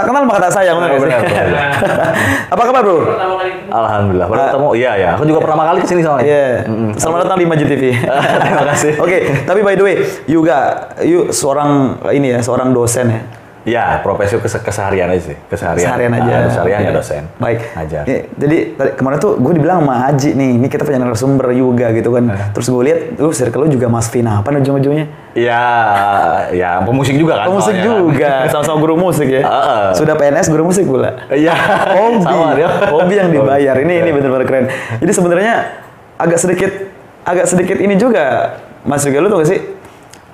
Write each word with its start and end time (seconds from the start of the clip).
Tak 0.00 0.08
kenal 0.08 0.24
maka 0.24 0.48
tak 0.48 0.52
sayang, 0.56 0.80
benar 0.80 0.96
benar, 0.96 1.20
benar. 1.20 1.70
Apa 2.56 2.62
kabar 2.64 2.80
bro? 2.80 3.04
Pertama 3.04 3.34
kali 3.36 3.50
ketemu. 3.52 3.68
Alhamdulillah. 3.76 4.26
Baru 4.32 4.40
ketemu. 4.40 4.68
Iya 4.80 4.92
ya. 4.96 5.08
Aku 5.12 5.24
juga 5.28 5.40
pertama 5.44 5.62
kali 5.68 5.78
ke 5.84 5.88
sini 5.92 6.00
soalnya. 6.00 6.24
Iya. 6.24 6.44
Selamat 6.96 7.18
datang 7.28 7.36
di 7.36 7.44
Majid 7.44 7.68
TV. 7.68 7.84
Terima 8.48 8.64
kasih. 8.72 8.92
Oke, 8.96 9.18
tapi 9.44 9.60
by 9.60 9.76
the 9.76 9.84
way, 9.84 9.96
Yuga, 10.24 10.58
you 11.04 11.28
seorang 11.28 12.00
ini 12.16 12.32
ya, 12.32 12.40
seorang 12.40 12.72
dosen 12.72 13.12
ya. 13.12 13.20
Ya, 13.68 14.00
profesi 14.00 14.40
kes 14.40 14.56
keseharian 14.64 15.12
aja 15.12 15.22
sih. 15.32 15.36
Keseharian. 15.52 15.84
Seharian 15.84 16.12
aja. 16.16 16.32
Ah, 16.32 16.40
keseharian 16.48 16.78
ya 16.80 16.88
Oke. 16.88 16.96
dosen. 16.96 17.22
Baik. 17.36 17.60
Ngajar. 17.76 18.02
Ya, 18.08 18.18
jadi 18.40 18.58
tadi 18.72 18.90
kemarin 18.96 19.18
tuh 19.20 19.32
gue 19.36 19.52
dibilang 19.52 19.84
sama 19.84 19.94
Haji 20.08 20.30
nih, 20.32 20.50
ini 20.56 20.66
kita 20.72 20.82
punya 20.88 20.98
narasumber 21.04 21.52
Yuga 21.52 21.92
gitu 21.92 22.08
kan. 22.16 22.24
Eh. 22.32 22.48
Terus 22.56 22.66
gue 22.72 22.82
lihat, 22.88 23.00
lu 23.20 23.30
circle 23.36 23.60
lu 23.64 23.68
juga 23.68 23.86
Mas 23.92 24.08
Vina, 24.08 24.40
apa 24.40 24.48
ujung-ujungnya? 24.48 25.06
Ya, 25.36 25.64
ya 26.56 26.80
pemusik 26.80 27.20
juga 27.20 27.44
kan. 27.44 27.52
Pemusik 27.52 27.76
soalnya 27.76 27.84
kan. 27.84 28.00
juga, 28.00 28.30
sama-sama 28.56 28.78
guru 28.80 28.94
musik 28.96 29.28
ya. 29.28 29.42
Heeh. 29.44 29.84
Sudah 29.92 30.14
PNS 30.16 30.46
guru 30.48 30.64
musik 30.64 30.84
pula. 30.88 31.28
Iya. 31.28 31.52
Hobi, 32.00 32.24
Sama 32.24 32.56
dia. 32.56 32.68
hobi 32.88 33.14
yang 33.20 33.28
dibayar. 33.28 33.76
Ini 33.76 33.94
ini 34.08 34.10
benar-benar 34.16 34.44
keren. 34.48 34.64
Jadi 35.04 35.12
sebenarnya 35.12 35.54
agak 36.16 36.38
sedikit 36.40 36.72
agak 37.28 37.44
sedikit 37.44 37.76
ini 37.76 38.00
juga 38.00 38.56
Mas 38.88 39.04
juga 39.04 39.20
lu 39.20 39.28
tuh 39.28 39.44
gak 39.44 39.50
sih? 39.52 39.60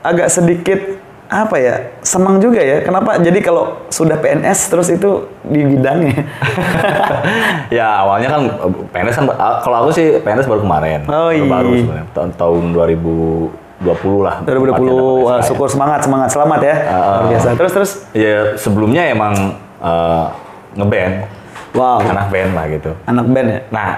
Agak 0.06 0.30
sedikit 0.30 0.80
apa 1.28 1.56
ya 1.56 1.74
senang 2.00 2.38
juga 2.38 2.58
ya 2.58 2.80
kenapa 2.80 3.18
jadi 3.18 3.38
kalau 3.40 3.82
sudah 3.88 4.14
PNS 4.14 4.58
terus 4.68 4.88
itu 4.88 5.10
di 5.42 5.60
bidangnya 5.60 6.22
ya 7.76 8.00
awalnya 8.00 8.28
kan 8.28 8.40
eh, 8.46 8.70
PNS 8.88 9.14
kan 9.16 9.24
ah, 9.32 9.58
kalau 9.58 9.76
aku 9.82 9.90
sih 9.90 10.18
PNS 10.18 10.46
baru 10.46 10.62
kemarin. 10.62 11.00
Oh, 11.04 11.28
Baru- 11.28 11.48
Baru 11.48 11.70
iya. 11.72 11.82
sebenarnya 11.82 12.06
tahun, 12.12 12.30
tahun 12.32 12.62
2020 12.70 13.50
lah. 14.22 14.34
2020 14.40 14.46
tepatnya 14.46 14.92
dapat 14.92 14.94
wah, 15.20 15.36
SKS. 15.36 15.46
syukur 15.46 15.68
semangat 15.68 16.00
semangat 16.00 16.28
selamat 16.30 16.60
ya 16.62 16.74
luar 16.86 17.24
biasa 17.28 17.48
terus 17.54 17.72
terus 17.72 17.90
Ya 18.12 18.54
sebelumnya 18.56 19.02
emang 19.06 19.34
eh, 19.78 20.24
ngeband, 20.74 21.14
wow 21.72 21.98
anak 22.00 22.26
band 22.28 22.50
lah 22.52 22.64
gitu. 22.68 22.90
anak 23.02 23.26
band 23.26 23.48
ya 23.48 23.60
Nah, 23.68 23.88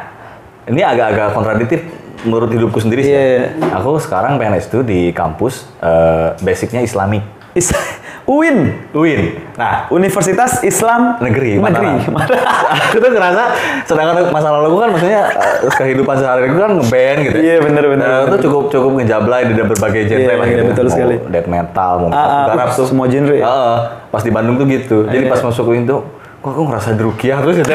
ini 0.64 0.80
agak-agak 0.80 1.28
kontradiktif 1.32 1.80
menurut 2.22 2.48
hidupku 2.48 2.78
sendiri 2.78 3.00
sih. 3.00 3.10
Iya, 3.10 3.20
ya. 3.20 3.30
iya. 3.52 3.76
Aku 3.76 3.98
sekarang 3.98 4.36
PNS 4.36 4.66
itu 4.66 4.80
di 4.80 5.10
kampus 5.10 5.66
eh, 5.78 6.34
basicnya 6.38 6.80
Islamik. 6.80 7.22
Is 7.52 7.70
UIN 8.28 8.76
UIN. 8.92 9.40
Nah, 9.56 9.88
Universitas 9.88 10.60
Islam 10.60 11.16
negeri 11.18 11.56
negeri 11.56 12.12
aku 12.84 13.00
tuh 13.00 13.08
ngerasa 13.08 13.42
sedangkan 13.82 14.28
masa 14.28 14.52
lalu 14.52 14.68
gue 14.68 14.80
kan 14.84 14.90
maksudnya 14.92 15.22
eh, 15.64 15.72
kehidupan 15.72 16.12
sehari-hari 16.14 16.52
gue 16.52 16.60
kan 16.60 16.72
ngeband 16.76 17.18
gitu 17.24 17.38
Iya, 17.40 17.56
bener, 17.64 17.84
bener, 17.88 18.04
Eh, 18.04 18.16
bener. 18.20 18.28
itu 18.28 18.36
cukup 18.44 18.62
cukup 18.68 18.90
ngejablay 19.00 19.48
di 19.48 19.54
berbagai 19.56 20.02
genre 20.06 20.20
Iya, 20.22 20.34
lah 20.34 20.44
iya, 20.44 20.52
gitu 20.52 20.62
betul 20.68 20.84
Mau 20.84 20.92
sekali. 20.92 21.16
death 21.24 21.48
metal 21.48 21.92
mau 21.98 22.08
Ah, 22.10 22.20
ah, 22.20 22.44
garap 22.46 22.68
tuh 22.76 22.84
semua 22.84 23.06
genre 23.08 23.32
ya? 23.32 23.44
Heeh. 23.48 23.76
pas 24.08 24.20
di 24.20 24.30
Bandung 24.30 24.56
tuh 24.56 24.66
gitu 24.66 24.98
jadi 25.08 25.24
Iya. 25.24 25.32
pas 25.32 25.40
masuk 25.40 25.64
UIN 25.66 25.84
tuh 25.84 26.00
kok 26.38 26.48
aku 26.48 26.62
ngerasa 26.64 26.90
drukiah 26.94 27.38
terus 27.38 27.56
gitu 27.56 27.72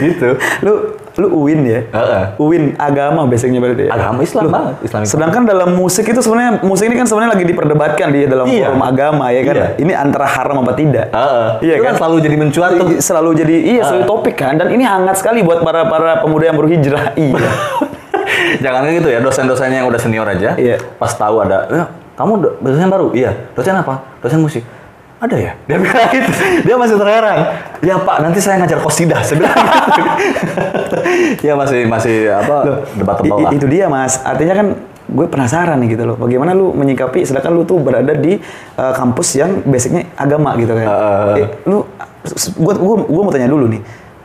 gitu 0.00 0.28
lu 0.62 0.72
lu 1.12 1.26
UIN 1.36 1.60
ya 1.62 1.80
Heeh. 1.84 2.24
UIN 2.38 2.64
agama 2.76 3.26
basicnya 3.26 3.58
berarti 3.58 3.86
ya 3.86 3.92
agama 3.92 4.22
Islam 4.22 4.42
Loh, 4.46 4.52
banget 4.52 4.74
Islamic 4.80 5.06
Sedangkan 5.06 5.42
dalam 5.44 5.70
musik 5.74 6.06
itu 6.06 6.20
sebenarnya 6.20 6.62
musik 6.62 6.86
ini 6.86 6.96
kan 6.96 7.04
sebenarnya 7.04 7.34
lagi 7.34 7.44
diperdebatkan 7.44 8.08
di 8.08 8.20
dalam 8.24 8.46
Iya. 8.46 8.70
forum 8.70 8.82
agama 8.82 9.24
ya 9.28 9.42
kan. 9.42 9.54
Iya. 9.54 9.66
Ini 9.76 9.92
antara 9.92 10.24
haram 10.24 10.62
apa 10.62 10.72
tidak. 10.72 11.10
Heeh. 11.10 11.48
Iya 11.60 11.74
Itu 11.74 11.82
kan? 11.82 11.88
kan 11.90 11.94
selalu 11.98 12.16
jadi 12.22 12.36
mencuat 12.38 12.70
Selalu 13.00 13.30
jadi 13.36 13.54
iya 13.68 13.82
selalu 13.82 14.04
topik 14.06 14.34
kan 14.38 14.54
dan 14.54 14.70
ini 14.70 14.86
hangat 14.86 15.18
sekali 15.18 15.42
buat 15.42 15.60
para 15.60 15.84
para 15.84 16.22
pemuda 16.22 16.44
yang 16.46 16.56
baru 16.56 16.68
hijrah. 16.70 17.04
Iya. 17.20 17.50
Jangan 18.60 18.86
gitu 18.88 19.08
ya, 19.08 19.18
dosen-dosennya 19.18 19.82
yang 19.82 19.88
udah 19.88 19.98
senior 19.98 20.24
aja, 20.24 20.54
Iya. 20.54 20.78
pas 20.96 21.10
tahu 21.12 21.38
ada, 21.40 21.66
"Eh, 21.68 21.86
kamu 22.14 22.32
do- 22.38 22.54
dosen 22.60 22.86
baru? 22.86 23.10
Iya. 23.10 23.34
Dosen 23.52 23.74
apa? 23.74 24.02
Dosen 24.18 24.38
musik. 24.38 24.62
Ada 25.20 25.36
ya? 25.36 25.52
Dia 25.68 25.76
bilang 25.76 26.08
gitu. 26.16 26.30
Dia 26.64 26.74
masih 26.74 26.96
terheran. 26.96 27.38
Ya 27.80 27.94
Pak, 27.96 28.16
nanti 28.20 28.40
saya 28.40 28.56
ngajar 28.56 28.80
kosidah. 28.80 29.20
Saya 29.20 29.36
bilang 29.36 29.52
gitu. 29.52 30.10
ya 31.46 31.52
masih 31.54 31.80
masih 31.84 32.16
apa 32.30 32.56
debat 32.96 33.16
tebal 33.20 33.36
i- 33.36 33.44
lah. 33.44 33.50
itu 33.52 33.66
dia 33.68 33.86
Mas. 33.86 34.16
Artinya 34.18 34.54
kan 34.54 34.66
gue 35.06 35.26
penasaran 35.26 35.76
nih 35.76 35.92
gitu 35.92 36.08
loh. 36.08 36.16
Bagaimana 36.16 36.50
lu 36.52 36.72
menyikapi 36.72 37.20
sedangkan 37.22 37.52
lu 37.52 37.62
tuh 37.62 37.76
berada 37.78 38.16
di 38.16 38.40
uh, 38.74 38.92
kampus 38.92 39.36
yang 39.36 39.60
basicnya 39.62 40.08
agama 40.14 40.56
gitu 40.56 40.72
kan. 40.72 40.86
Heeh. 40.86 41.34
Eh, 41.36 41.48
lu 41.66 41.84
gue 42.56 42.74
gue 42.74 42.96
gue 43.04 43.22
mau 43.22 43.32
tanya 43.32 43.48
dulu 43.48 43.68
nih. 43.68 43.80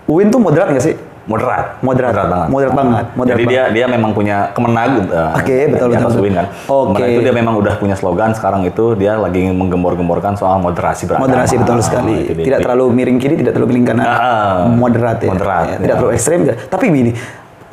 UIN 0.05 0.29
tuh 0.29 0.39
moderat 0.39 0.69
nggak 0.69 0.85
sih? 0.85 0.95
Moderat. 1.25 1.81
Moderat. 1.81 2.13
banget. 2.13 2.47
Moderat 2.53 2.73
banget. 2.77 3.05
Moderat 3.17 3.37
Jadi 3.41 3.43
dia 3.49 3.63
dia 3.73 3.85
memang 3.89 4.13
punya 4.13 4.53
kemenag 4.53 5.09
eh, 5.09 5.37
Oke, 5.41 5.57
betul, 5.73 5.87
di 5.89 5.93
betul, 5.97 6.09
betul. 6.13 6.21
UIN 6.21 6.33
kan. 6.37 6.47
Oke. 6.69 6.85
Kemenag 6.93 7.09
itu 7.09 7.21
dia 7.25 7.33
memang 7.33 7.53
udah 7.57 7.73
punya 7.81 7.95
slogan 7.97 8.31
sekarang 8.37 8.61
itu 8.61 8.85
dia 8.93 9.17
lagi 9.17 9.41
menggembor-gemborkan 9.49 10.37
soal 10.37 10.61
moderasi 10.61 11.09
beragama. 11.09 11.25
Moderasi 11.25 11.55
betul 11.57 11.81
sekali. 11.81 12.29
Ah, 12.29 12.33
dia. 12.37 12.45
tidak 12.45 12.59
terlalu 12.61 12.85
miring 12.93 13.17
kiri, 13.17 13.35
tidak 13.41 13.57
terlalu 13.57 13.69
miring 13.73 13.85
kanan. 13.89 14.05
Ah, 14.05 14.69
moderat 14.69 15.17
ya. 15.17 15.29
moderat, 15.33 15.65
Ya, 15.65 15.73
ya. 15.73 15.77
Tidak 15.81 15.95
terlalu 15.97 16.13
ekstrem. 16.13 16.41
Tapi 16.69 16.83
gini, 16.93 17.11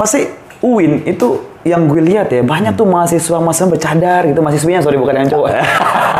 pasti 0.00 0.20
UIN 0.64 1.04
itu 1.04 1.28
yang 1.62 1.86
gue 1.86 2.02
lihat 2.02 2.26
ya 2.30 2.42
banyak 2.42 2.74
tuh 2.74 2.86
mahasiswa 2.86 3.38
mahasiswa 3.38 3.70
bercadar 3.70 4.26
gitu 4.26 4.42
mahasiswinya 4.42 4.82
sorry 4.82 4.98
bukan 4.98 5.14
yang 5.14 5.30
cowok 5.30 5.46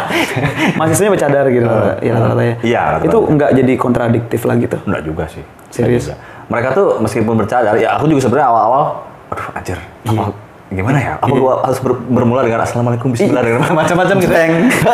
mahasiswanya 0.78 1.10
bercadar 1.19 1.44
gitu 1.50 1.66
ya 1.98 2.12
rata-rata 2.15 2.42
ya 2.62 2.82
rata-rata. 2.94 3.06
itu 3.10 3.19
nggak 3.26 3.50
jadi 3.59 3.72
kontradiktif 3.75 4.41
lah 4.47 4.54
gitu 4.54 4.76
Enggak 4.87 5.03
juga 5.03 5.25
sih. 5.26 5.42
Serius? 5.72 6.12
Juga. 6.12 6.16
Mereka 6.48 6.69
tuh 6.72 6.86
meskipun 6.98 7.34
bercadar, 7.36 7.75
ya 7.76 7.94
aku 7.94 8.06
juga 8.06 8.20
sebenarnya 8.22 8.48
awal-awal, 8.50 8.82
aduh 9.30 9.47
anjir, 9.54 9.78
apa, 10.04 10.22
gimana 10.69 10.98
ya? 10.98 11.12
Apa 11.19 11.34
gua 11.34 11.54
harus 11.62 11.78
ber- 11.78 12.03
bermula 12.08 12.41
dengan 12.42 12.60
assalamualaikum, 12.62 13.12
bismillah, 13.12 13.42
dengan 13.44 13.60
macam-macam 13.70 14.16
gitu. 14.19 14.34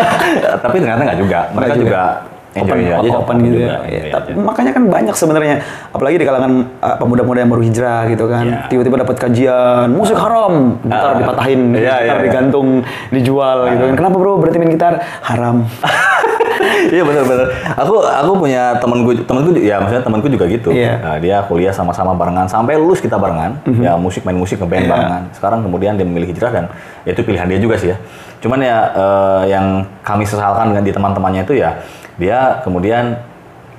Tapi 0.64 0.76
ternyata 0.82 1.00
enggak 1.02 1.18
juga. 1.18 1.38
Mereka 1.54 1.72
Nggak 1.72 1.80
juga, 1.80 2.02
open, 2.02 2.37
enjoy 2.50 2.80
aja, 2.80 3.10
open 3.14 3.36
gitu 3.38 3.46
ya. 3.46 3.52
juga, 3.52 3.74
Iya, 3.84 3.98
enjoy 3.98 4.10
tapi 4.10 4.30
aja. 4.30 4.40
makanya 4.40 4.70
kan 4.72 4.82
banyak 4.86 5.14
sebenarnya, 5.14 5.54
apalagi 5.90 6.16
di 6.16 6.26
kalangan 6.26 6.52
uh, 6.78 6.96
pemuda-pemuda 6.96 7.38
yang 7.38 7.50
baru 7.50 7.62
hijrah 7.62 8.00
gitu 8.08 8.24
kan, 8.26 8.44
Iya. 8.44 8.58
tiba-tiba 8.66 8.96
dapat 8.98 9.16
kajian 9.18 9.88
musik 9.90 10.16
haram, 10.16 10.80
gitar 10.80 11.12
Ah. 11.12 11.18
dipatahin, 11.18 11.60
Iya, 11.70 11.78
gitar 11.78 12.00
iya, 12.00 12.14
iya. 12.14 12.24
digantung, 12.24 12.68
dijual 13.10 13.58
gitu 13.68 13.84
kan. 13.84 13.94
Kenapa 13.96 14.16
bro 14.16 14.32
berhenti 14.36 14.58
main 14.58 14.72
gitar? 14.72 14.94
Haram. 15.20 15.56
Iya 16.88 17.02
benar-benar. 17.02 17.46
Aku 17.76 18.02
aku 18.02 18.32
punya 18.36 18.74
temanku 18.78 19.14
temanku 19.22 19.54
ya 19.54 19.78
maksudnya 19.78 20.02
temanku 20.02 20.26
juga 20.26 20.44
gitu. 20.46 20.70
Iya. 20.70 20.98
Nah, 20.98 21.16
dia 21.18 21.36
kuliah 21.44 21.70
sama-sama 21.70 22.14
barengan 22.14 22.46
sampai 22.46 22.74
lulus 22.74 22.98
kita 22.98 23.14
barengan. 23.14 23.62
Ya 23.78 23.94
musik 23.94 24.26
main 24.26 24.34
musik 24.34 24.58
ngeband 24.58 24.86
Iya. 24.86 24.90
barengan. 24.90 25.22
Sekarang 25.32 25.62
kemudian 25.62 25.94
dia 25.94 26.02
memilih 26.02 26.26
hijrah 26.26 26.50
dan 26.50 26.64
ya 27.04 27.14
itu 27.14 27.22
pilihan 27.22 27.46
dia 27.46 27.58
juga 27.58 27.78
sih 27.78 27.94
ya. 27.94 27.96
Cuman 28.38 28.58
ya 28.58 28.76
eh, 28.90 29.42
yang 29.50 29.66
kami 30.02 30.26
sesalkan 30.26 30.70
dengan 30.70 30.82
di 30.82 30.90
teman-temannya 30.90 31.42
itu 31.44 31.54
ya 31.56 31.78
dia 32.18 32.60
kemudian 32.62 33.18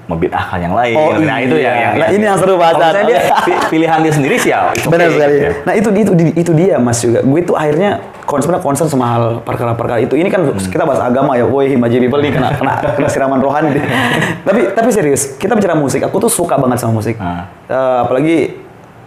membid'ahkan 0.09 0.57
yang 0.57 0.73
lain. 0.73 0.95
Oh, 0.97 1.13
nah 1.21 1.37
itu 1.37 1.53
iya. 1.53 1.69
yang, 1.69 1.77
yang 1.77 1.93
Nah, 2.01 2.07
ini 2.09 2.23
yang 2.25 2.37
seru 2.41 2.57
banget. 2.57 3.05
Dia 3.05 3.19
pi- 3.45 3.61
pilihan 3.69 4.01
dia 4.01 4.09
sendiri 4.09 4.41
sih 4.41 4.49
ya. 4.49 4.73
Benar 4.89 5.05
okay, 5.05 5.13
sekali. 5.13 5.35
ya. 5.37 5.51
Nah 5.61 5.73
itu 5.77 5.87
itu 5.93 6.11
itu 6.33 6.51
dia 6.57 6.75
mas 6.81 6.97
juga. 6.97 7.21
Gue 7.21 7.45
tuh 7.45 7.53
akhirnya 7.53 8.01
concern 8.25 8.57
concern 8.57 8.89
sama 8.89 9.05
hal 9.05 9.23
perkara-perkara 9.45 10.01
itu. 10.01 10.17
Ini 10.17 10.33
kan 10.33 10.49
Hmm. 10.49 10.57
kita 10.57 10.81
bahas 10.81 10.97
agama 10.97 11.37
ya. 11.37 11.45
Woi 11.45 11.69
Himaji 11.69 12.01
people 12.01 12.25
nih 12.25 12.33
kena 12.33 12.57
kena 12.57 12.73
kena 12.89 13.05
siraman 13.05 13.37
rohani. 13.37 13.77
deh. 13.77 13.85
tapi 14.49 14.73
tapi 14.73 14.89
serius, 14.89 15.37
kita 15.37 15.53
bicara 15.53 15.77
musik. 15.77 16.01
Aku 16.01 16.17
tuh 16.17 16.31
suka 16.33 16.57
banget 16.57 16.81
sama 16.81 16.97
musik. 16.97 17.13
Ah. 17.21 17.45
Eh, 17.69 17.97
apalagi 18.01 18.37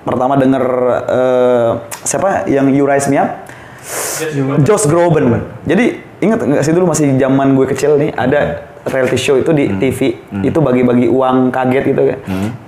pertama 0.06 0.38
denger 0.38 0.64
eh, 1.10 1.70
siapa 2.06 2.46
yang 2.46 2.70
You 2.70 2.86
Rise 2.86 3.10
Me 3.10 3.18
Up? 3.18 3.50
Josh 4.62 4.86
Groban. 4.86 5.42
Jadi 5.66 5.98
ingat 6.22 6.38
nggak 6.38 6.62
sih 6.62 6.70
dulu 6.70 6.94
masih 6.94 7.10
zaman 7.18 7.58
gue 7.58 7.66
kecil 7.66 7.98
nih 7.98 8.14
ada 8.14 8.70
reality 8.84 9.14
show 9.14 9.34
itu 9.34 9.50
di 9.50 9.70
TV 9.72 9.98
itu 10.40 10.58
bagi-bagi 10.58 11.06
uang 11.06 11.48
kaget 11.48 11.84
gitu 11.86 12.02
kan. 12.04 12.18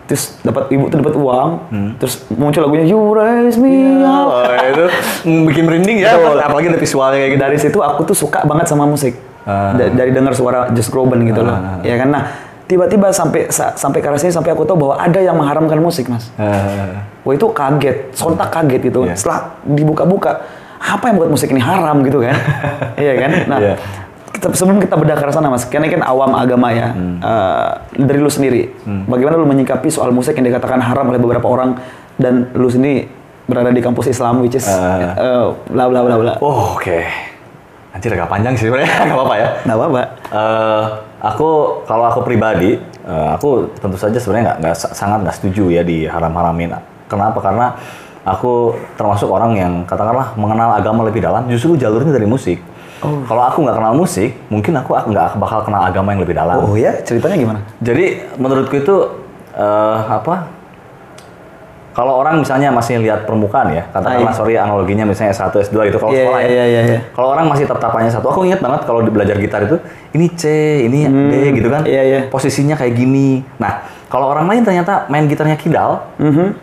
Terus 0.05 0.37
dapat 0.41 0.69
ibu 0.69 0.85
tuh 0.87 1.01
dapat 1.01 1.15
uang, 1.15 1.49
terus 1.97 2.15
muncul 2.31 2.61
lagunya 2.61 2.85
You 2.85 3.01
Raise 3.11 3.57
Me 3.57 3.73
Up. 3.99 4.29
Oh, 4.29 4.45
itu 4.45 4.85
bikin 5.49 5.65
merinding 5.65 5.99
ya, 5.99 6.15
Betul. 6.15 6.39
apalagi 6.39 6.67
ada 6.69 6.79
visualnya 6.79 7.19
kayak 7.19 7.31
gitu. 7.31 7.43
Dari 7.43 7.59
situ 7.59 7.79
aku 7.81 8.05
tuh 8.05 8.15
suka 8.15 8.43
banget 8.43 8.67
sama 8.67 8.85
musik. 8.85 9.17
Da- 9.45 9.93
dari 9.93 10.09
dengar 10.09 10.33
suara 10.33 10.69
Josh 10.71 10.89
Groban 10.89 11.21
gitu 11.23 11.41
loh. 11.41 11.57
Ya 11.81 11.97
kan 11.97 12.09
nah 12.09 12.25
tiba-tiba 12.65 13.13
sampai 13.13 13.49
sa- 13.49 13.73
sampai 13.73 14.01
ke 14.01 14.09
arah 14.09 14.17
sini 14.17 14.31
sampai 14.31 14.51
aku 14.51 14.65
tahu 14.65 14.77
bahwa 14.79 14.97
ada 14.97 15.19
yang 15.19 15.37
mengharamkan 15.37 15.77
musik 15.77 16.07
mas. 16.07 16.33
Eh, 16.35 16.97
Wah 17.21 17.33
itu 17.33 17.45
kaget, 17.47 18.13
sontak 18.13 18.49
kaget 18.51 18.81
gitu. 18.85 19.05
Iya. 19.05 19.13
Setelah 19.15 19.57
dibuka-buka, 19.65 20.45
apa 20.79 21.05
yang 21.07 21.17
buat 21.17 21.29
musik 21.29 21.49
ini 21.49 21.61
haram 21.61 22.01
gitu 22.01 22.21
kan? 22.21 22.37
iya 23.01 23.13
kan? 23.17 23.31
Nah, 23.47 23.59
Iya. 23.59 23.75
Sebelum 24.51 24.77
kita 24.77 24.95
bedah 24.95 25.17
ke 25.17 25.31
sana 25.31 25.49
mas, 25.49 25.65
karena 25.65 25.87
ini 25.87 25.97
kan 25.97 26.03
awam 26.05 26.35
agama 26.35 26.69
ya. 26.69 26.93
Hmm. 26.93 27.17
Eh, 27.17 27.71
dari 28.03 28.19
lu 28.19 28.29
sendiri, 28.29 28.69
bagaimana 29.07 29.35
lu 29.35 29.47
menyikapi 29.47 29.89
soal 29.89 30.11
musik 30.11 30.35
yang 30.35 30.45
dikatakan 30.45 30.77
haram 30.79 31.09
oleh 31.09 31.17
beberapa 31.17 31.47
orang 31.47 31.81
dan 32.15 32.53
lu 32.53 32.69
sendiri 32.69 33.09
berada 33.45 33.69
di 33.69 33.81
kampus 33.81 34.09
Islam, 34.09 34.41
which 34.41 34.55
is 34.55 34.65
Eh. 34.65 34.75
eh, 35.15 35.45
bla 35.71 35.85
bla 35.87 36.01
bla 36.03 36.17
bla. 36.17 36.33
Oh, 36.39 36.75
oke. 36.75 36.99
Anjir 37.91 38.11
agak 38.11 38.27
panjang 38.27 38.53
sih 38.53 38.67
sebenarnya, 38.67 38.91
nggak 39.07 39.15
apa-apa 39.15 39.35
ya. 39.39 39.49
Nah 39.63 39.75
apa? 39.79 40.01
Eh, 40.29 40.83
aku 41.23 41.49
kalau 41.87 42.05
aku 42.05 42.21
pribadi, 42.21 42.75
eh, 43.01 43.29
aku 43.33 43.71
tentu 43.79 43.95
saja 43.95 44.19
sebenarnya 44.19 44.45
nggak 44.51 44.59
nggak 44.61 44.77
sa- 44.77 44.93
sangat 44.93 45.23
nggak 45.23 45.37
setuju 45.39 45.71
ya 45.71 45.81
di 45.81 46.05
haram-haramin. 46.05 46.75
Kenapa? 47.07 47.39
Karena 47.39 47.71
aku 48.25 48.75
termasuk 48.97 49.29
orang 49.29 49.53
yang 49.55 49.73
katakanlah 49.85 50.35
mengenal 50.35 50.75
agama 50.75 51.05
lebih 51.05 51.23
dalam, 51.23 51.47
justru 51.47 51.77
jalurnya 51.77 52.11
dari 52.11 52.27
musik. 52.27 52.59
Kalau 53.25 53.43
aku 53.43 53.59
nggak 53.63 53.77
kenal 53.77 53.93
musik, 53.93 54.31
mungkin 54.49 54.73
aku 54.75 54.91
nggak 55.07 55.37
bakal 55.37 55.61
kenal 55.63 55.83
agama 55.83 56.13
yang 56.13 56.23
lebih 56.23 56.35
dalam. 56.35 56.59
Oh 56.59 56.75
ya, 56.75 56.97
ceritanya 57.01 57.37
gimana? 57.37 57.61
Jadi 57.79 58.05
menurutku 58.35 58.75
itu 58.75 58.95
eh, 59.55 59.99
apa? 60.05 60.51
Kalau 61.95 62.19
orang 62.19 62.43
misalnya 62.43 62.75
masih 62.75 62.99
lihat 62.99 63.23
permukaan 63.23 63.71
ya, 63.71 63.87
katakanlah 63.87 64.27
Ah, 64.27 64.35
iya. 64.35 64.35
sorry 64.35 64.55
analoginya 64.59 65.07
misalnya 65.07 65.31
S1, 65.31 65.55
S2 65.63 65.79
gitu 65.87 66.03
kalau 66.03 66.11
Iya, 66.11 66.27
sekolah 66.27 66.41
ya. 66.43 66.49
iya, 66.51 66.65
iya, 66.67 66.83
iya. 66.91 67.01
Kalau 67.15 67.31
orang 67.31 67.47
masih 67.47 67.71
tatapannya 67.71 68.11
satu, 68.11 68.35
aku 68.35 68.43
ingat 68.43 68.59
banget 68.59 68.83
kalau 68.83 68.99
belajar 69.07 69.39
gitar 69.39 69.63
itu 69.63 69.79
ini 70.11 70.27
C, 70.35 70.43
ini 70.91 71.07
D 71.07 71.35
gitu 71.55 71.71
kan. 71.71 71.87
iya, 71.87 72.03
iya. 72.03 72.21
Posisinya 72.27 72.75
kayak 72.75 72.99
gini. 72.99 73.47
Nah, 73.63 73.87
kalau 74.15 74.31
orang 74.31 74.47
lain 74.47 74.63
ternyata 74.63 75.11
main 75.11 75.27
gitarnya 75.27 75.59
kidal, 75.59 76.07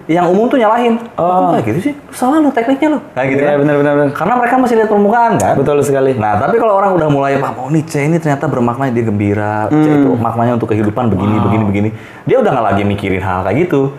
yang 0.08 0.24
umum 0.26 0.48
tuh 0.48 0.56
nyalahin. 0.56 0.96
Oh, 1.20 1.52
Oh. 1.52 1.52
kayak 1.52 1.68
gitu 1.68 1.92
sih. 1.92 1.94
Salah 2.10 2.40
lo 2.40 2.48
tekniknya 2.48 2.96
lo. 2.96 3.00
Kayak 3.12 3.28
gitu 3.28 3.42
Iya, 3.44 3.52
kan. 3.52 3.58
benar, 3.60 3.76
benar. 3.76 3.96
Karena 4.16 4.34
mereka 4.40 4.56
masih 4.56 4.76
lihat 4.80 4.88
permukaan 4.88 5.32
kan. 5.36 5.54
Betul 5.60 5.84
sekali. 5.84 6.16
Nah, 6.16 6.40
tapi 6.40 6.56
kalau 6.56 6.80
orang 6.80 6.96
udah 6.96 7.12
mulai 7.12 7.36
paham, 7.36 7.60
oh 7.60 7.70
nih 7.70 7.84
C 7.84 8.08
ini 8.08 8.16
ternyata 8.16 8.48
bermakna 8.48 8.88
dia 8.88 9.04
gembira, 9.04 9.68
C 9.68 9.76
itu 9.84 10.16
maknanya 10.16 10.56
untuk 10.56 10.72
kehidupan 10.72 11.12
begini, 11.12 11.36
begini, 11.42 11.64
begini. 11.66 11.90
Dia 12.24 12.40
udah 12.40 12.56
nggak 12.56 12.66
lagi 12.72 12.84
mikirin 12.88 13.20
hal 13.20 13.44
kayak 13.44 13.68
gitu. 13.68 13.92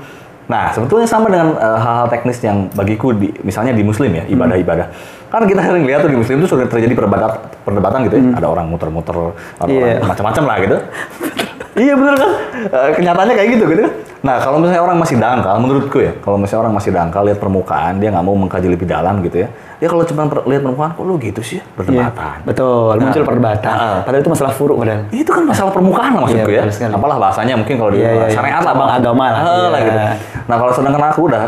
Nah, 0.43 0.72
sebetulnya 0.72 1.04
sama 1.04 1.28
dengan 1.28 1.52
eh, 1.54 1.78
hal-hal 1.78 2.08
teknis 2.08 2.40
yang 2.40 2.72
bagiku 2.72 3.12
di, 3.12 3.31
misalnya 3.40 3.72
di 3.72 3.84
Muslim 3.84 4.10
ya, 4.12 4.25
ibadah-ibadah. 4.26 4.87
Kan 5.28 5.44
kita 5.44 5.60
sering 5.60 5.84
lihat 5.84 6.00
tuh 6.00 6.12
di 6.12 6.16
Muslim 6.16 6.40
itu 6.40 6.49
sudah 6.50 6.64
terjadi 6.64 6.93
perdebatan, 6.93 7.31
perdebatan 7.64 7.99
gitu 8.04 8.16
ya. 8.16 8.25
Ada 8.37 8.46
orang 8.49 8.66
muter-muter, 8.66 9.16
ada 9.56 9.69
Iya. 9.69 10.00
orang 10.00 10.08
macam-macam 10.08 10.43
lah 10.44 10.56
gitu. 10.60 10.76
iya 11.75 11.95
bener 11.95 12.15
kan? 12.15 12.31
Eh, 12.69 12.91
kenyataannya 12.95 13.35
kayak 13.35 13.51
gitu 13.53 13.65
gitu 13.67 13.83
kan. 13.83 13.93
Nah, 14.23 14.39
kalau 14.39 14.63
misalnya 14.63 14.87
orang 14.87 14.99
masih 14.99 15.19
dangkal, 15.19 15.59
menurutku 15.59 15.99
ya, 15.99 16.15
kalau 16.23 16.39
misalnya 16.39 16.63
orang 16.63 16.75
masih 16.79 16.95
dangkal 16.95 17.27
lihat 17.27 17.43
permukaan, 17.43 17.99
dia 17.99 18.07
nggak 18.09 18.23
mau 18.23 18.39
mengkaji 18.39 18.71
lebih 18.71 18.87
dalam 18.87 19.19
gitu 19.19 19.43
ya. 19.43 19.49
Dia 19.83 19.91
kalau 19.91 20.07
cuma 20.07 20.31
per- 20.31 20.47
lihat 20.47 20.63
permukaan, 20.63 20.95
kok 20.95 21.03
lu 21.03 21.19
gitu 21.19 21.43
sih 21.43 21.59
ya? 21.59 21.63
Iya, 21.63 21.75
Perdebatan. 21.75 22.37
betul. 22.47 22.95
Muncul 22.97 23.19
Nah. 23.19 23.27
perdebatan. 23.27 23.75
Ah. 23.75 23.99
Padahal 24.07 24.23
itu 24.23 24.31
masalah 24.31 24.53
furuk 24.55 24.77
padahal. 24.79 25.03
Itu 25.11 25.31
kan 25.35 25.43
masalah 25.43 25.73
permukaan 25.75 26.11
lah 26.15 26.21
maksudku 26.23 26.51
Iya, 26.55 26.63
ya. 26.63 26.71
sekali. 26.71 26.95
Apalah 26.95 27.17
bahasanya 27.19 27.55
mungkin 27.59 27.75
kalau 27.75 27.91
di 27.91 27.99
Iya, 27.99 28.11
iya, 28.11 28.23
iya. 28.23 28.31
syariat 28.31 28.63
lah, 28.63 28.73
Cabang 28.73 28.87
Bang. 28.87 28.99
agama 29.03 29.25
lah. 29.27 29.41
Ah, 29.43 29.67
lah 29.67 29.81
Iya. 29.83 29.87
gitu. 29.91 30.01
Nah, 30.47 30.57
kalau 30.57 30.73
sedangkan 30.73 31.03
aku 31.03 31.21
udah 31.27 31.43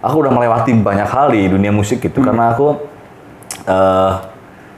aku 0.00 0.16
udah 0.18 0.32
melewati 0.32 0.70
banyak 0.76 1.08
hal 1.08 1.26
di 1.28 1.40
dunia 1.46 1.72
musik 1.72 2.00
Hmm. 2.00 2.06
gitu 2.08 2.18
karena 2.20 2.52
aku 2.52 2.66
eh 3.64 4.10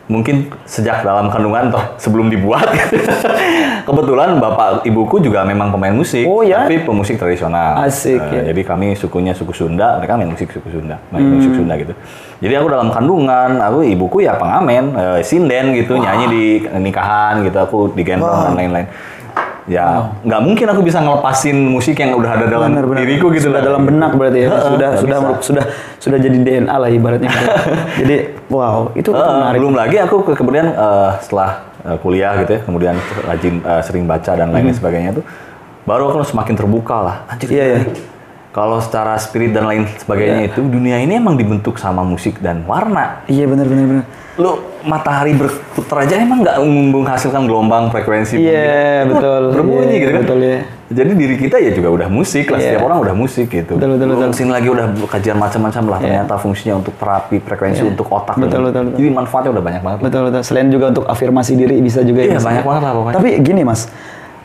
mungkin 0.04 0.50
sejak 0.64 1.00
dalam 1.00 1.28
kandungan 1.28 1.70
toh 1.70 1.84
sebelum 1.96 2.26
dibuat 2.26 2.66
kebetulan 3.86 4.36
bapak 4.36 4.82
ibuku 4.82 5.18
juga 5.20 5.42
memang 5.42 5.70
pemain 5.70 5.92
musik 5.92 6.24
Oh, 6.24 6.42
ya? 6.42 6.64
tapi 6.64 6.82
pemusik 6.82 7.16
tradisional 7.16 7.78
Asik, 7.78 8.18
Eh, 8.18 8.26
ya. 8.28 8.40
Hmm. 8.40 8.48
jadi 8.48 8.60
kami 8.62 8.86
sukunya 8.92 9.32
suku 9.32 9.52
Sunda 9.52 9.96
mereka 9.96 10.14
main 10.14 10.28
musik 10.28 10.50
suku 10.50 10.68
Sunda 10.70 10.98
main 11.08 11.22
musik 11.24 11.54
Sunda 11.54 11.74
gitu 11.76 11.94
jadi 12.38 12.58
aku 12.58 12.66
dalam 12.68 12.90
kandungan 12.90 13.58
aku 13.58 13.82
ibuku 13.84 14.18
ya 14.20 14.34
pengamen 14.34 14.90
eh, 14.92 15.20
sinden 15.22 15.70
gitu 15.72 15.94
nyanyi 15.94 16.26
di 16.26 16.44
nikahan 16.76 17.42
gitu 17.42 17.56
aku 17.56 17.78
digendong 17.92 18.26
dan 18.44 18.54
lain-lain 18.54 18.86
ya 19.64 20.10
nggak 20.20 20.40
mungkin 20.40 20.66
aku 20.66 20.82
bisa 20.82 20.98
ngelepasin 20.98 21.54
musik 21.54 21.94
yang 21.94 22.14
udah 22.14 22.34
ada 22.34 22.46
dalam 22.46 22.74
Benar, 22.74 22.84
benar. 22.84 23.00
diriku 23.00 23.30
gitu 23.30 23.46
sudah 23.46 23.58
lah. 23.58 23.68
dalam 23.68 23.82
benak 23.84 24.10
berarti 24.12 24.38
ya. 24.38 24.48
Heeh, 24.48 24.62
sudah 24.66 24.90
sudah 24.96 25.18
bisa. 25.20 25.38
sudah 25.40 25.64
sudah 25.96 26.18
jadi 26.18 26.36
DNA 26.36 26.74
lah 26.74 26.90
ibaratnya. 26.90 27.30
jadi 28.00 28.16
wow, 28.46 28.90
itu, 28.92 29.06
itu 29.06 29.10
Eh, 29.12 29.22
menarik. 29.22 29.58
belum 29.58 29.74
lagi 29.74 29.96
aku 29.98 30.16
ke- 30.24 30.34
kemudian 30.34 30.66
eh, 30.68 31.10
setelah 31.18 31.50
eh, 31.80 31.96
kuliah 31.98 32.34
gitu 32.38 32.50
ya, 32.52 32.60
kemudian 32.60 32.94
rajin 33.22 33.54
eh, 33.60 33.82
sering 33.82 34.04
baca 34.04 34.32
dan 34.32 34.50
lain 34.50 34.66
sebagainya 34.68 35.10
tuh, 35.14 35.24
baru 35.82 36.10
aku 36.10 36.26
semakin 36.26 36.54
terbuka 36.54 36.96
lah. 36.98 37.16
Anjir, 37.26 37.46
Hmm. 37.46 37.54
Iya, 37.54 37.64
iya. 37.68 37.80
Kalau 38.50 38.76
secara 38.78 39.16
spirit 39.16 39.50
dan 39.50 39.64
lain 39.64 39.88
sebagainya 39.96 40.44
itu, 40.46 40.60
dunia 40.60 40.98
ini 40.98 41.16
emang 41.16 41.34
dibentuk 41.34 41.78
sama 41.78 42.02
musik 42.02 42.36
dan 42.36 42.60
warna. 42.62 43.24
Iya 43.24 43.48
benar 43.48 43.64
benar 43.64 43.84
benar. 43.86 44.04
Lu 44.36 44.60
matahari 44.82 45.32
berputar 45.32 46.02
aja 46.02 46.18
emang 46.18 46.42
nggak 46.42 46.58
menghasilkan 46.62 47.46
gelombang 47.46 47.88
frekuensi 47.88 48.34
Iya, 48.36 49.06
betul. 49.06 49.54
berbunyi 49.54 49.94
Iya, 49.94 50.02
gitu 50.02 50.12
kan 50.12 50.22
betul, 50.26 50.38
iya. 50.42 50.58
jadi 50.88 51.10
diri 51.14 51.36
kita 51.38 51.56
ya 51.56 51.70
juga 51.70 51.88
udah 51.88 52.08
musik 52.10 52.50
lah 52.50 52.58
Iya. 52.58 52.66
setiap 52.76 52.84
orang 52.86 52.98
udah 53.00 53.14
musik 53.14 53.46
gitu 53.46 53.78
Betul, 53.78 53.96
betul, 53.96 54.06
betul. 54.10 54.28
ke 54.28 54.36
sini 54.36 54.50
lagi 54.50 54.68
udah 54.68 54.86
kajian 55.06 55.38
macam-macam 55.38 55.82
lah 55.86 55.98
ternyata 55.98 56.34
fungsinya 56.36 56.74
untuk 56.78 56.94
terapi 56.96 57.36
frekuensi 57.38 57.82
untuk 57.84 58.06
otak. 58.08 58.34
Betul, 58.36 58.48
gitu. 58.48 58.58
betul, 58.68 58.82
betul. 58.86 58.98
jadi 58.98 59.08
manfaatnya 59.10 59.50
udah 59.52 59.64
banyak 59.64 59.82
banget 59.82 59.98
Betul 60.02 60.20
betul. 60.28 60.40
Selain 60.42 60.68
juga 60.68 60.84
untuk 60.90 61.04
afirmasi 61.06 61.52
diri 61.54 61.76
bisa 61.78 62.02
juga 62.02 62.20
Iya, 62.22 62.36
ya. 62.36 62.40
Banyak 62.42 62.64
banget 62.66 62.82
lah 62.82 62.92
pokoknya. 62.92 63.14
Tapi 63.16 63.28
gini 63.40 63.62
mas, 63.62 63.80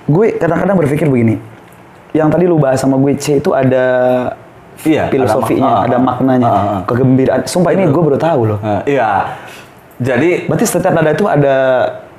gue 0.05 0.27
kadang-kadang 0.37 0.75
berpikir 0.77 1.07
begini. 1.07 1.35
Yang 2.13 2.27
tadi 2.33 2.43
lu 2.47 2.57
bahas 2.57 2.79
sama 2.79 2.95
gue 2.95 3.13
C 3.17 3.37
itu 3.37 3.51
ada 3.51 3.85
Iya, 4.85 5.09
ada 5.09 5.11
filosofinya, 5.11 5.89
ada, 5.89 5.97
ah, 5.97 5.99
ah, 5.99 6.01
maknanya, 6.05 6.45
ah, 6.47 6.53
ah. 6.53 6.81
kegembiraan. 6.85 7.41
Sumpah 7.49 7.73
ini 7.73 7.89
gue 7.89 7.97
baru 7.97 8.13
tahu 8.13 8.41
loh. 8.45 8.59
Eh, 8.61 8.93
iya 8.93 9.25
jadi 9.97 10.45
Berarti 10.45 10.65
setiap 10.65 10.93
nada 10.93 11.09
itu 11.09 11.25
ada 11.25 11.55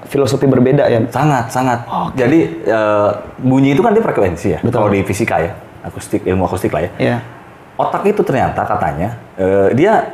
filosofi 0.05 0.47
berbeda 0.47 0.87
ya. 0.87 0.99
sangat 1.09 1.51
sangat 1.51 1.79
jadi 2.15 2.39
eh, 2.65 3.11
bunyi 3.39 3.73
itu 3.73 3.83
kan 3.83 3.93
dia 3.93 4.01
frekuensi 4.01 4.49
ya 4.49 4.59
Betul. 4.59 4.79
kalau 4.79 4.89
di 4.89 5.03
fisika 5.03 5.37
ya 5.39 5.53
akustik 5.81 6.23
ilmu 6.23 6.45
akustik 6.45 6.71
lah 6.71 6.83
ya 6.83 6.91
Iya. 6.97 7.17
otak 7.77 8.03
itu 8.05 8.23
ternyata 8.23 8.63
katanya 8.63 9.19
eh, 9.37 9.69
dia 9.73 10.11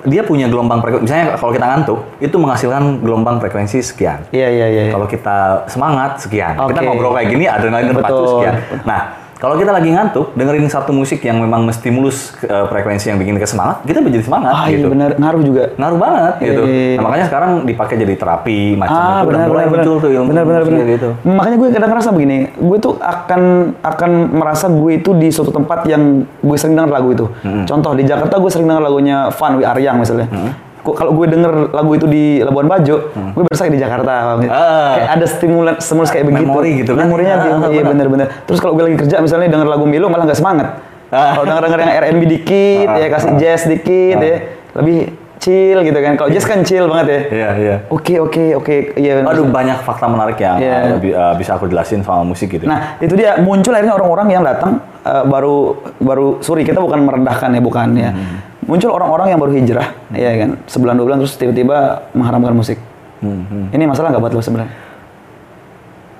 dia 0.00 0.22
punya 0.22 0.46
gelombang 0.46 0.78
frekuensi 0.78 1.04
misalnya 1.04 1.26
kalau 1.34 1.50
kita 1.50 1.66
ngantuk 1.66 2.00
itu 2.18 2.36
menghasilkan 2.36 2.82
gelombang 2.98 3.36
frekuensi 3.38 3.78
sekian 3.80 4.22
Iya 4.30 4.48
iya 4.48 4.66
iya. 4.68 4.82
Kalau 4.90 5.06
kita 5.06 5.66
semangat 5.66 6.18
sekian, 6.18 6.54
kita 6.54 6.80
Oke. 6.80 6.86
ngobrol 6.86 7.12
kayak 7.12 7.28
gini 7.28 7.44
adrenalin 7.46 7.90
terpacu 7.90 8.38
sekian. 8.38 8.54
Nah, 8.82 9.00
kalau 9.38 9.54
kita 9.54 9.70
lagi 9.70 9.88
ngantuk, 9.88 10.34
dengerin 10.34 10.66
satu 10.66 10.90
musik 10.90 11.18
yang 11.20 11.38
memang 11.38 11.62
menstimulus 11.62 12.34
eh, 12.40 12.66
frekuensi 12.66 13.06
yang 13.06 13.16
bikin 13.16 13.34
kita 13.34 13.48
semangat, 13.48 13.80
kita 13.82 13.98
menjadi 13.98 14.24
semangat 14.24 14.50
Ah 14.50 14.66
iya 14.66 14.76
gitu. 14.76 14.90
benar, 14.90 15.14
ngaruh 15.14 15.42
juga. 15.42 15.62
Ngaruh 15.72 15.94
banget 15.96 16.34
gitu. 16.38 16.62
Iya, 16.62 16.68
iya, 16.68 16.84
iya. 16.84 16.96
Nah, 16.96 17.02
makanya 17.04 17.24
sekarang 17.26 17.50
dipakai 17.62 17.94
jadi 17.96 18.14
terapi 18.14 18.58
macam 18.74 18.92
Ah 18.92 18.98
itu 18.98 19.06
udah 19.06 19.24
benar 19.24 19.46
mulai 19.46 19.64
benar 19.64 19.70
muncul 19.72 19.94
benar. 19.94 20.02
tuh 20.02 20.10
ilmu 20.10 20.28
benar 20.28 20.44
benar 20.44 20.62
benar. 20.64 20.84
gitu. 20.88 21.08
Makanya 21.24 21.56
gue 21.56 21.68
kadang 21.70 21.90
ngerasa 21.90 22.10
begini, 22.10 22.38
gue 22.52 22.78
tuh 22.78 22.94
akan 22.98 23.42
akan 23.80 24.10
merasa 24.34 24.66
gue 24.66 24.92
itu 24.94 25.10
di 25.14 25.28
suatu 25.28 25.50
tempat 25.50 25.78
yang 25.84 26.02
gue 26.24 26.56
sering 26.56 26.74
denger 26.74 26.90
lagu 26.90 27.08
itu. 27.10 27.26
Contoh 27.64 27.94
di 27.94 28.02
Jakarta 28.02 28.36
gue 28.36 28.50
sering 28.50 28.66
denger 28.66 28.82
lagunya 28.82 29.30
Van 29.30 29.52
Wi 29.54 29.64
Aryang 29.64 29.96
misalnya. 29.98 30.26
Kok- 30.26 30.67
Kalau 30.92 31.12
gue 31.12 31.26
denger 31.26 31.52
lagu 31.70 31.90
itu 31.92 32.06
di 32.06 32.24
Labuan 32.38 32.64
Bajo, 32.64 32.96
gue 33.10 33.42
berasa 33.42 33.66
di 33.66 33.76
Jakarta. 33.76 34.38
gitu. 34.38 34.48
Ah. 34.48 34.94
Kayak 34.94 35.10
ada 35.12 35.26
stimulan 35.26 35.74
stimulus 35.76 36.08
kayak 36.08 36.24
begitu. 36.26 36.44
Memori 36.44 36.70
gitu 36.78 36.92
kan? 36.92 37.04
Memorinya 37.04 37.34
ah, 37.34 37.44
iya 37.68 37.82
benar. 37.82 37.90
benar-benar. 38.06 38.26
Terus 38.44 38.58
kalau 38.58 38.72
gue 38.72 38.84
lagi 38.84 38.96
kerja 38.98 39.18
misalnya 39.18 39.48
denger 39.50 39.68
lagu 39.68 39.84
Milo 39.84 40.06
malah 40.06 40.24
nggak 40.24 40.38
semangat. 40.38 40.68
Ah. 41.08 41.32
Kalau 41.34 41.44
denger-denger 41.46 41.80
yang 41.80 41.92
R&B 41.98 42.22
dikit, 42.30 42.86
ya 42.86 43.06
kasih 43.08 43.30
jazz 43.36 43.64
dikit, 43.64 44.16
ya 44.18 44.36
lebih 44.74 44.98
chill 45.38 45.80
gitu 45.80 45.94
kan. 45.96 46.12
Kalau 46.14 46.28
jazz 46.28 46.42
kan 46.42 46.60
chill 46.60 46.84
banget 46.84 47.06
ya. 47.06 47.20
Iya, 47.30 47.48
iya. 47.56 47.76
Oke 47.88 48.18
oke 48.18 48.58
oke 48.58 48.76
iya. 48.94 49.22
Aduh 49.22 49.46
banyak 49.46 49.80
fakta 49.80 50.04
menarik 50.04 50.36
yang 50.36 50.58
Iya. 50.58 50.98
bi- 50.98 51.14
eh, 51.14 51.34
bisa 51.34 51.54
aku 51.54 51.64
jelasin 51.64 52.02
soal 52.02 52.26
musik 52.26 52.50
gitu. 52.50 52.66
Nah 52.66 52.98
itu 52.98 53.14
dia 53.14 53.38
muncul 53.38 53.70
akhirnya 53.70 53.94
orang-orang 53.94 54.28
yang 54.28 54.42
datang 54.42 54.82
eh, 55.00 55.24
baru 55.24 55.78
baru 55.96 56.42
sorry 56.42 56.62
kita 56.62 56.76
bukan 56.76 57.00
merendahkan 57.00 57.48
ya 57.50 57.60
bukan 57.60 57.88
ya. 57.94 58.10
Hmm. 58.10 58.36
Muncul 58.68 58.92
orang-orang 58.92 59.32
yang 59.32 59.40
baru 59.40 59.52
hijrah 59.56 59.88
ya 60.12 60.28
kan 60.36 60.60
sebulan 60.68 60.94
dua 61.00 61.04
bulan 61.08 61.18
terus 61.24 61.40
tiba-tiba 61.40 62.04
mengharamkan 62.12 62.52
musik. 62.52 62.76
Hmm, 63.18 63.72
Ini 63.72 63.88
masalah 63.88 64.12
nggak 64.12 64.22
buat 64.22 64.34
lo 64.36 64.44
sebenarnya? 64.44 64.70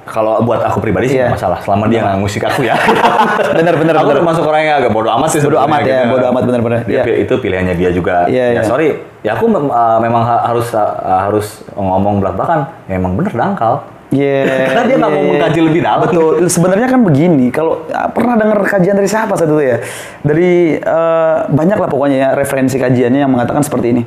Kalau 0.08 0.40
buat 0.40 0.64
aku 0.64 0.80
pribadi 0.80 1.12
sih 1.12 1.20
nggak 1.20 1.36
masalah, 1.36 1.60
selama 1.60 1.84
dia 1.92 2.00
nggak 2.00 2.16
musik 2.16 2.40
aku 2.40 2.64
ya. 2.64 2.72
Bener 3.60 3.76
bener 3.76 3.92
aku 3.92 4.08
bener. 4.08 4.24
termasuk 4.24 4.40
orang 4.48 4.62
yang 4.64 4.76
agak 4.80 4.90
bodoh 4.96 5.12
amat 5.20 5.28
sih. 5.28 5.40
Bodo 5.44 5.60
sebenarnya 5.60 5.68
amat 5.68 5.80
ya, 5.84 5.98
gitu. 6.00 6.12
bodo 6.16 6.24
amat 6.32 6.42
bener-bener. 6.48 6.80
Dia 6.88 7.04
Iya. 7.04 7.14
Itu 7.28 7.34
pilihannya 7.36 7.74
dia 7.76 7.90
juga. 7.92 8.24
Iya, 8.24 8.44
ya 8.48 8.52
iya. 8.56 8.62
sorry, 8.64 8.88
ya 9.20 9.36
aku 9.36 9.52
uh, 9.52 10.00
memang 10.00 10.24
ha- 10.24 10.48
harus 10.48 10.72
uh, 10.72 11.28
harus 11.28 11.60
ngomong 11.76 12.24
belak 12.24 12.40
belakan. 12.40 12.64
Ya 12.88 12.96
emang 12.96 13.20
bener 13.20 13.36
dangkal. 13.36 13.84
Iya. 14.08 14.72
Karena 14.72 14.82
dia 14.88 14.96
nggak 14.96 15.12
mau 15.12 15.20
iya. 15.20 15.30
mengkaji 15.36 15.60
lebih 15.60 15.80
dalam. 15.84 16.00
Betul. 16.08 16.32
Sebenarnya 16.48 16.88
kan 16.88 17.00
begini. 17.04 17.46
Kalau 17.52 17.84
ya, 17.88 18.08
pernah 18.08 18.34
dengar 18.40 18.58
kajian 18.64 18.96
dari 18.96 19.08
siapa 19.08 19.36
satu 19.36 19.60
itu 19.60 19.64
ya? 19.68 19.78
Dari 20.24 20.80
eh, 20.80 21.36
banyak 21.52 21.76
lah 21.76 21.88
pokoknya 21.88 22.16
ya 22.16 22.28
referensi 22.32 22.80
kajiannya 22.80 23.20
yang 23.20 23.32
mengatakan 23.32 23.60
seperti 23.60 23.92
ini. 23.92 24.02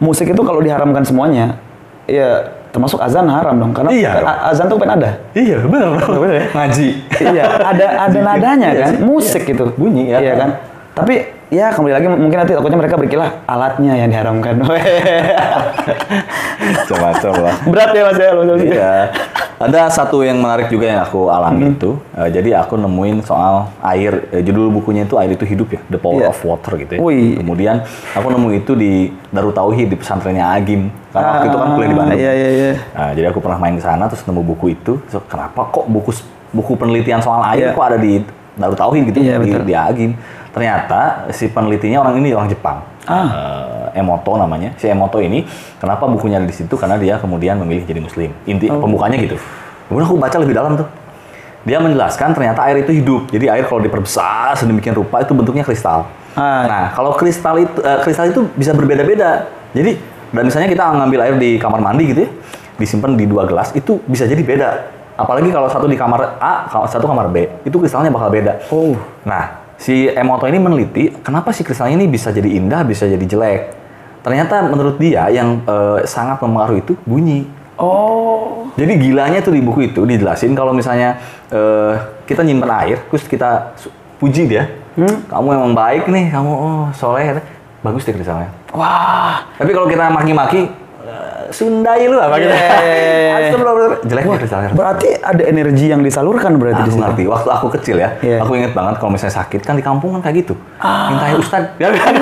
Musik 0.00 0.32
itu 0.32 0.42
kalau 0.44 0.64
diharamkan 0.64 1.04
semuanya, 1.04 1.60
ya 2.08 2.56
termasuk 2.72 3.00
azan 3.04 3.28
haram 3.28 3.52
dong. 3.60 3.72
Karena 3.76 3.92
Iya 3.92 4.10
kan 4.16 4.24
azan 4.48 4.66
tuh 4.68 4.80
kan 4.80 4.96
ada. 4.96 5.20
Iya. 5.36 5.60
Bener 5.64 5.88
ya? 6.32 6.44
Ngaji. 6.56 6.88
iya, 7.20 7.44
ada 7.60 7.86
ada 8.08 8.18
nadanya 8.20 8.68
Iya 8.72 8.80
kan, 8.80 8.94
musik 9.04 9.44
Iya. 9.44 9.50
gitu. 9.56 9.64
Bunyi 9.76 10.12
ya. 10.12 10.18
Iya 10.20 10.34
kan. 10.36 10.50
Tapi 11.00 11.14
ya 11.48 11.72
kembali 11.72 11.92
lagi 11.92 12.06
mungkin 12.06 12.36
nanti 12.36 12.52
takutnya 12.52 12.76
mereka 12.76 12.94
berkilah 12.94 13.42
alatnya 13.44 13.96
yang 13.96 14.08
diharamkan. 14.08 14.60
Macam-macam 16.60 17.32
lah. 17.40 17.54
Berat 17.66 17.90
ya 17.90 18.02
Mas 18.04 18.18
ya. 18.18 18.30
Iya. 18.58 18.92
Ada 19.60 19.92
satu 19.92 20.24
yang 20.24 20.40
menarik 20.40 20.68
juga 20.68 20.88
yang 20.88 21.00
aku 21.00 21.28
alami 21.28 21.68
Hmm. 21.68 21.74
itu. 21.76 21.90
Eh, 22.16 22.28
jadi 22.32 22.56
aku 22.56 22.76
nemuin 22.76 23.20
soal 23.20 23.68
air. 23.82 24.24
eh, 24.30 24.40
judul 24.40 24.72
bukunya 24.72 25.04
itu 25.04 25.16
air 25.16 25.28
itu 25.30 25.44
hidup 25.44 25.68
ya, 25.70 25.80
The 25.86 25.96
Power 25.96 26.24
Iya. 26.24 26.32
of 26.32 26.40
Water 26.40 26.72
gitu 26.78 26.92
ya. 26.96 27.00
Wih. 27.00 27.36
Kemudian 27.36 27.84
aku 28.10 28.26
nemu 28.30 28.48
itu 28.54 28.72
di 28.72 28.92
Darut 29.28 29.52
Tauhid 29.52 29.88
di 29.88 29.96
pesantrennya 29.96 30.48
Agim. 30.48 30.88
Karena 31.10 31.28
waktu 31.34 31.46
itu 31.46 31.58
kan 31.58 31.68
kuliah 31.74 31.88
di 31.88 31.96
Bandung. 31.96 32.18
Iya 32.18 32.32
iya 32.32 32.48
iya. 32.50 32.72
Nah, 32.90 33.10
jadi 33.12 33.26
aku 33.28 33.38
pernah 33.38 33.58
main 33.58 33.74
ke 33.74 33.82
sana 33.82 34.04
terus 34.06 34.24
nemu 34.24 34.40
buku 34.46 34.66
itu. 34.70 34.96
Terus 35.02 35.20
kenapa 35.26 35.60
kok 35.66 35.84
buku 35.86 36.10
buku 36.50 36.72
penelitian 36.74 37.20
soal 37.20 37.44
air 37.46 37.68
Iya. 37.68 37.76
kok 37.76 37.84
ada 37.84 37.96
di 37.96 38.24
Darut 38.56 38.76
Tauhid 38.76 39.02
gitu 39.08 39.18
Iya, 39.20 39.36
di, 39.36 39.52
betul. 39.52 39.62
di 39.62 39.74
Agim. 39.74 40.10
Ternyata 40.50 41.30
si 41.30 41.46
penelitinya 41.46 42.02
orang 42.02 42.18
ini 42.18 42.34
orang 42.34 42.50
Jepang. 42.50 42.82
Ah. 43.06 43.90
Eh, 43.94 44.00
Emoto 44.02 44.34
namanya. 44.38 44.74
Si 44.78 44.86
Emoto 44.90 45.22
ini 45.22 45.46
kenapa 45.78 46.06
bukunya 46.10 46.38
ada 46.42 46.46
di 46.46 46.54
situ? 46.54 46.74
Karena 46.74 46.98
dia 46.98 47.18
kemudian 47.18 47.58
memilih 47.58 47.86
jadi 47.86 48.02
muslim. 48.02 48.30
Inti 48.46 48.66
pembukanya 48.70 49.18
gitu. 49.18 49.38
Kemudian 49.90 50.06
aku 50.06 50.16
baca 50.18 50.36
lebih 50.38 50.54
dalam 50.54 50.74
tuh. 50.78 50.88
Dia 51.60 51.76
menjelaskan 51.76 52.32
ternyata 52.32 52.64
air 52.66 52.82
itu 52.82 52.92
hidup. 52.94 53.28
Jadi 53.30 53.46
air 53.46 53.64
kalau 53.68 53.84
diperbesar 53.84 54.56
sedemikian 54.56 54.96
rupa 54.96 55.22
itu 55.22 55.32
bentuknya 55.36 55.62
kristal. 55.62 56.08
Ah. 56.34 56.66
Nah, 56.66 56.84
kalau 56.94 57.14
kristal 57.14 57.58
itu 57.58 57.78
eh, 57.82 57.98
kristal 58.02 58.30
itu 58.30 58.46
bisa 58.54 58.74
berbeda-beda. 58.74 59.50
Jadi 59.74 59.98
dan 60.30 60.46
misalnya 60.46 60.70
kita 60.70 60.84
ngambil 60.94 61.20
air 61.26 61.34
di 61.42 61.58
kamar 61.58 61.82
mandi 61.82 62.06
gitu 62.06 62.20
ya, 62.26 62.30
disimpan 62.78 63.18
di 63.18 63.26
dua 63.26 63.46
gelas 63.50 63.74
itu 63.74 63.98
bisa 64.06 64.30
jadi 64.30 64.42
beda. 64.42 64.68
Apalagi 65.20 65.52
kalau 65.52 65.68
satu 65.68 65.84
di 65.84 66.00
kamar 66.00 66.40
A, 66.40 66.64
kalau 66.70 66.88
satu 66.88 67.04
kamar 67.04 67.28
B, 67.28 67.44
itu 67.68 67.76
kristalnya 67.76 68.08
bakal 68.08 68.32
beda. 68.32 68.56
Oh. 68.72 68.96
Nah, 69.28 69.59
si 69.80 70.12
Emoto 70.12 70.44
ini 70.44 70.60
meneliti 70.60 71.08
kenapa 71.24 71.56
si 71.56 71.64
kristalnya 71.64 71.96
ini 71.96 72.06
bisa 72.06 72.28
jadi 72.28 72.46
indah, 72.46 72.84
bisa 72.84 73.08
jadi 73.08 73.24
jelek. 73.24 73.62
Ternyata 74.20 74.68
menurut 74.68 75.00
dia 75.00 75.32
yang 75.32 75.64
eh, 75.64 76.04
sangat 76.04 76.36
mempengaruhi 76.44 76.84
itu 76.84 76.92
bunyi. 77.08 77.48
Oh. 77.80 78.68
Jadi 78.76 79.00
gilanya 79.00 79.40
tuh 79.40 79.56
di 79.56 79.64
buku 79.64 79.88
itu 79.88 80.04
dijelasin 80.04 80.52
kalau 80.52 80.76
misalnya 80.76 81.16
eh, 81.48 81.96
kita 82.28 82.44
nyimpen 82.44 82.68
air, 82.68 83.00
terus 83.08 83.24
kita 83.24 83.72
puji 84.20 84.52
dia, 84.52 84.68
kamu 85.32 85.48
emang 85.56 85.72
baik 85.72 86.04
nih, 86.12 86.28
kamu 86.28 86.52
oh, 86.52 86.84
soleh, 86.92 87.40
bagus 87.80 88.04
deh 88.04 88.12
kristalnya. 88.12 88.52
Wah. 88.76 89.48
Tapi 89.56 89.72
kalau 89.72 89.88
kita 89.88 90.12
maki-maki, 90.12 90.68
Sundai 91.50 92.06
lu 92.06 92.16
apa 92.16 92.38
gitu. 92.38 92.50
Iya, 92.50 92.74
iya, 92.80 92.94
iya, 92.96 93.50
iya. 93.50 93.98
Jelek 94.06 94.24
kristalnya. 94.38 94.70
Berarti 94.72 95.08
ada 95.18 95.42
energi 95.44 95.86
yang 95.90 96.00
disalurkan 96.00 96.56
berarti 96.56 96.86
di 96.86 96.90
Aku 96.94 96.98
ngerti. 96.98 97.22
Waktu 97.26 97.48
aku 97.50 97.66
kecil 97.78 97.96
ya, 97.98 98.16
Iya. 98.22 98.42
aku 98.42 98.56
inget 98.56 98.72
banget 98.72 98.98
kalau 98.98 99.10
misalnya 99.12 99.34
sakit 99.42 99.60
kan 99.66 99.74
di 99.74 99.84
kampung 99.84 100.14
kan 100.16 100.20
kayak 100.22 100.46
gitu. 100.46 100.54
Minta 100.80 101.24
air 101.26 101.38
ustad. 101.38 101.64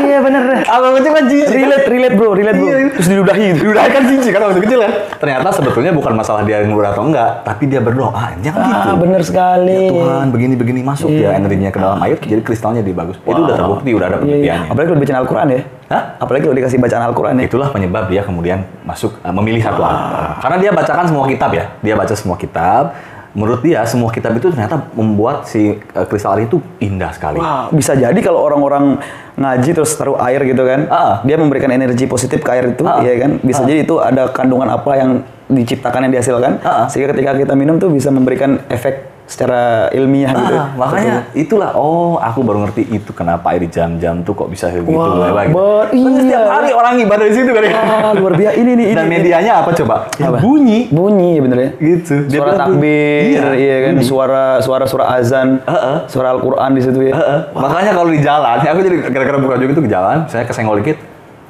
Iya 0.09 0.19
bener. 0.25 0.43
Aku 0.65 0.87
kecil 0.99 1.13
kan 1.13 1.25
jijik. 1.29 1.53
Relate, 1.53 1.87
relate 1.87 2.15
bro, 2.17 2.31
relate 2.33 2.57
bro. 2.57 2.69
Iya, 2.69 2.77
iya. 2.81 2.91
Terus 2.97 3.09
diludahi 3.09 3.45
gitu. 3.53 3.61
Diudahin 3.69 3.91
kan 3.93 4.03
jijik 4.09 4.33
kan 4.33 4.41
waktu 4.49 4.61
kecil 4.65 4.79
kan. 4.81 4.93
Ternyata 5.21 5.49
sebetulnya 5.53 5.93
bukan 5.93 6.13
masalah 6.17 6.43
dia 6.47 6.65
yang 6.65 6.73
atau 6.79 7.05
enggak, 7.05 7.45
tapi 7.45 7.69
dia 7.69 7.81
berdoa. 7.83 8.33
Jangan 8.41 8.61
gitu. 8.65 8.89
Ah, 8.89 8.95
bener 8.97 9.21
sekali. 9.21 9.83
Ya 9.85 9.93
Tuhan, 9.93 10.27
begini-begini 10.33 10.81
masuk 10.81 11.11
ya 11.13 11.37
energinya 11.37 11.69
ke 11.69 11.79
dalam 11.79 11.99
air, 12.01 12.17
jadi 12.17 12.41
kristalnya 12.41 12.81
jadi 12.81 12.97
bagus. 12.97 13.17
Itu 13.21 13.41
udah 13.45 13.57
terbukti, 13.59 13.91
udah 13.93 14.07
ada 14.09 14.17
Iya, 14.19 14.25
iya. 14.25 14.25
penelitiannya. 14.25 14.71
Apalagi 14.73 14.87
kalau 14.89 15.01
bacaan 15.01 15.19
Al-Quran 15.21 15.49
ya. 15.51 15.61
Hah? 15.89 16.21
Apalagi 16.21 16.45
kalau 16.45 16.57
dikasih 16.57 16.77
bacaan 16.77 17.03
Al-Quran 17.09 17.35
ya. 17.41 17.45
Itulah 17.49 17.69
penyebab 17.73 18.13
dia 18.13 18.21
kemudian 18.21 18.65
masuk 18.85 19.17
eh, 19.25 19.33
memilih 19.33 19.65
satu 19.65 19.81
Al-Quran. 19.81 20.31
Karena 20.45 20.57
dia 20.61 20.71
bacakan 20.77 21.05
semua 21.09 21.25
kitab 21.25 21.51
ya. 21.57 21.65
Dia 21.81 21.95
baca 21.97 22.13
semua 22.13 22.37
kitab. 22.37 22.93
Menurut 23.37 23.61
dia 23.61 23.85
semua 23.85 24.09
kitab 24.09 24.35
itu 24.35 24.49
ternyata 24.53 24.89
membuat 24.93 25.49
si 25.49 25.77
eh, 25.81 26.07
kristal 26.09 26.37
air 26.37 26.49
itu 26.49 26.61
indah 26.81 27.13
sekali. 27.17 27.41
Wah, 27.41 27.73
bisa 27.73 27.97
jadi 27.97 28.17
kalau 28.21 28.41
orang-orang 28.45 29.01
ngaji 29.39 29.71
terus 29.73 29.95
taruh 29.95 30.19
air 30.21 30.43
gitu 30.45 30.65
kan, 30.67 30.91
Ah. 30.91 31.23
dia 31.23 31.39
memberikan 31.39 31.71
energi 31.71 32.05
positif 32.11 32.43
ke 32.43 32.51
air 32.51 32.75
itu, 32.75 32.83
Ah. 32.83 32.99
ya 33.01 33.15
kan? 33.21 33.39
Bisa 33.39 33.63
jadi 33.63 33.87
itu 33.87 34.01
ada 34.03 34.33
kandungan 34.35 34.67
apa 34.67 34.93
yang 34.99 35.11
diciptakan 35.47 36.09
yang 36.09 36.13
dihasilkan, 36.19 36.53
Ah. 36.67 36.85
sehingga 36.91 37.15
ketika 37.15 37.39
kita 37.39 37.55
minum 37.55 37.79
tuh 37.79 37.89
bisa 37.89 38.11
memberikan 38.11 38.59
efek 38.69 39.07
secara 39.29 39.61
ilmiah 39.93 40.33
gitu. 40.33 40.55
Ah, 40.57 40.73
makanya 40.73 41.29
itulah 41.33 41.77
oh 41.77 42.17
aku 42.17 42.41
baru 42.41 42.65
ngerti 42.65 42.89
itu 42.89 43.13
kenapa 43.13 43.53
air 43.53 43.69
jam-jam 43.69 44.25
tuh 44.25 44.33
kok 44.33 44.49
bisa 44.49 44.73
kayak 44.73 44.83
gitu 44.83 44.97
Wah, 44.97 45.37
lagi. 45.37 45.53
ber- 45.53 45.89
Kan 45.89 46.01
iya. 46.01 46.19
setiap 46.19 46.43
hari 46.49 46.71
orang 46.73 46.93
ibadah 46.99 47.27
di 47.29 47.35
situ 47.37 47.51
kan 47.53 47.63
ya. 47.63 47.73
Wah, 47.77 48.13
luar 48.17 48.33
biasa. 48.35 48.55
Ini 48.57 48.71
nih, 48.73 48.87
ini. 48.89 48.97
Dan 48.97 49.05
ini. 49.05 49.13
medianya 49.15 49.53
apa 49.61 49.71
coba? 49.75 49.97
Ya, 50.17 50.33
Apa? 50.33 50.41
bunyi. 50.41 50.89
Bunyi 50.89 51.37
ya 51.37 51.41
bener 51.45 51.59
ya. 51.59 51.71
Gitu. 51.77 52.15
Dia 52.27 52.41
Suara 52.41 52.53
takbir, 52.57 53.21
Iya, 53.29 53.47
iya, 53.55 53.77
kan, 53.79 53.93
bunyi. 53.95 54.03
suara 54.03 54.45
suara 54.59 54.85
suara 54.85 55.05
azan, 55.15 55.61
Heeh. 55.61 55.97
suara 56.09 56.29
Al-Qur'an 56.33 56.73
di 56.73 56.81
situ 56.81 56.99
ya. 57.03 57.13
Heeh. 57.13 57.41
Makanya 57.53 57.93
kalau 57.93 58.09
di 58.09 58.19
jalan, 58.19 58.57
aku 58.59 58.81
jadi 58.81 58.97
gara-gara 59.07 59.39
buka 59.39 59.55
juga 59.57 59.73
itu 59.73 59.83
ke 59.83 59.91
jalan, 59.91 60.25
saya 60.27 60.43
kesenggol 60.43 60.81
dikit, 60.81 60.97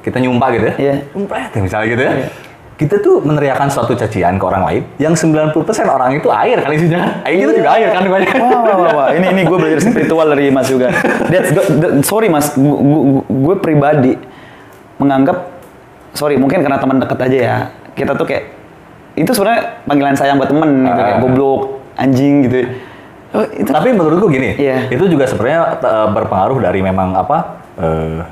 kita 0.01 0.19
nyumpah 0.19 0.49
gitu 0.51 0.65
ya. 0.65 0.75
Iya. 0.75 0.95
Nyumpah 1.15 1.37
ya, 1.39 1.47
misalnya 1.57 1.87
gitu 1.89 2.03
ya. 2.03 2.13
Kita 2.79 2.95
tuh 2.97 3.19
meneriakan 3.19 3.67
suatu 3.67 3.91
cacian 3.91 4.39
ke 4.39 4.45
orang 4.45 4.63
lain, 4.63 4.81
yang 4.95 5.11
90% 5.11 5.51
orang 5.83 6.15
itu 6.15 6.31
air 6.31 6.63
kali 6.63 6.79
isinya 6.79 6.95
kan. 6.97 7.11
Air 7.27 7.43
itu 7.43 7.59
juga 7.59 7.69
air 7.75 7.91
kan 7.91 8.07
banyak. 8.07 8.31
Wah, 8.33 8.49
wah, 8.55 8.75
wah, 8.79 8.91
wah. 8.95 9.07
Ini 9.11 9.27
ini 9.29 9.41
gue 9.43 9.57
belajar 9.59 9.83
spiritual 9.83 10.31
dari 10.31 10.47
Mas 10.47 10.71
juga. 10.71 10.87
That's 11.27 11.51
good. 11.51 11.67
That- 11.75 11.93
sorry 12.01 12.31
Mas, 12.31 12.55
gue 12.55 13.55
pribadi 13.59 14.15
menganggap 14.95 15.51
sorry 16.11 16.39
mungkin 16.39 16.63
karena 16.63 16.79
teman 16.79 16.97
dekat 16.97 17.19
aja 17.19 17.37
ya. 17.37 17.57
Kita 17.91 18.15
tuh 18.15 18.23
kayak 18.23 18.47
itu 19.13 19.27
sebenarnya 19.27 19.83
panggilan 19.83 20.15
sayang 20.15 20.39
buat 20.39 20.47
temen 20.47 20.87
gitu 20.87 20.95
kayak 20.95 21.15
Ah. 21.15 21.19
goblok, 21.19 21.61
anjing 21.95 22.47
gitu. 22.47 22.63
Oh, 23.29 23.43
itu 23.43 23.67
Tapi 23.67 23.91
menurutku 23.91 24.25
gini, 24.25 24.55
Iya. 24.55 24.87
itu 24.87 25.03
juga 25.05 25.27
sebenarnya 25.27 25.77
eh, 25.77 26.07
berpengaruh 26.09 26.57
dari 26.57 26.79
memang 26.79 27.11
apa 27.13 27.59
eh, 27.75 28.23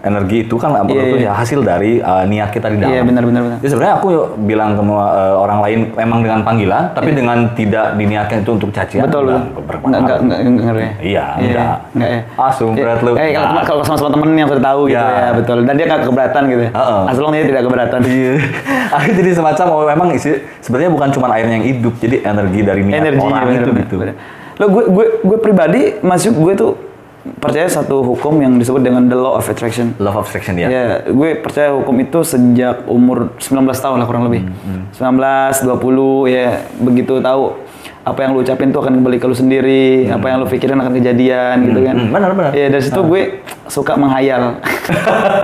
energi 0.00 0.48
itu 0.48 0.56
kan 0.56 0.72
menurutku 0.72 1.16
iya. 1.20 1.30
ya 1.30 1.32
hasil 1.36 1.60
dari 1.60 2.00
eh, 2.00 2.24
niat 2.28 2.50
kita 2.52 2.72
di 2.72 2.78
dalam. 2.80 2.92
Iya, 2.92 3.02
benar, 3.04 3.22
benar, 3.28 3.40
benar. 3.44 3.58
Jadi 3.60 3.70
sebenarnya 3.70 3.94
aku 4.00 4.08
bilang 4.48 4.70
ke 4.76 4.82
eh, 4.82 5.34
orang 5.36 5.58
lain 5.60 5.78
memang 5.92 6.18
dengan 6.24 6.40
panggilan, 6.40 6.82
tapi 6.96 7.10
dengan 7.12 7.38
tidak 7.52 7.86
diniatkan 8.00 8.36
itu 8.40 8.50
untuk 8.56 8.70
cacian. 8.72 9.04
betul 9.04 9.28
enggak. 9.28 9.42
Enggak 9.84 10.00
enggak 10.00 10.18
enggak 10.20 10.38
enggak 10.40 10.74
ya. 10.74 10.92
Iya, 11.00 11.24
enggak. 11.36 11.76
Enggak 11.92 12.10
ya. 12.10 12.20
Ah, 12.40 12.50
sumpret 12.52 13.00
lu. 13.04 13.12
Eh, 13.16 13.30
kalau 13.36 13.48
Enggak. 13.52 13.64
kalau 13.68 13.82
sama 13.84 14.08
temen 14.08 14.28
yang 14.36 14.48
sudah 14.48 14.64
tahu 14.64 14.80
gitu 14.88 14.98
Ya. 15.00 15.06
ya, 15.06 15.30
betul. 15.36 15.58
Dan 15.64 15.74
dia 15.76 15.86
nggak 15.86 16.02
keberatan 16.08 16.42
gitu. 16.48 16.62
ya. 16.66 16.70
Heeh. 16.74 17.18
Long 17.20 17.32
dia 17.36 17.44
tidak 17.44 17.62
keberatan. 17.68 18.00
Iya. 18.08 18.32
Aku 18.96 19.08
jadi 19.12 19.30
semacam 19.36 19.66
oh 19.70 19.84
memang 19.84 20.08
isi 20.16 20.32
sebenarnya 20.64 20.90
bukan 20.90 21.08
cuma 21.12 21.26
airnya 21.36 21.60
yang 21.60 21.66
hidup, 21.68 21.94
jadi 22.00 22.24
energi 22.24 22.60
dari 22.64 22.82
niat 22.82 23.04
energi 23.04 23.28
orang 23.28 23.44
bener, 23.44 23.60
itu 23.60 23.70
bener, 23.70 23.82
gitu. 23.84 23.94
bener. 24.00 24.14
Lo 24.56 24.66
gue 24.72 24.84
gue 24.88 25.06
gue 25.20 25.38
pribadi 25.38 25.82
masuk 26.00 26.32
gue 26.36 26.52
tuh 26.56 26.72
percaya 27.20 27.68
satu 27.68 28.00
hukum 28.00 28.40
yang 28.40 28.56
disebut 28.56 28.80
dengan 28.80 29.04
the 29.04 29.16
law 29.16 29.36
of 29.36 29.44
attraction. 29.44 29.92
Love 30.00 30.16
of 30.16 30.24
attraction 30.28 30.56
ya. 30.56 30.68
Ya, 30.72 30.84
gue 31.04 31.36
percaya 31.36 31.72
hukum 31.76 31.92
itu 32.00 32.24
sejak 32.24 32.88
umur 32.88 33.36
19 33.36 33.68
tahun 33.76 33.96
lah 34.00 34.06
kurang 34.08 34.24
lebih. 34.28 34.48
Hmm, 34.48 34.88
19, 34.96 35.64
20 35.68 36.32
ya 36.32 36.64
begitu 36.80 37.20
tahu 37.20 37.60
apa 38.00 38.18
yang 38.24 38.32
lu 38.32 38.40
ucapin 38.40 38.72
tuh 38.72 38.80
akan 38.80 38.96
kembali 38.96 39.20
ke 39.20 39.26
lu 39.28 39.36
sendiri, 39.36 40.08
apa 40.08 40.24
yang 40.32 40.40
lu 40.40 40.48
pikirin 40.48 40.80
akan 40.80 40.92
kejadian 40.96 41.56
gitu 41.68 41.80
kan. 41.84 41.94
hmm, 42.00 42.08
benar, 42.08 42.30
benar. 42.32 42.52
Ya 42.56 42.66
dari 42.72 42.80
situ 42.80 43.00
gue 43.04 43.44
suka 43.68 43.92
menghayal. 44.00 44.56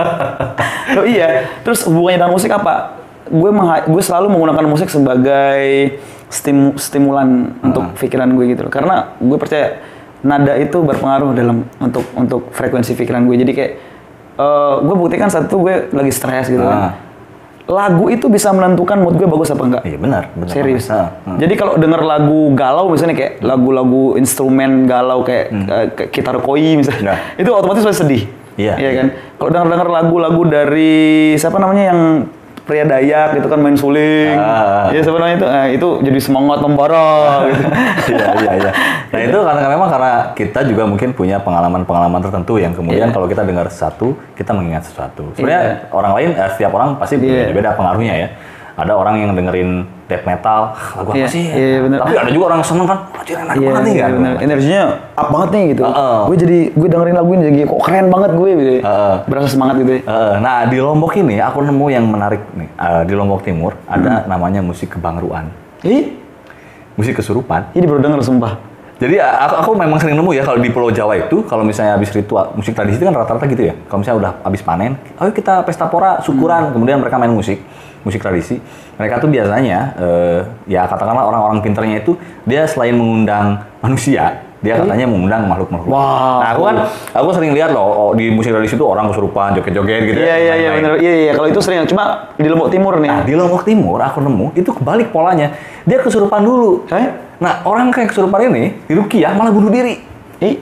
oh 0.97 1.05
iya, 1.05 1.45
terus 1.61 1.85
hubungannya 1.85 2.25
dengan 2.25 2.33
musik 2.33 2.49
apa? 2.49 2.97
Gue 3.29 3.53
gue 3.85 4.03
selalu 4.03 4.33
menggunakan 4.33 4.65
musik 4.65 4.89
sebagai 4.89 6.01
stimu- 6.33 6.75
stimulan 6.81 7.53
untuk 7.61 7.93
pikiran 8.01 8.33
gue 8.33 8.57
gitu 8.57 8.65
loh. 8.65 8.73
Karena 8.73 9.13
gue 9.21 9.37
percaya 9.37 9.77
nada 10.19 10.53
itu 10.55 10.79
berpengaruh 10.79 11.31
dalam 11.31 11.65
untuk 11.77 12.05
untuk 12.13 12.41
frekuensi 12.51 12.93
pikiran 12.93 13.23
gue. 13.23 13.35
Jadi 13.37 13.51
kayak 13.51 13.71
eh, 14.35 14.75
gue 14.79 14.95
buktikan 14.95 15.27
satu 15.27 15.59
gue 15.59 15.89
lagi 15.91 16.09
stres 16.09 16.47
gitu 16.47 16.61
Ah. 16.61 16.71
kan. 16.71 16.81
Lagu 17.67 18.07
itu 18.07 18.25
bisa 18.27 18.47
menentukan 18.49 18.95
mood 18.95 19.13
gue 19.13 19.27
bagus 19.27 19.51
apa 19.51 19.59
enggak. 19.61 19.83
Iya 19.83 19.99
benar, 19.99 20.23
benar. 20.31 20.47
Serius. 20.47 20.87
Ah, 20.87 21.19
ah. 21.21 21.35
Jadi 21.35 21.53
kalau 21.53 21.75
denger 21.75 21.99
lagu 21.99 22.55
galau 22.55 22.87
misalnya 22.87 23.11
kayak 23.13 23.33
lagu-lagu 23.41 24.15
instrumen 24.15 24.87
galau 24.87 25.19
kayak 25.19 25.51
eh, 25.51 25.85
kayak 25.91 26.09
gitar 26.09 26.39
koi 26.39 26.79
misalnya, 26.79 27.11
Nah. 27.11 27.19
itu 27.35 27.49
otomatis 27.49 27.83
pasti 27.83 27.99
sedih. 27.99 28.23
Iya. 28.55 28.73
kan? 28.73 29.07
Kalau 29.35 29.49
denger-denger 29.51 29.89
lagu-lagu 29.91 30.41
dari 30.43 30.95
siapa 31.35 31.59
namanya 31.59 31.93
yang 31.93 32.01
pria 32.67 32.83
Dayak 32.83 33.39
gitu 33.39 33.47
kan 33.47 33.57
main 33.57 33.73
suling. 33.73 34.35
Ah. 34.35 34.91
Iya 34.91 35.01
siapa 35.01 35.17
namanya 35.17 35.35
itu? 35.35 35.47
Eh, 35.47 35.67
itu 35.73 35.87
jadi 36.03 36.19
semangat 36.19 36.59
membara 36.59 37.07
gitu. 37.47 37.63
Iya 38.11 38.27
iya 38.37 38.51
iya. 38.59 38.71
Nah 39.07 39.19
itu 39.23 39.37
karena 39.39 39.61
memang 39.71 39.89
karena 39.89 40.13
kita 40.35 40.59
juga 40.61 40.83
mungkin 40.83 41.09
punya 41.11 41.39
pengalaman-pengalaman 41.39 42.19
tertentu 42.19 42.59
yang 42.59 42.75
kemudian 42.75 43.07
Iya. 43.07 43.15
kalau 43.15 43.25
kita 43.25 43.41
dengar 43.41 43.71
sesuatu 43.71 44.19
kita 44.35 44.51
mengingat 44.51 44.83
sesuatu. 44.83 45.31
Sebenarnya 45.33 45.87
orang 45.89 46.11
lain, 46.13 46.29
eh, 46.35 46.49
setiap 46.51 46.75
orang 46.75 46.99
pasti 46.99 47.15
Iya. 47.15 47.49
beda 47.49 47.73
pengaruhnya 47.73 48.13
ya. 48.13 48.29
Ada 48.77 48.93
orang 48.93 49.17
yang 49.17 49.33
dengerin 49.33 49.69
death 50.05 50.21
metal, 50.21 50.69
"Ah, 50.69 51.01
lagu 51.01 51.09
apa 51.09 51.17
Iya, 51.17 51.25
sih? 51.25 51.43
iya, 51.43 51.81
bener. 51.81 51.97
Tapi 51.97 52.13
ada 52.13 52.29
juga 52.29 52.45
orang 52.45 52.57
yang 52.61 52.69
seneng 52.69 52.85
kan, 52.85 52.99
anjir 53.11 53.35
enak 53.35 53.55
Iya, 53.57 53.65
banget 53.67 53.81
nih 53.81 53.95
kan. 53.97 54.09
bener. 54.13 54.33
Energinya 54.37 54.81
up 55.11 55.27
banget 55.27 55.49
nih 55.49 55.63
gitu. 55.67 55.83
Heeh. 55.83 56.17
Gue 56.23 56.37
jadi 56.37 56.59
gue 56.71 56.87
dengerin 56.87 57.15
lagu 57.17 57.29
ini 57.33 57.43
jadi 57.43 57.59
kok 57.65 57.81
keren 57.81 58.07
banget 58.07 58.31
gue 58.31 58.49
gitu. 58.53 58.73
Heeh. 58.79 59.13
Berasa 59.25 59.47
semangat 59.49 59.75
gitu. 59.77 59.91
ya. 59.91 60.01
Eh, 60.03 60.33
nah 60.37 60.57
di 60.63 60.77
Lombok 60.77 61.13
ini 61.15 61.35
aku 61.39 61.57
nemu 61.59 61.85
yang 61.89 62.05
menarik 62.05 62.41
nih. 62.53 62.69
Eh, 62.71 63.01
di 63.03 63.13
Lombok 63.13 63.41
Timur 63.41 63.73
ada 63.83 64.11
Hmm. 64.15 64.29
namanya 64.29 64.61
musik 64.61 64.93
kebangruan, 64.93 65.49
Ih, 65.81 66.13
musik 66.93 67.17
kesurupan. 67.17 67.73
ini 67.73 67.83
baru 67.83 67.97
denger 67.99 68.21
sumpah. 68.21 68.53
Jadi 68.97 69.13
aku, 69.17 69.55
aku 69.55 69.71
memang 69.75 69.97
sering 69.97 70.13
nemu 70.15 70.31
ya 70.31 70.41
kalau 70.41 70.57
di 70.57 70.69
Pulau 70.69 70.89
Jawa 70.89 71.13
itu 71.15 71.45
kalau 71.45 71.61
misalnya 71.61 71.93
habis 71.93 72.09
ritual 72.09 72.49
musik 72.53 72.73
tradisi 72.73 72.97
itu 72.97 73.05
kan 73.05 73.13
rata-rata 73.15 73.45
gitu 73.45 73.61
ya. 73.63 73.73
Kalau 73.85 74.01
misalnya 74.01 74.17
udah 74.19 74.31
habis 74.43 74.61
panen, 74.61 74.97
ayo 75.15 75.29
kita 75.29 75.61
pesta 75.61 75.85
pora, 75.85 76.17
syukuran, 76.19 76.69
kemudian 76.71 76.97
mereka 76.97 77.13
main 77.15 77.29
musik, 77.29 77.61
musik 78.07 78.23
tradisi. 78.23 78.55
Mereka 78.95 79.19
tuh 79.19 79.27
biasanya 79.27 79.79
eh, 79.99 80.39
ya 80.65 80.87
katakanlah 80.87 81.27
orang-orang 81.27 81.59
pinternya 81.59 81.99
itu 81.99 82.15
dia 82.43 82.63
selain 82.63 82.95
mengundang 82.95 83.59
manusia, 83.83 84.41
dia 84.57 84.73
katanya 84.79 85.05
mengundang 85.05 85.45
makhluk-makhluk. 85.45 85.91
Wow. 85.91 86.39
Nah, 86.41 86.49
aku 86.49 86.61
kan 86.65 86.75
aku 87.13 87.27
sering 87.35 87.51
lihat 87.53 87.69
loh 87.69 87.85
oh, 87.85 88.11
di 88.15 88.31
musik 88.31 88.49
tradisi 88.49 88.73
itu 88.73 88.87
orang 88.87 89.11
kesurupan, 89.11 89.53
joget-joget 89.53 90.01
gitu 90.07 90.17
Iya 90.17 90.25
ya. 90.25 90.35
iya 90.39 90.53
iya 90.55 90.69
main-main. 90.73 90.81
bener. 90.81 90.93
Iya 91.03 91.13
iya 91.27 91.31
kalau 91.35 91.47
itu 91.51 91.59
sering 91.61 91.83
cuma 91.85 92.03
di 92.33 92.47
Lombok 92.47 92.71
Timur 92.71 92.97
nih. 92.97 93.09
Nah, 93.11 93.21
di 93.21 93.33
Lombok 93.35 93.61
Timur 93.61 93.99
aku 93.99 94.17
nemu 94.23 94.55
itu 94.55 94.69
kebalik 94.73 95.11
polanya. 95.11 95.53
Dia 95.83 96.01
kesurupan 96.01 96.41
dulu. 96.41 96.87
Eh? 96.89 97.07
Nah, 97.37 97.61
orang 97.69 97.93
kayak 97.93 98.09
kesurupan 98.09 98.49
ini 98.49 98.81
di 98.89 98.97
Rukiah 98.97 99.37
malah 99.37 99.53
bunuh 99.53 99.69
diri. 99.69 100.01
Ih, 100.41 100.57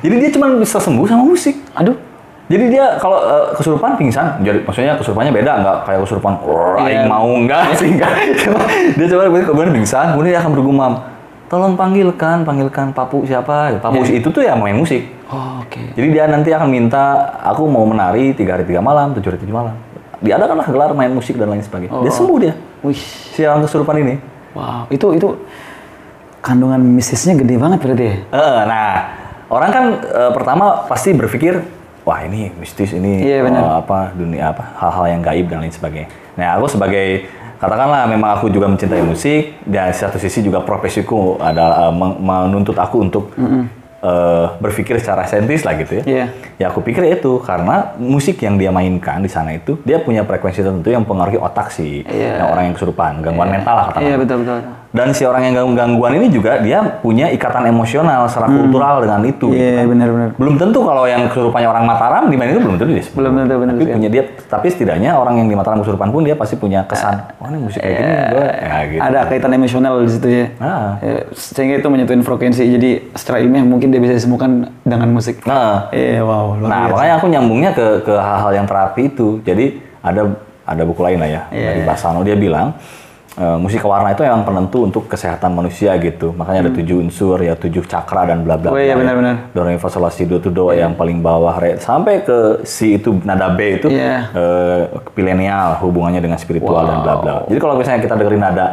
Jadi 0.00 0.14
dia 0.20 0.30
cuma 0.34 0.50
bisa 0.58 0.76
sembuh 0.76 1.06
sama 1.06 1.24
musik. 1.24 1.54
aduh. 1.72 2.13
Jadi 2.44 2.64
dia 2.68 3.00
kalau 3.00 3.24
eh, 3.24 3.56
kesurupan 3.56 3.96
pingsan, 3.96 4.44
jadi 4.44 4.60
maksudnya 4.60 5.00
kesurupannya 5.00 5.32
beda, 5.32 5.52
nggak 5.64 5.76
kayak 5.88 6.00
kesurupan 6.04 6.32
"Rrr, 6.44 6.76
Iya. 6.76 6.84
aing 6.84 7.04
mau 7.08 7.24
enggak 7.32 7.72
sih 7.72 7.88
enggak. 7.88 8.12
Cuma 8.44 8.60
dia 8.68 9.06
coba 9.08 9.22
kemudian 9.32 9.72
pingsan, 9.72 10.12
kemudian 10.12 10.36
dia 10.36 10.40
akan 10.44 10.52
bergumam, 10.52 10.92
tolong 11.48 11.72
panggilkan, 11.72 12.44
panggilkan 12.44 12.92
papu 12.92 13.24
siapa? 13.24 13.80
Papu 13.80 14.04
Iya. 14.04 14.20
itu 14.20 14.28
tuh 14.28 14.44
ya 14.44 14.52
main 14.52 14.76
musik. 14.76 15.08
Oh, 15.32 15.64
oke. 15.64 15.96
Jadi 15.96 16.08
dia 16.12 16.28
nanti 16.28 16.52
akan 16.52 16.68
minta 16.68 17.16
aku 17.40 17.64
mau 17.64 17.88
menari 17.88 18.36
tiga 18.36 18.60
hari 18.60 18.68
tiga 18.68 18.84
malam, 18.84 19.16
tujuh 19.16 19.32
hari 19.32 19.40
tujuh 19.40 19.56
malam. 19.56 19.72
Diadakanlah 20.20 20.68
gelar 20.68 20.90
main 20.92 21.10
musik 21.10 21.36
dan 21.36 21.48
lain 21.48 21.64
sebagainya. 21.64 21.96
Dia 21.96 22.12
Oh. 22.12 22.14
sembuh 22.14 22.38
dia. 22.38 22.52
Wih. 22.84 23.00
Si 23.32 23.40
orang 23.40 23.64
kesurupan 23.64 23.96
ini. 23.98 24.14
Wow, 24.52 24.84
itu 24.86 25.06
itu 25.12 25.28
kandungan 26.38 26.78
mistisnya 26.78 27.34
gede 27.34 27.56
banget 27.56 27.80
berarti 27.80 28.04
ya? 28.04 28.16
Eh, 28.30 28.60
nah, 28.68 28.92
orang 29.48 29.70
kan 29.72 29.84
eh, 29.98 30.30
pertama 30.30 30.84
pasti 30.84 31.10
berpikir, 31.10 31.58
wah 32.04 32.20
ini 32.20 32.52
mistis 32.54 32.92
ini 32.92 33.24
Iya, 33.24 33.42
benar. 33.42 33.60
eh, 33.60 33.74
apa 33.80 33.98
dunia 34.12 34.52
apa 34.52 34.76
hal-hal 34.76 35.04
yang 35.10 35.20
gaib 35.20 35.46
dan 35.48 35.58
lain 35.60 35.72
sebagainya. 35.72 36.08
Nah, 36.36 36.56
aku 36.56 36.68
sebagai 36.68 37.24
katakanlah 37.56 38.04
memang 38.04 38.36
aku 38.36 38.46
juga 38.48 38.68
mencintai 38.68 39.00
musik 39.00 39.56
dan 39.64 39.88
di 39.88 39.96
satu 39.96 40.20
sisi 40.20 40.40
juga 40.40 40.60
profesiku 40.60 41.40
adalah 41.40 41.88
men- 41.88 42.20
menuntut 42.20 42.76
aku 42.76 42.96
untuk 43.00 43.32
eh, 44.04 44.46
berpikir 44.60 45.00
secara 45.00 45.24
saintis 45.24 45.64
lah 45.64 45.72
gitu 45.74 46.00
ya. 46.00 46.04
Iya. 46.04 46.26
Ya 46.60 46.66
aku 46.68 46.84
pikir 46.84 47.08
itu 47.08 47.40
karena 47.40 47.96
musik 47.96 48.36
yang 48.38 48.60
dia 48.60 48.68
mainkan 48.68 49.18
di 49.18 49.32
sana 49.32 49.56
itu 49.56 49.80
dia 49.80 49.96
punya 49.96 50.22
frekuensi 50.22 50.60
tertentu 50.60 50.92
yang 50.92 51.08
mempengaruhi 51.08 51.40
otak 51.40 51.72
si 51.72 52.04
Iya. 52.04 52.44
yang 52.44 52.48
orang 52.52 52.64
yang 52.68 52.74
kesurupan, 52.76 53.24
gangguan 53.24 53.48
mental 53.48 53.74
lah 53.74 53.84
katakan. 53.88 54.04
Iya 54.04 54.16
betul 54.20 54.44
betul. 54.44 54.60
Dan 54.94 55.10
si 55.10 55.26
orang 55.26 55.42
yang 55.42 55.54
ganggu- 55.56 55.74
gangguan 55.74 56.14
ini 56.14 56.30
juga 56.30 56.62
dia 56.62 56.78
punya 57.02 57.26
ikatan 57.26 57.66
emosional 57.66 58.30
secara 58.30 58.46
kultural 58.46 59.02
dengan 59.02 59.26
itu. 59.26 59.50
gitu 59.50 59.58
Iya 59.58 59.82
kan. 59.82 59.90
benar 59.90 60.08
benar. 60.08 60.28
Belum 60.38 60.54
tentu 60.54 60.78
kalau 60.80 61.02
yang 61.04 61.26
kesurupannya 61.26 61.66
orang 61.66 61.82
Mataram 61.84 62.30
di 62.30 62.36
mana 62.38 62.54
itu 62.54 62.62
belum 62.62 62.78
tentu 62.78 62.94
dia. 62.94 63.04
Belum 63.10 63.32
tentu 63.34 63.54
benar. 63.58 63.74
Tapi 63.74 63.90
punya 63.90 64.08
dia, 64.08 64.22
tapi 64.46 64.66
setidaknya 64.70 65.10
orang 65.12 65.42
yang 65.42 65.50
di 65.50 65.58
Mataram 65.58 65.82
kesurupan 65.82 66.08
pun 66.08 66.22
dia 66.22 66.38
pasti 66.38 66.54
punya 66.54 66.86
kesan. 66.86 67.26
Oh 67.36 67.50
ini 67.50 67.58
musik 67.58 67.82
kayak 67.82 67.90
gini, 67.92 68.14
gue 68.30 68.46
ya 68.46 68.76
gitu. 68.86 69.00
Ada 69.02 69.18
kaitan 69.26 69.50
emosional 69.52 69.92
di 69.98 70.08
situ 70.08 70.28
ya. 70.30 70.46
Ah. 70.56 70.94
Ya, 71.00 71.26
Sehingga 71.34 71.74
itu 71.76 71.88
menyentuh 71.90 72.14
frekuensi. 72.22 72.62
Jadi 72.62 72.90
secara 73.12 73.42
ilmiah 73.42 73.66
mungkin 73.66 73.90
dia 73.90 73.98
bisa 73.98 74.14
disembuhkan 74.14 74.70
dengan 74.80 75.10
musik. 75.10 75.42
Nah, 75.42 75.90
Iya 75.90 76.22
wow. 76.22 76.54
luar 76.54 76.70
nah 76.70 76.80
biasa. 76.80 76.92
makanya 76.94 77.14
aku 77.18 77.26
nyambungnya 77.26 77.70
ke 77.74 77.86
ke 78.00 78.14
hal-hal 78.14 78.52
yang 78.54 78.64
terapi 78.64 79.10
itu. 79.10 79.42
Jadi 79.42 79.74
ada 80.00 80.22
ada 80.62 80.82
buku 80.82 81.02
lain 81.02 81.18
lah 81.18 81.28
ya 81.28 81.42
Iya. 81.50 81.66
dari 81.68 81.82
Basano 81.82 82.22
dia 82.22 82.38
bilang 82.38 82.78
eh, 83.34 83.58
musik 83.58 83.82
warna 83.82 84.10
itu 84.10 84.22
memang 84.22 84.42
penentu 84.42 84.86
untuk 84.86 85.06
kesehatan 85.06 85.50
manusia 85.50 85.94
gitu. 85.98 86.30
Makanya 86.32 86.68
ada 86.68 86.72
tujuh 86.74 87.02
unsur 87.02 87.38
ya, 87.38 87.54
tujuh 87.54 87.82
cakra 87.84 88.30
dan 88.30 88.46
bla 88.46 88.54
bla. 88.54 88.70
Hmm. 88.70 88.76
Oh 88.76 88.80
iya, 88.80 88.94
ya. 88.94 88.96
benar-benar. 88.96 89.50
Do 89.50 89.60
re 89.62 89.74
mi 89.74 89.80
fa 89.80 89.90
sol 89.90 90.02
la 90.02 90.10
si 90.10 90.24
do 90.24 90.38
tu 90.38 90.50
do 90.50 90.70
yang 90.70 90.94
paling 90.94 91.18
bawah 91.18 91.54
re 91.58 91.76
sampai 91.78 92.22
ke 92.22 92.62
si 92.62 92.96
itu 92.96 93.14
nada 93.22 93.50
B 93.52 93.82
itu 93.82 93.88
Iya. 93.90 94.30
eh, 94.32 94.80
milenial 95.14 95.82
hubungannya 95.82 96.22
dengan 96.22 96.38
spiritual 96.38 96.86
dan 96.86 97.02
bla 97.02 97.14
bla. 97.18 97.34
Jadi 97.50 97.58
kalau 97.58 97.74
misalnya 97.74 98.00
kita 98.02 98.14
dengerin 98.14 98.42
nada 98.42 98.66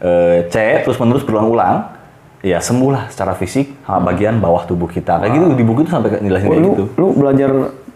eh, 0.00 0.46
C 0.50 0.82
terus 0.82 0.98
menerus 0.98 1.22
berulang-ulang 1.22 2.00
ya 2.40 2.56
sembuhlah 2.56 3.12
secara 3.12 3.36
fisik 3.36 3.84
sama 3.84 4.12
bagian 4.12 4.40
bawah 4.40 4.64
tubuh 4.64 4.88
kita. 4.88 5.20
Kayak 5.20 5.32
gitu 5.36 5.46
di 5.60 5.64
buku 5.64 5.84
itu 5.84 5.92
sampai 5.92 6.08
Oh, 6.08 6.24
kayak 6.24 6.48
lu, 6.48 6.70
gitu. 6.72 6.84
lu 6.96 7.06
belajar 7.12 7.50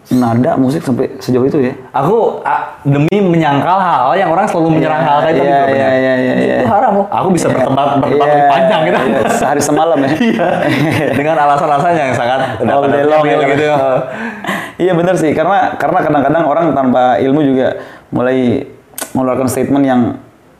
nada 0.07 0.53
musik 0.53 0.79
sampai 0.79 1.17
sejauh 1.17 1.41
itu 1.43 1.57
ya? 1.59 1.73
Aku 1.91 2.37
ah, 2.41 2.77
demi 2.81 3.09
menyangkal 3.11 3.73
hal 3.75 4.13
yang 4.13 4.29
orang 4.29 4.45
selalu 4.45 4.77
menyerang 4.77 5.01
Iya, 5.01 5.07
hal 5.07 5.17
kayak 5.19 5.33
iya, 5.33 5.41
kebanyakan. 5.41 5.73
iya, 5.73 5.89
iya, 5.89 6.13
iya, 6.15 6.33
iya. 6.37 6.55
Itu 6.61 6.69
haram 6.69 6.91
loh. 6.93 7.05
Aku 7.09 7.27
bisa 7.29 7.47
berdebat 7.47 7.97
berdebat 7.97 8.13
Iya, 8.21 8.29
lebih 8.29 8.45
panjang 8.47 8.81
gitu. 8.83 8.97
iya, 9.01 9.19
sehari 9.33 9.61
semalam 9.61 9.97
ya. 9.97 10.09
Iya. 10.13 10.47
Dengan 11.11 11.35
alasan-alasan 11.39 11.91
yang 11.91 12.11
sangat 12.13 12.39
All 12.61 12.85
day 12.85 13.03
long 13.03 13.23
ya. 13.23 13.37
gitu. 13.43 13.65
iya 14.75 14.91
benar 14.91 15.15
sih 15.15 15.31
karena 15.31 15.73
karena 15.73 15.99
kadang-kadang 16.01 16.43
orang 16.43 16.65
tanpa 16.71 17.15
ilmu 17.17 17.41
juga 17.41 17.79
mulai 18.11 18.67
mengeluarkan 19.11 19.47
statement 19.47 19.83
yang 19.83 20.01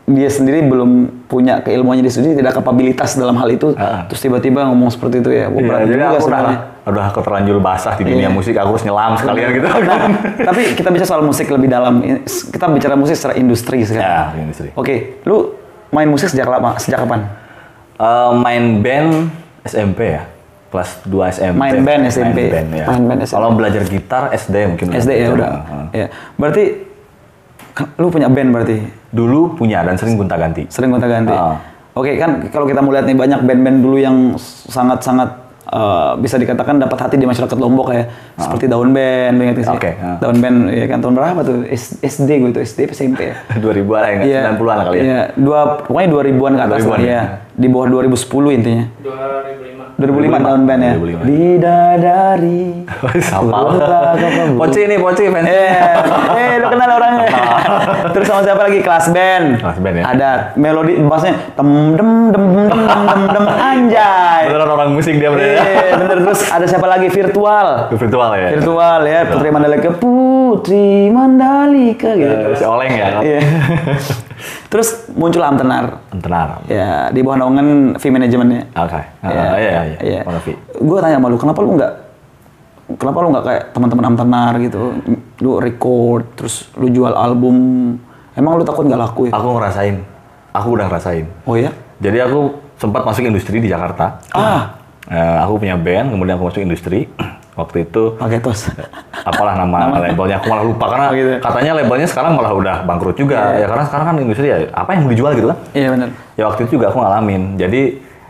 dia 0.05 0.29
sendiri 0.29 0.63
belum 0.63 0.91
punya 1.25 1.59
keilmuannya 1.59 1.99
di 1.99 2.07
sendiri 2.07 2.33
tidak 2.33 2.55
kapabilitas 2.55 3.13
dalam 3.13 3.35
hal 3.35 3.49
itu 3.49 3.73
Ah. 3.75 4.05
terus 4.05 4.21
tiba-tiba 4.21 4.63
ngomong 4.65 4.87
seperti 4.87 5.19
itu 5.19 5.29
ya 5.29 5.49
Wah, 5.49 5.57
Iya, 5.57 5.67
berat 5.67 5.79
jadi 5.83 5.93
juga 5.99 6.19
sebenarnya. 6.21 6.57
Udah 6.85 7.09
aku 7.09 7.19
terlanjur 7.19 7.57
basah 7.57 7.93
di 7.93 8.05
dunia 8.05 8.25
Iya. 8.25 8.29
musik, 8.29 8.53
aku 8.53 8.69
harus 8.71 8.83
nyelam 8.83 9.11
sekalian 9.15 9.49
gitu. 9.51 9.65
Nah, 9.65 10.05
tapi 10.43 10.61
kita 10.71 10.87
bicara 10.87 11.07
soal 11.07 11.21
musik 11.21 11.47
lebih 11.47 11.65
dalam 11.67 11.97
kita 12.25 12.65
bicara 12.67 12.93
musik 12.93 13.13
secara 13.13 13.33
industri 13.33 13.81
sekarang 13.81 14.05
ya, 14.31 14.39
industri. 14.39 14.69
oke 14.71 14.95
lu 15.23 15.57
main 15.89 16.05
musik 16.05 16.29
sejak 16.29 16.45
lama 16.45 16.77
sejak 16.77 17.01
kapan 17.01 17.25
Eh, 17.95 18.31
main 18.35 18.63
band 18.79 19.31
SMP 19.63 20.13
ya. 20.13 20.27
Kelas 20.67 20.99
2 21.01 21.31
SMP. 21.31 21.55
Main 21.55 21.79
band 21.81 22.01
SMP. 22.05 22.37
Main 22.43 22.51
band, 22.51 22.69
ya. 22.69 22.85
Main 22.85 23.03
band 23.07 23.19
SMP. 23.23 23.33
Kalau 23.33 23.49
belajar 23.49 23.81
gitar 23.81 24.23
SD 24.29 24.55
mungkin. 24.67 24.87
SD 24.91 25.11
ya 25.15 25.29
udah 25.31 25.49
Heeh. 25.63 25.85
ya 25.95 26.05
berarti 26.35 26.63
lu 27.95 28.07
punya 28.09 28.27
band 28.27 28.51
berarti 28.51 28.77
Dulu 29.09 29.55
punya 29.55 29.79
dan 29.81 29.95
sering 29.95 30.15
gonta-ganti. 30.15 30.67
sering 30.67 30.91
gonta 30.91 31.07
ganti. 31.07 31.31
Ah. 31.31 31.55
Oke 31.93 32.19
kan 32.19 32.51
kalau 32.51 32.67
kita 32.67 32.83
melihat 32.83 33.07
nih 33.07 33.15
banyak 33.15 33.39
band-band 33.41 33.77
dulu 33.79 33.95
yang 33.95 34.35
sangat-sangat 34.67 35.44
eh, 35.65 36.11
bisa 36.21 36.35
dikatakan 36.37 36.77
dapat 36.77 36.97
hati 36.97 37.15
di 37.17 37.25
masyarakat 37.25 37.57
Lombok 37.57 37.87
ya. 37.91 38.03
Seperti 38.37 38.69
Daun 38.69 38.93
Band, 38.93 39.35
ingat 39.41 39.55
sih? 39.61 39.71
Oke, 39.71 39.91
ah. 39.97 40.17
Daun 40.21 40.37
Band 40.39 40.69
ya 40.69 40.85
kan 40.85 40.99
tahun 41.01 41.13
berapa 41.17 41.39
tuh? 41.41 41.57
SD 42.01 42.29
gue 42.41 42.49
itu 42.53 42.61
SD 42.61 42.79
SMP 42.93 43.33
ya. 43.33 43.35
2000-an 43.63 44.01
lah 44.01 44.11
ya, 44.23 44.41
90-an 44.55 44.75
lah 44.77 44.85
kali 44.89 44.97
ya. 44.97 45.03
Iya, 45.03 45.19
dua 45.35 45.59
pokoknya 45.83 46.07
2000-an 46.11 46.53
ke 46.53 46.63
atas 46.63 46.81
2000-an 46.85 46.91
lah 46.91 46.99
ya. 47.01 47.11
ya. 47.11 47.23
Di 47.55 47.67
bawah 47.71 47.87
2010 48.03 48.57
intinya. 48.59 48.85
2005 49.01 49.74
Daun 49.95 50.67
Band 50.67 50.81
ya. 50.83 50.93
2005. 50.99 51.23
Bidadari. 51.23 52.83
Bawah. 53.47 54.11
Poci 54.59 54.81
nih, 54.91 54.97
Poci 54.99 55.23
fans. 55.31 55.47
Eh, 55.47 55.71
eh, 56.39 56.51
lu 56.59 56.67
kenal 56.67 56.89
orangnya. 56.99 57.27
Terus 58.11 58.25
sama 58.27 58.43
siapa 58.43 58.67
lagi? 58.67 58.83
Kelas 58.83 59.07
band. 59.15 59.45
Kelas 59.63 59.77
band 59.79 59.95
ya. 59.95 60.03
Ada 60.11 60.29
melodi 60.59 60.99
bassnya 61.07 61.39
tem 61.55 61.95
dem 61.95 62.11
dem 62.35 62.43
dem 62.43 62.67
dem 62.67 63.01
dem 63.07 63.21
dem 63.31 63.45
anjay. 63.47 64.43
Beneran 64.51 64.69
orang 64.75 64.89
musik 64.91 65.15
dia 65.15 65.31
bener 65.31 65.47
ya. 65.55 65.63
Iya, 65.63 65.93
bener 65.95 66.17
terus 66.27 66.39
ada 66.51 66.65
siapa 66.67 66.87
lagi? 66.91 67.07
Virtual. 67.07 67.67
Virtual 67.95 68.31
ya. 68.35 68.47
Virtual 68.59 68.99
ya, 69.07 69.19
Putri 69.31 69.49
Mandalika, 69.51 69.89
Putri 69.95 71.07
Mandalika 71.07 72.09
gitu. 72.19 72.35
Eh, 72.51 72.55
si 72.59 72.65
Oleng 72.67 72.91
ya. 72.91 73.07
Iya. 73.23 73.39
Terus 74.67 75.07
muncul 75.09 75.39
Amtenar. 75.39 76.01
Tenar. 76.11 76.61
Ya, 76.65 77.09
di 77.09 77.19
bawah 77.19 77.37
naungan 77.37 77.67
V 77.95 78.03
manajemennya. 78.05 78.69
Oke. 78.73 79.01
Ya, 79.01 79.05
Ah, 79.23 79.55
Iya, 79.55 79.71
iya, 79.83 79.97
iya. 79.99 80.21
Mana 80.21 80.39
Vi? 80.39 80.53
Gue 80.75 80.97
tanya 80.99 81.17
sama 81.17 81.27
lu, 81.27 81.37
kenapa 81.37 81.59
lu 81.61 81.75
nggak 81.75 81.93
kenapa 82.95 83.17
lu 83.19 83.27
nggak 83.31 83.45
kayak 83.45 83.63
teman-teman 83.71 84.05
Amtenar 84.07 84.53
gitu? 84.59 84.81
Lu 85.39 85.57
record, 85.57 86.25
terus 86.35 86.69
lu 86.73 86.87
jual 86.87 87.11
album. 87.11 87.55
Emang 88.33 88.55
lu 88.55 88.63
takut 88.63 88.83
nggak 88.83 89.01
laku 89.01 89.21
ya? 89.27 89.33
Aku 89.33 89.47
ngerasain. 89.53 89.95
Aku 90.51 90.67
udah 90.71 90.85
ngerasain. 90.87 91.25
Oh 91.43 91.55
ya? 91.55 91.71
Jadi 91.97 92.17
aku 92.19 92.39
sempat 92.75 93.03
masuk 93.03 93.23
industri 93.23 93.59
di 93.59 93.67
Jakarta. 93.67 94.19
Ah, 94.31 94.75
Eh, 95.05 95.37
aku 95.37 95.61
punya 95.61 95.77
band, 95.77 96.09
kemudian 96.09 96.33
aku 96.33 96.49
masuk 96.49 96.65
industri. 96.65 97.05
Waktu 97.55 97.77
itu 97.81 98.03
pakai 98.15 98.39
tos. 98.39 98.67
apalah 99.15 99.55
nama, 99.55 99.95
labelnya 99.97 100.37
aku 100.37 100.47
malah 100.47 100.61
lupa 100.61 100.85
karena 100.85 101.07
gitu. 101.09 101.31
katanya 101.39 101.71
labelnya 101.73 102.05
sekarang 102.05 102.35
malah 102.35 102.51
udah 102.51 102.75
bangkrut 102.83 103.15
juga 103.15 103.55
ya 103.55 103.65
karena 103.65 103.83
sekarang 103.83 104.05
kan 104.05 104.15
industri 104.19 104.45
ya 104.45 104.57
apa 104.69 104.89
yang 104.91 105.01
mau 105.01 105.09
dijual 105.09 105.31
gitu 105.33 105.47
kan 105.47 105.57
Iya 105.71 105.87
benar. 105.89 106.09
ya 106.33 106.43
waktu 106.45 106.61
itu 106.61 106.71
juga 106.73 106.85
aku 106.87 106.99
ngalamin 106.99 107.55
jadi 107.55 107.81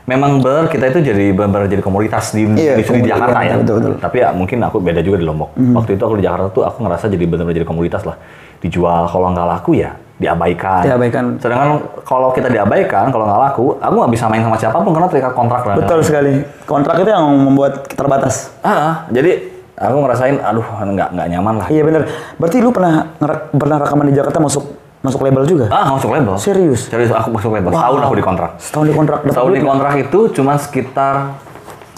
memang 0.05 0.39
benar 0.39 0.69
kita 0.69 0.85
itu 0.87 0.99
jadi 1.03 1.25
benar-benar 1.31 1.67
jadi 1.67 1.81
komoditas 1.81 2.31
di 2.31 2.45
Iya, 2.47 2.77
industri 2.77 3.01
di 3.01 3.09
Jakarta 3.09 3.39
ya 3.41 3.57
betul, 3.57 3.75
betul. 3.75 3.93
tapi 3.97 4.17
ya 4.21 4.29
mungkin 4.31 4.57
aku 4.61 4.77
beda 4.79 5.01
juga 5.01 5.17
di 5.17 5.25
Lombok 5.25 5.49
Mhm. 5.51 5.73
waktu 5.73 5.91
itu 5.91 6.03
aku 6.05 6.15
di 6.15 6.23
Jakarta 6.23 6.47
tuh 6.47 6.63
aku 6.63 6.77
ngerasa 6.79 7.05
jadi 7.09 7.25
benar-benar 7.25 7.55
jadi 7.55 7.67
komoditas 7.67 8.01
lah 8.03 8.15
dijual 8.61 9.03
kalau 9.05 9.27
nggak 9.29 9.47
laku 9.49 9.71
ya 9.75 9.91
diabaikan 10.15 10.81
Diabaikan. 10.81 11.23
sedangkan 11.37 11.69
kalau 12.01 12.31
kita 12.31 12.47
diabaikan 12.47 13.09
kalau 13.09 13.25
nggak 13.25 13.41
laku 13.41 13.65
aku 13.75 13.95
nggak 13.97 14.11
bisa 14.11 14.25
main 14.25 14.39
sama 14.39 14.55
siapa 14.55 14.77
pun 14.77 14.91
karena 14.91 15.07
terikat 15.07 15.33
kontrak 15.33 15.63
lah 15.63 15.75
Betul 15.75 15.99
sekali. 16.01 16.39
Kontrak 16.63 16.95
itu 16.97 17.09
yang 17.09 17.27
membuat 17.27 17.83
terbatas. 17.89 18.55
ah, 18.59 18.71
ah, 18.71 18.93
jadi 19.09 19.43
aku 19.75 19.97
ngerasain 19.99 20.39
aduh 20.39 20.63
nggak 20.63 21.09
nggak 21.11 21.27
nyaman 21.29 21.53
lah 21.57 21.67
Iya 21.67 21.83
benar. 21.83 22.01
Berarti 22.35 22.57
lu 22.57 22.71
pernah 22.71 23.11
pernah 23.51 23.77
rekaman 23.77 24.07
di 24.07 24.15
Jakarta 24.15 24.39
masuk 24.39 24.63
masuk 25.01 25.19
label 25.21 25.43
juga? 25.43 25.67
ah 25.67 25.91
masuk 25.91 26.09
label 26.09 26.33
Serius? 26.35 26.87
serius 26.87 27.11
aku 27.11 27.29
masuk 27.29 27.51
label 27.51 27.69
setahun 27.69 27.93
Wow. 27.93 28.07
aku 28.07 28.15
di 28.15 28.23
kontrak 28.23 28.51
Setahun 28.57 28.85
di 28.85 28.95
kontrak. 28.95 29.19
Setahun 29.21 29.51
di 29.51 29.61
kontrak 29.61 29.93
itu 29.99 30.19
cuma 30.31 30.53
sekitar 30.55 31.15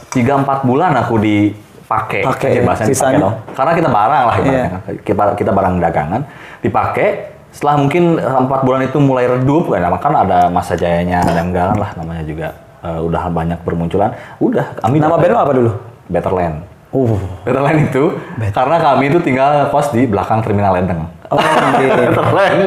3-4 0.10 0.25
bulan 0.63 0.91
aku 0.97 1.15
dipakai. 1.15 1.45
Pakai, 1.88 2.21
Pakai 2.25 2.49
ya. 2.51 2.62
bahasanya 2.65 2.89
Sisanya? 2.89 3.17
dong. 3.21 3.36
Karena 3.53 3.71
kita 3.71 3.89
barang 3.89 4.23
lah 4.25 4.36
Iya. 4.41 4.65
kan. 4.65 4.80
Kita, 4.99 5.23
kita 5.36 5.51
barang 5.53 5.73
dagangan, 5.77 6.21
dipakai. 6.60 7.37
Setelah 7.58 7.76
mungkin 7.82 8.22
4 8.22 8.46
bulan 8.62 8.86
itu 8.86 9.02
mulai 9.02 9.26
redup, 9.26 9.74
kan, 9.74 9.82
kan 9.98 10.13
ada 10.13 10.46
masa 10.54 10.78
jayanya 10.78 11.26
Lemgalan 11.26 11.82
lah 11.82 11.89
namanya 11.98 12.22
juga. 12.22 12.48
eh, 12.86 13.02
udah 13.02 13.34
banyak 13.34 13.58
bermunculan. 13.65 14.13
Udah, 14.38 14.78
ambil 14.86 15.02
Nama 15.02 15.17
band 15.17 15.34
apa 15.34 15.54
dulu? 15.58 15.72
Betterland. 16.06 16.78
Uh, 16.88 17.20
better 17.43 17.60
land 17.60 17.91
itu 17.91 18.15
karena 18.56 18.80
kami 18.80 19.12
itu 19.12 19.20
tinggal 19.20 19.67
kos 19.76 19.91
di 19.91 20.08
belakang 20.08 20.39
terminal 20.39 20.72
Lendeng. 20.72 21.04
Oh, 21.27 21.39
iya. 21.83 22.07
Better 22.07 22.27
land. 22.31 22.61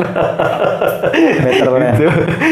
Better 1.40 1.68
land. 1.70 1.96
Gitu. 1.96 2.08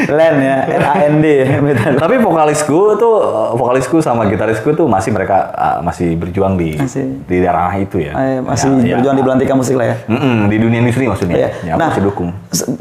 Land 0.09 0.37
ya, 0.41 0.57
L 0.65 0.85
A 0.85 0.95
N 1.05 1.15
D 1.21 1.27
ya. 1.37 1.47
Tapi 1.95 2.15
vokalisku 2.17 2.97
tuh, 2.97 3.15
vokalisku 3.55 4.01
sama 4.01 4.25
gitarisku 4.25 4.73
tuh 4.73 4.89
masih 4.89 5.13
mereka 5.13 5.53
ah, 5.53 5.79
masih 5.81 6.17
berjuang 6.17 6.57
di 6.57 6.77
Masih. 6.77 7.25
di 7.25 7.37
daerah 7.39 7.69
itu 7.75 8.01
ya. 8.01 8.13
Eh, 8.15 8.41
masih 8.41 8.69
Ya, 8.79 8.85
ya. 8.85 8.95
berjuang 9.01 9.17
di 9.17 9.25
belantika 9.25 9.53
musik 9.53 9.77
lah 9.77 9.87
ya. 9.93 9.97
Mm-mm, 10.09 10.49
di 10.49 10.57
dunia 10.57 10.79
industri 10.81 11.05
maksudnya. 11.05 11.37
Iya. 11.37 11.49
Ya, 11.63 11.73
aku 11.77 11.81
masih 11.85 12.03
dukung. 12.05 12.31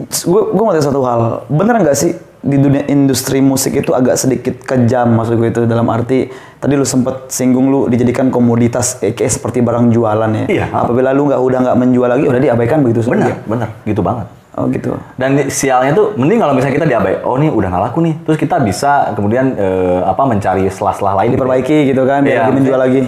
gue 0.07 0.41
gue 0.53 0.63
mau 0.63 0.71
tanya 0.71 0.85
satu 0.85 0.99
hal. 1.03 1.19
Bener 1.47 1.75
nggak 1.83 1.97
sih 1.97 2.11
di 2.47 2.57
dunia 2.57 2.88
industri 2.88 3.43
musik 3.43 3.75
itu 3.75 3.91
agak 3.91 4.15
sedikit 4.15 4.63
kejam 4.63 5.19
maksud 5.19 5.36
gue 5.36 5.51
itu 5.51 5.62
dalam 5.67 5.83
arti 5.91 6.31
tadi 6.31 6.73
lu 6.79 6.88
sempet 6.88 7.27
singgung 7.27 7.67
lu 7.67 7.91
dijadikan 7.91 8.31
komoditas 8.31 9.03
eh, 9.03 9.12
kayak 9.12 9.31
seperti 9.36 9.60
barang 9.60 9.91
jualan 9.91 10.31
ya. 10.31 10.45
Iya. 10.47 10.65
Apabila 10.71 11.12
lu 11.12 11.27
nggak 11.27 11.41
udah 11.43 11.60
nggak 11.67 11.77
menjual 11.77 12.07
lagi 12.07 12.25
udah 12.25 12.41
diabaikan 12.41 12.79
begitu 12.88 13.03
saja. 13.03 13.13
Benar, 13.13 13.36
benar, 13.43 13.69
gitu 13.83 13.99
banget. 13.99 14.27
Oh 14.57 14.65
gitu. 14.73 14.97
Dan 15.13 15.53
sialnya 15.53 15.93
tuh 15.93 16.17
mending 16.17 16.41
kalau 16.41 16.57
misalnya 16.57 16.81
kita 16.81 16.88
diabai, 16.89 17.21
oh 17.21 17.38
nih 17.38 17.53
udah 17.53 17.69
nggak 17.69 17.83
laku 17.91 17.99
nih, 18.01 18.15
terus 18.25 18.38
kita 18.41 18.57
bisa 18.57 19.13
kemudian 19.13 19.53
eh, 19.53 20.01
apa 20.01 20.23
mencari 20.25 20.65
selah-selah 20.65 21.13
lain. 21.13 21.38
Diperbaiki 21.38 21.93
gitu 21.93 22.10
kan 22.10 22.25
biar 22.25 22.33
Iya, 22.33 22.41
lebih 22.49 22.55
menjual 22.63 22.79
lagi. 22.81 23.01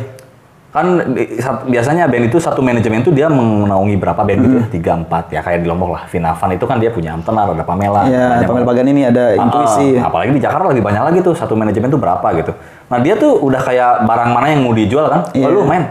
Kan 0.69 1.17
biasanya 1.65 2.05
band 2.05 2.29
itu 2.29 2.37
satu 2.37 2.61
manajemen 2.61 3.01
tuh 3.01 3.09
dia 3.09 3.25
menaungi 3.25 3.97
berapa 3.97 4.21
band 4.21 4.39
gitu 4.45 4.53
ya, 4.53 4.63
Hmm. 4.63 4.69
tiga 4.69 4.91
empat 4.93 5.33
ya 5.33 5.41
kayak 5.41 5.65
di 5.65 5.67
Lombok 5.67 5.89
lah. 5.89 6.03
Vinavan 6.05 6.49
itu 6.53 6.65
kan 6.69 6.77
dia 6.77 6.93
punya 6.93 7.17
Amtenar, 7.17 7.49
ada 7.49 7.65
Pamela. 7.65 8.05
Iya, 8.05 8.37
banyak 8.37 8.45
Pamela. 8.45 8.65
Bagan 8.69 8.85
ini 8.85 9.01
ada 9.01 9.33
Ah, 9.33 9.41
intuisi. 9.41 9.97
ah, 9.97 10.05
apalagi 10.05 10.29
di 10.29 10.37
Jakarta 10.37 10.69
lebih 10.69 10.85
banyak 10.85 11.01
lagi 11.01 11.19
tuh 11.25 11.33
satu 11.33 11.57
manajemen 11.57 11.89
tuh 11.89 11.97
berapa 11.97 12.27
gitu. 12.37 12.53
Nah 12.85 13.01
dia 13.01 13.17
tuh 13.17 13.41
udah 13.41 13.57
kayak 13.57 14.05
barang 14.05 14.29
mana 14.29 14.45
yang 14.47 14.61
mau 14.61 14.69
dijual 14.71 15.09
kan, 15.09 15.25
Iya. 15.33 15.49
lalu 15.49 15.59
main, 15.65 15.83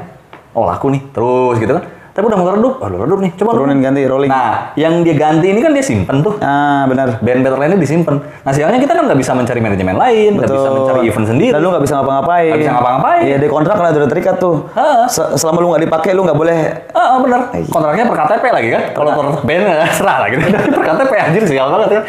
oh 0.55 0.63
laku 0.63 0.95
nih, 0.95 1.03
terus 1.11 1.59
gitu 1.59 1.75
kan. 1.75 1.83
Tapi 2.19 2.27
udah 2.27 2.35
mau 2.35 2.51
redup, 2.51 2.75
udah 2.83 2.99
redup 2.99 3.19
nih, 3.23 3.31
coba. 3.39 3.51
Turunin 3.55 3.79
ganti 3.79 4.03
rolling. 4.03 4.27
Nah 4.27 4.75
yang 4.75 5.07
dia 5.07 5.15
ganti 5.15 5.55
ini 5.55 5.63
kan 5.63 5.71
dia 5.71 5.87
simpen 5.87 6.19
tuh. 6.19 6.35
Ah 6.43 6.83
benar. 6.91 7.23
Band 7.23 7.47
Better 7.47 7.55
Land-nya 7.55 7.79
disimpan. 7.79 8.19
Nah 8.19 8.51
sialnya 8.51 8.83
kita 8.83 8.91
kan 8.91 9.07
nggak 9.07 9.21
bisa 9.23 9.39
mencari 9.39 9.63
manajemen 9.63 9.95
lain, 9.95 10.35
nggak 10.35 10.51
bisa 10.51 10.71
mencari 10.75 11.01
event 11.07 11.27
sendiri. 11.31 11.55
Dan 11.55 11.63
lu 11.63 11.71
nggak 11.71 11.85
bisa 11.87 11.95
ngapa-ngapain. 11.95 12.51
Nggak 12.51 12.59
bisa 12.59 12.73
ngapa-ngapain. 12.75 13.23
Iya, 13.23 13.37
di 13.39 13.47
kontrak 13.47 13.75
kan 13.79 13.87
ada 13.95 14.09
terikat 14.11 14.35
tuh. 14.37 14.67
Heeh. 14.75 15.03
Se- 15.07 15.31
Selama 15.39 15.63
lu 15.63 15.67
nggak 15.71 15.83
dipakai, 15.87 16.11
lu 16.11 16.27
nggak 16.27 16.35
boleh. 16.35 16.59
Ah, 16.91 16.99
ah, 16.99 17.19
bener. 17.23 17.41
Kontraknya 17.71 18.05
per 18.11 18.17
KTP 18.19 18.45
lagi 18.51 18.69
kan? 18.75 18.83
Kalau 18.99 19.11
kontrak 19.15 19.41
band 19.47 19.63
nggak 19.63 19.91
serah 19.95 20.17
lagi. 20.27 20.35
per 20.75 20.83
KTP 20.83 21.13
anjir 21.23 21.43
sial 21.47 21.69
banget 21.71 21.89
ya. 21.95 22.01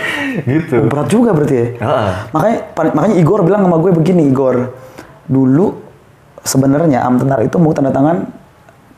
Gitu. 0.42 0.78
Berat 0.90 1.06
juga 1.06 1.38
berarti 1.38 1.54
ya. 1.54 1.66
Makanya 2.34 2.58
makanya 2.98 3.14
Igor 3.14 3.46
bilang 3.46 3.62
sama 3.62 3.78
gue 3.78 3.94
begini, 3.94 4.26
Igor. 4.26 4.74
Dulu 5.30 5.66
sebenarnya 6.42 7.06
Amtenar 7.06 7.46
itu 7.46 7.62
mau 7.62 7.78
tanda 7.78 7.94
tangan 7.94 8.39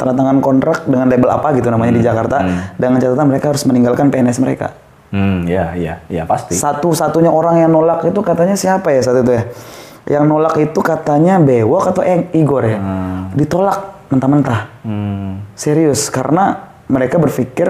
tanda 0.01 0.17
tangan 0.17 0.41
kontrak 0.41 0.89
dengan 0.89 1.05
label 1.05 1.29
apa 1.29 1.53
gitu 1.53 1.69
namanya 1.69 1.93
di 1.93 2.01
Jakarta 2.01 2.37
dengan 2.73 2.97
catatan 2.97 3.27
mereka 3.29 3.53
harus 3.53 3.61
meninggalkan 3.69 4.09
PNS 4.09 4.41
mereka. 4.41 4.73
Hmm, 5.13 5.45
ya, 5.45 5.77
ya, 5.77 6.01
ya 6.09 6.23
pasti. 6.25 6.57
Satu-satunya 6.57 7.29
orang 7.29 7.61
yang 7.61 7.69
nolak 7.69 8.01
itu 8.09 8.17
katanya 8.25 8.57
siapa 8.57 8.89
ya 8.89 9.05
saat 9.05 9.21
itu 9.21 9.31
ya? 9.37 9.43
Yang 10.17 10.23
nolak 10.25 10.55
itu 10.57 10.79
katanya 10.81 11.37
Bewok 11.37 11.93
atau 11.93 12.01
Eng 12.01 12.33
Igor 12.33 12.65
ya. 12.65 12.79
Ditolak 13.37 14.09
mentah-mentah. 14.09 14.59
Hmm, 14.81 15.45
Serius, 15.53 16.09
karena 16.09 16.73
mereka 16.89 17.21
berpikir 17.21 17.69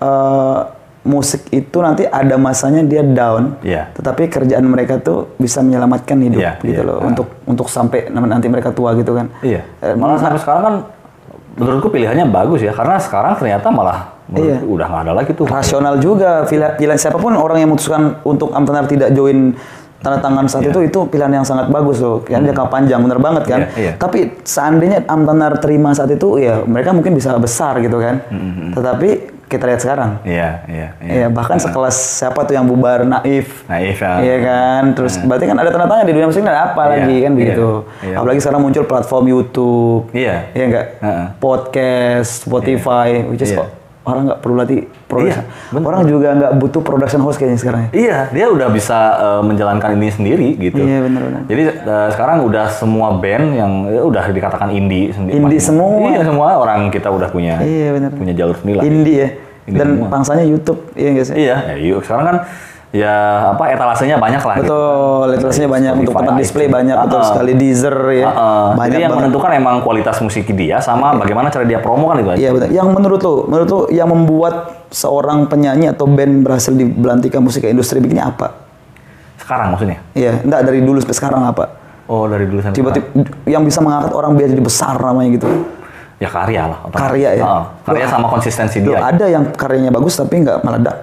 eh, 0.00 0.60
musik 1.00 1.48
itu 1.48 1.80
nanti 1.80 2.04
ada 2.04 2.36
masanya 2.36 2.84
dia 2.84 3.00
down, 3.00 3.56
Iya. 3.64 3.88
tetapi 3.96 4.28
kerjaan 4.28 4.66
mereka 4.68 5.00
tuh 5.00 5.32
bisa 5.40 5.64
menyelamatkan 5.64 6.16
hidup 6.20 6.40
Iya, 6.40 6.52
gitu 6.60 6.82
iya. 6.84 6.88
loh, 6.88 7.00
untuk 7.00 7.40
untuk 7.48 7.72
sampai 7.72 8.12
nanti 8.12 8.52
mereka 8.52 8.68
tua 8.68 8.92
gitu 8.92 9.16
kan. 9.16 9.32
iya. 9.40 9.64
Eh, 9.80 9.96
Malah 9.96 10.20
sampai 10.20 10.36
sekarang 10.36 10.62
kan 10.62 10.74
menurutku 11.54 11.88
pilihannya 11.88 12.26
bagus 12.26 12.60
ya, 12.60 12.70
karena 12.70 12.96
sekarang 12.96 13.34
ternyata 13.34 13.68
malah 13.68 14.18
Iya. 14.30 14.62
udah 14.62 14.86
nggak 14.86 15.02
ada 15.02 15.12
lagi 15.12 15.32
tuh. 15.34 15.42
rasional 15.42 15.98
juga 15.98 16.46
pilihan, 16.46 16.78
pilihan 16.78 16.94
siapa 16.94 17.18
pun 17.18 17.34
orang 17.34 17.58
yang 17.58 17.68
memutuskan 17.68 18.14
untuk 18.22 18.54
Amtenar 18.54 18.86
tidak 18.86 19.10
join 19.10 19.58
tanda 19.98 20.16
tangan 20.16 20.46
saat 20.46 20.64
itu 20.64 20.80
itu 20.80 20.98
pilihan 21.04 21.28
yang 21.28 21.42
sangat 21.42 21.66
bagus 21.66 21.98
loh 21.98 22.22
kan 22.22 22.40
jangka 22.40 22.70
panjang 22.70 23.02
bener 23.02 23.18
banget 23.18 23.44
kan 23.44 23.60
Iya, 23.68 23.74
iya. 23.76 23.92
tapi 23.98 24.32
seandainya 24.40 25.02
Amtenar 25.04 25.58
terima 25.58 25.90
saat 25.90 26.08
itu 26.08 26.38
ya 26.38 26.62
mereka 26.62 26.94
mungkin 26.94 27.12
bisa 27.12 27.34
besar 27.36 27.82
gitu 27.82 27.98
kan 27.98 28.22
tetapi 28.72 29.08
kita 29.50 29.66
lihat 29.66 29.82
sekarang 29.82 30.22
Iya, 30.22 30.62
iya, 30.64 30.88
iya. 30.96 31.12
Iya, 31.12 31.26
bahkan 31.28 31.58
sekelas 31.58 31.92
siapa 31.92 32.46
tuh 32.46 32.54
yang 32.54 32.62
bubar 32.62 33.02
naif. 33.02 33.66
Naif 33.66 33.98
ya. 33.98 34.22
Iya 34.22 34.36
kan, 34.40 34.82
terus 34.94 35.18
berarti 35.18 35.44
kan 35.44 35.56
ada 35.56 35.68
tanda 35.68 35.86
tanya 35.86 36.04
di 36.06 36.14
dunia 36.14 36.30
musik 36.30 36.40
ada 36.42 36.70
apa 36.70 36.82
Iya, 36.84 36.90
lagi 36.94 37.16
kan 37.18 37.32
begitu. 37.34 37.68
iya. 38.00 38.16
Apalagi 38.16 38.38
sekarang 38.38 38.60
muncul 38.62 38.84
platform 38.84 39.24
YouTube. 39.26 40.02
Iya. 40.14 40.54
Iya 40.54 40.64
enggak? 40.64 40.86
Heeh. 41.00 41.26
Podcast, 41.36 42.46
Spotify, 42.46 43.26
which 43.26 43.42
is 43.42 43.50
Iya. 43.50 43.66
Orang 44.10 44.24
nggak 44.26 44.40
perlu 44.40 44.56
lagi 44.56 44.78
production. 45.06 45.42
Iya, 45.42 45.70
bener. 45.70 45.86
orang 45.86 46.00
juga 46.04 46.28
nggak 46.32 46.52
butuh 46.56 46.80
production 46.80 47.20
host 47.20 47.36
kayaknya 47.36 47.58
sekarang. 47.58 47.80
ya. 47.82 47.90
Iya, 47.92 48.18
dia 48.30 48.46
udah 48.48 48.68
bisa 48.68 48.98
eh, 49.16 49.42
menjalankan 49.42 49.90
ini 49.94 50.08
sendiri 50.08 50.48
gitu. 50.56 50.78
Iya, 50.78 50.98
benar-benar. 51.00 51.42
Jadi 51.46 51.62
eh, 51.66 52.08
sekarang 52.10 52.36
udah 52.42 52.66
semua 52.68 53.08
band 53.14 53.46
yang 53.52 53.72
ya, 53.86 54.00
udah 54.02 54.24
dikatakan 54.28 54.68
indie 54.70 55.10
sendiri. 55.10 55.36
Indie 55.36 55.56
masing- 55.56 55.78
semua. 55.78 56.10
Iya, 56.10 56.20
semua 56.22 56.46
orang 56.54 56.90
kita 56.90 57.08
udah 57.08 57.28
punya 57.28 57.62
Iya, 57.62 57.94
benar. 57.94 58.10
punya 58.12 58.34
jalur 58.34 58.56
sendiri 58.56 58.76
lah. 58.76 58.84
Indie 58.84 59.16
ya. 59.16 59.28
Indie 59.64 59.78
Dan 59.78 59.88
semua. 59.94 60.08
pangsanya 60.08 60.44
YouTube, 60.44 60.80
iya 60.92 61.08
nggak 61.12 61.26
sih? 61.26 61.34
Iya, 61.36 61.56
ya, 61.62 61.74
yuk 61.78 62.02
sekarang 62.02 62.24
kan 62.26 62.36
ya 62.90 63.14
apa 63.54 63.70
etalasenya 63.70 64.18
banyak 64.18 64.42
lah. 64.42 64.54
gitu. 64.58 64.66
Betul, 64.66 65.24
literasinya 65.30 65.68
banyak 65.70 65.92
untuk 65.96 66.10
Spotify, 66.10 66.26
tempat 66.26 66.42
display 66.42 66.66
iTunes. 66.66 66.76
banyak 66.76 66.96
betul 66.98 67.14
Ah, 67.14 67.22
ah. 67.22 67.28
sekali 67.30 67.52
Deezer 67.54 67.96
ya. 68.10 68.26
Ah, 68.26 68.30
ah. 68.34 68.66
Banyak 68.74 68.82
Jadi 68.90 68.98
yang 68.98 69.10
banget. 69.10 69.20
menentukan 69.22 69.50
emang 69.54 69.76
kualitas 69.80 70.16
musik 70.18 70.44
dia 70.50 70.76
sama 70.78 71.14
bagaimana 71.14 71.46
cara 71.48 71.62
dia 71.62 71.78
promo 71.78 72.06
kan 72.06 72.18
itu 72.18 72.30
aja. 72.30 72.38
Iya 72.38 72.50
betul. 72.50 72.68
Yang 72.68 72.88
menurut 72.90 73.20
lo, 73.20 73.32
menurut 73.46 73.68
lo 73.68 73.80
yang 73.88 74.08
membuat 74.08 74.54
seorang 74.90 75.46
penyanyi 75.46 75.86
atau 75.86 76.04
band 76.04 76.42
berhasil 76.42 76.72
di 76.72 76.82
belantika 76.82 77.38
musik 77.38 77.62
ke 77.62 77.70
industri 77.70 77.98
begini 77.98 78.18
apa? 78.18 78.58
Sekarang 79.38 79.70
maksudnya. 79.70 80.02
Iya, 80.12 80.42
enggak 80.42 80.60
dari 80.62 80.80
dulu 80.80 80.98
sampai 80.98 81.14
sekarang 81.14 81.42
apa? 81.46 81.64
Oh, 82.06 82.26
dari 82.26 82.46
dulu 82.46 82.58
sampai 82.58 82.74
Tiba-tiba 82.74 83.06
yang 83.46 83.62
bisa 83.62 83.78
mengangkat 83.78 84.10
orang 84.10 84.34
biar 84.34 84.50
jadi 84.50 84.58
besar 84.60 84.98
namanya 84.98 85.30
gitu. 85.30 85.46
ya 86.18 86.26
karya 86.26 86.68
lah. 86.68 86.78
otomatis. 86.82 87.00
Karya 87.00 87.30
ya? 87.32 87.44
Ah, 87.46 87.62
karya 87.80 88.04
sama 88.04 88.26
konsistensi 88.28 88.82
dia. 88.82 88.98
ada 88.98 89.24
yang 89.24 89.46
karyanya 89.50 89.88
bagus 89.88 90.14
tapi 90.14 90.42
nggak 90.42 90.60
meledak. 90.60 90.96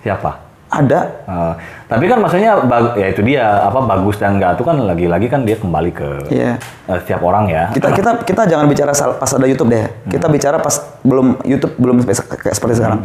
Siapa? 0.00 0.49
Ada. 0.70 1.00
Eh, 1.26 1.52
tapi 1.84 2.06
kan 2.06 2.22
maksudnya 2.22 2.62
ya 2.94 3.06
itu 3.06 3.20
dia 3.20 3.42
apa 3.60 3.82
bagus 3.82 4.14
dan 4.16 4.38
enggak 4.38 4.54
itu 4.54 4.62
kan 4.62 4.78
lagi-lagi 4.78 5.26
kan 5.26 5.42
dia 5.42 5.58
kembali 5.58 5.90
ke 5.90 6.30
Iya. 6.30 6.62
eh, 6.62 6.98
setiap 7.02 7.20
orang 7.20 7.50
ya. 7.50 7.68
Kita 7.68 7.90
kita 7.90 8.22
kita 8.22 8.46
jangan 8.46 8.64
bicara 8.64 8.94
pas 8.94 9.26
ada 9.28 9.44
YouTube 9.44 9.66
deh. 9.68 9.90
Kita 10.06 10.26
bicara 10.26 10.56
pas 10.56 10.74
belum 11.02 11.42
YouTube 11.42 11.74
belum 11.74 12.06
seperti 12.06 12.54
sekarang. 12.72 13.02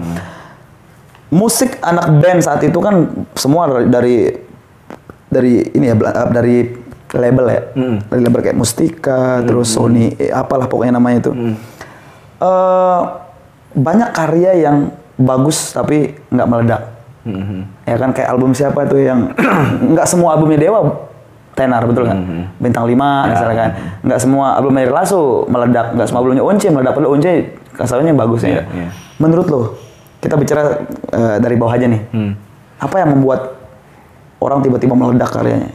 Musik 1.27 1.81
anak 1.81 2.05
band 2.15 2.39
saat 2.39 2.61
itu 2.61 2.77
kan 2.77 3.01
semua 3.33 3.65
dari 3.81 4.29
dari 5.25 5.65
ini 5.67 5.89
ya 5.89 5.95
bela- 5.97 6.29
dari 6.29 6.69
label 7.11 7.45
ya. 7.47 7.61
Dari 8.05 8.21
label 8.21 8.41
kayak 8.41 8.55
Mustika, 8.55 9.41
terus 9.41 9.73
Sony, 9.73 10.13
eh, 10.13 10.29
apalah 10.29 10.69
pokoknya 10.69 10.93
namanya 10.93 11.25
itu. 11.25 11.31
Eh, 12.37 13.01
banyak 13.73 14.09
karya 14.11 14.51
yang 14.61 14.77
bagus 15.15 15.73
tapi 15.73 16.13
nggak 16.29 16.45
meledak. 16.45 16.81
Ya 17.85 17.95
kan 17.97 18.09
kayak 18.13 18.29
album 18.31 18.53
siapa 18.53 18.85
tuh 18.85 19.01
yang 19.01 19.33
nggak 19.93 20.07
semua 20.07 20.37
albumnya 20.37 20.61
Dewa 20.61 21.09
tenar 21.55 21.87
betul 21.87 22.03
nggak? 22.05 22.19
Bintang 22.59 22.83
5 22.85 22.93
misalnya 23.31 23.55
kan. 23.55 23.69
Nggak 24.05 24.19
semua 24.21 24.45
album 24.59 24.73
Mary 24.75 24.91
Lasso 24.91 25.47
meledak, 25.47 25.95
nggak 25.95 26.07
semua 26.07 26.19
albumnya 26.21 26.43
Once 26.43 26.67
meledak. 26.67 26.93
Padahal 26.93 27.15
Once 27.15 27.33
kasarnya 27.75 28.11
bagus 28.13 28.41
ya. 28.43 28.59
Iya, 28.59 28.63
iya. 28.75 28.89
Menurut 29.17 29.47
lo, 29.47 29.61
kita 30.19 30.35
bicara 30.35 30.83
eh, 31.11 31.37
dari 31.39 31.55
bawah 31.55 31.73
aja 31.73 31.87
nih. 31.87 32.01
Apa 32.75 32.95
yang 32.99 33.15
membuat 33.15 33.55
orang 34.43 34.59
tiba-tiba 34.59 34.93
meledak 34.93 35.31
karyanya? 35.31 35.71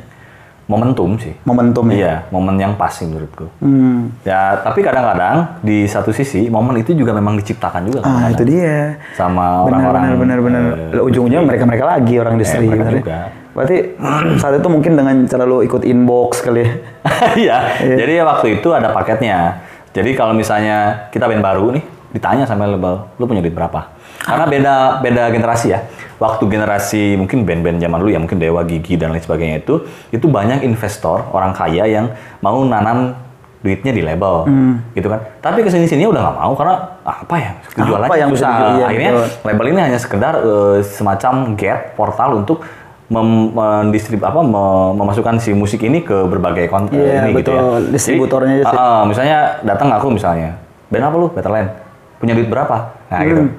Momentum 0.71 1.19
sih. 1.19 1.35
Momentum 1.43 1.85
ya. 1.91 1.97
Iya, 1.97 2.15
momen 2.31 2.55
yang 2.55 2.79
pas 2.79 2.95
sih 2.95 3.03
menurutku. 3.03 3.51
Hmm. 3.59 4.15
Ya, 4.23 4.55
tapi 4.57 4.81
kadang-kadang 4.81 5.59
di 5.61 5.83
satu 5.85 6.11
sisi 6.11 6.47
momen 6.47 6.79
itu 6.79 6.95
juga 6.95 7.11
memang 7.11 7.35
diciptakan 7.35 7.83
juga 7.85 7.99
Ah, 8.01 8.31
kadang-kadang. 8.31 8.33
itu 8.33 8.43
dia. 8.47 8.79
sama 9.13 9.67
orang-orang 9.67 10.15
benar 10.15 10.39
benar 10.39 10.39
benar. 10.41 10.63
eh, 10.95 11.03
Ujung-ujungnya 11.03 11.43
mereka-mereka 11.43 11.85
lagi 11.85 12.15
orang 12.17 12.39
industri 12.39 12.65
mereka 12.65 12.77
benar 12.81 12.93
ya. 12.93 12.99
juga. 12.99 13.19
Berarti 13.51 13.77
saat 14.41 14.55
itu 14.55 14.69
mungkin 14.71 14.93
dengan 14.95 15.17
cara 15.27 15.43
lo 15.43 15.59
ikut 15.61 15.83
inbox 15.83 16.39
kali 16.41 16.63
ya. 16.63 16.71
Iya, 17.43 17.57
jadi 17.99 18.13
ya 18.17 18.25
waktu 18.25 18.47
itu 18.57 18.69
ada 18.71 18.95
paketnya. 18.95 19.59
Jadi 19.91 20.15
kalau 20.15 20.31
misalnya 20.31 21.11
kita 21.11 21.27
band 21.27 21.43
baru 21.43 21.75
nih, 21.75 21.83
ditanya 22.13 22.47
sama 22.47 22.63
label, 22.65 23.11
lu 23.19 23.27
punya 23.27 23.43
duit 23.43 23.51
berapa? 23.51 23.91
Karena 24.21 24.47
beda 24.47 24.75
beda 25.01 25.23
generasi 25.29 25.75
ya. 25.75 25.83
Waktu 26.21 26.45
generasi 26.47 27.17
mungkin 27.17 27.49
band-band 27.49 27.81
zaman 27.81 27.97
dulu 27.97 28.13
ya, 28.13 28.21
mungkin 28.21 28.37
Dewa, 28.37 28.61
Gigi 28.63 28.95
dan 28.95 29.09
lain 29.09 29.25
sebagainya 29.25 29.65
itu, 29.65 29.83
itu 30.13 30.29
banyak 30.29 30.61
investor 30.63 31.25
orang 31.33 31.51
kaya 31.51 31.89
yang 31.89 32.13
mau 32.39 32.61
nanam 32.61 33.17
duitnya 33.61 33.89
di 33.91 34.01
label, 34.01 34.45
gitu 34.93 35.09
kan. 35.09 35.21
Tapi 35.41 35.61
ke 35.61 35.69
sini 35.69 35.85
sini 35.85 36.05
udah 36.05 36.21
nggak 36.21 36.37
mau 36.39 36.53
karena 36.53 36.77
apa 37.01 37.35
ya 37.37 37.51
jualannya 37.75 38.09
Apa 38.09 38.17
yang 38.17 38.31
bisa 38.31 38.45
susah. 38.45 38.69
iya, 38.71 38.85
Akhirnya 38.85 39.13
betul. 39.13 39.29
label 39.45 39.67
ini 39.67 39.81
hanya 39.81 39.99
sekedar 39.99 40.35
eh, 40.39 40.77
semacam 40.81 41.33
gate 41.57 41.85
portal 41.93 42.31
untuk 42.37 42.65
mem, 43.09 43.29
mendistrib 43.53 44.21
apa 44.21 44.41
mem- 44.41 44.93
memasukkan 44.97 45.37
si 45.37 45.53
musik 45.53 45.81
ini 45.81 46.01
ke 46.01 46.25
berbagai 46.25 46.69
konten 46.69 47.01
Iya, 47.01 47.29
ini 47.29 47.37
gitu 47.37 47.53
ya. 47.53 47.61
betul. 47.65 47.81
Distributornya 47.93 48.53
aja 48.55 48.65
Jadi, 48.65 48.73
sih. 48.73 48.77
ah, 48.77 48.93
ah, 48.93 49.03
misalnya 49.05 49.39
datang 49.61 49.89
aku 49.89 50.07
misalnya, 50.09 50.57
band 50.89 51.05
apa 51.05 51.17
lu? 51.17 51.29
Betterland. 51.29 51.69
Punya 52.17 52.33
duit 52.33 52.49
berapa? 52.49 52.77
Nah, 53.09 53.21
gitu. 53.25 53.41
Hmm. 53.41 53.53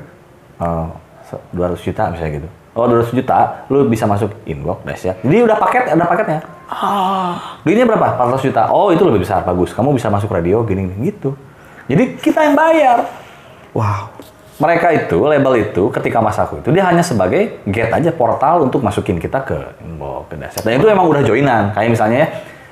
Se- 0.61 1.00
200 1.53 1.79
juta 1.79 2.03
misalnya 2.11 2.31
gitu. 2.43 2.49
Oh, 2.71 2.87
200 2.87 3.11
juta, 3.11 3.67
lu 3.67 3.83
bisa 3.91 4.07
masuk 4.07 4.31
inbox, 4.47 4.87
dash 4.87 5.03
ya. 5.03 5.13
Jadi 5.19 5.43
udah 5.43 5.57
paket, 5.59 5.91
ada 5.91 6.07
paketnya. 6.07 6.39
Ah, 6.71 7.59
duitnya 7.67 7.83
berapa? 7.83 8.15
400 8.15 8.47
juta. 8.47 8.71
Oh, 8.71 8.95
itu 8.95 9.03
lebih 9.03 9.27
besar, 9.27 9.43
bagus. 9.43 9.75
Kamu 9.75 9.91
bisa 9.91 10.07
masuk 10.07 10.31
radio, 10.31 10.63
gini, 10.63 10.87
gini 10.87 11.11
gitu. 11.11 11.35
Jadi 11.91 12.15
kita 12.15 12.47
yang 12.47 12.55
bayar. 12.55 13.11
Wow. 13.75 14.15
Mereka 14.55 14.87
itu, 14.93 15.17
label 15.19 15.53
itu, 15.67 15.83
ketika 15.91 16.23
mas 16.23 16.37
aku 16.39 16.63
itu, 16.63 16.69
dia 16.71 16.85
hanya 16.87 17.03
sebagai 17.03 17.59
gate 17.67 17.91
aja, 17.91 18.13
portal 18.13 18.63
untuk 18.63 18.79
masukin 18.85 19.19
kita 19.19 19.43
ke 19.43 19.57
inbox, 19.83 20.31
ke 20.31 20.35
dashboard. 20.39 20.63
Dan 20.63 20.73
itu 20.79 20.87
emang 20.87 21.11
udah 21.11 21.25
joinan. 21.27 21.75
Kayak 21.75 21.89
misalnya 21.91 22.17
ya, 22.23 22.27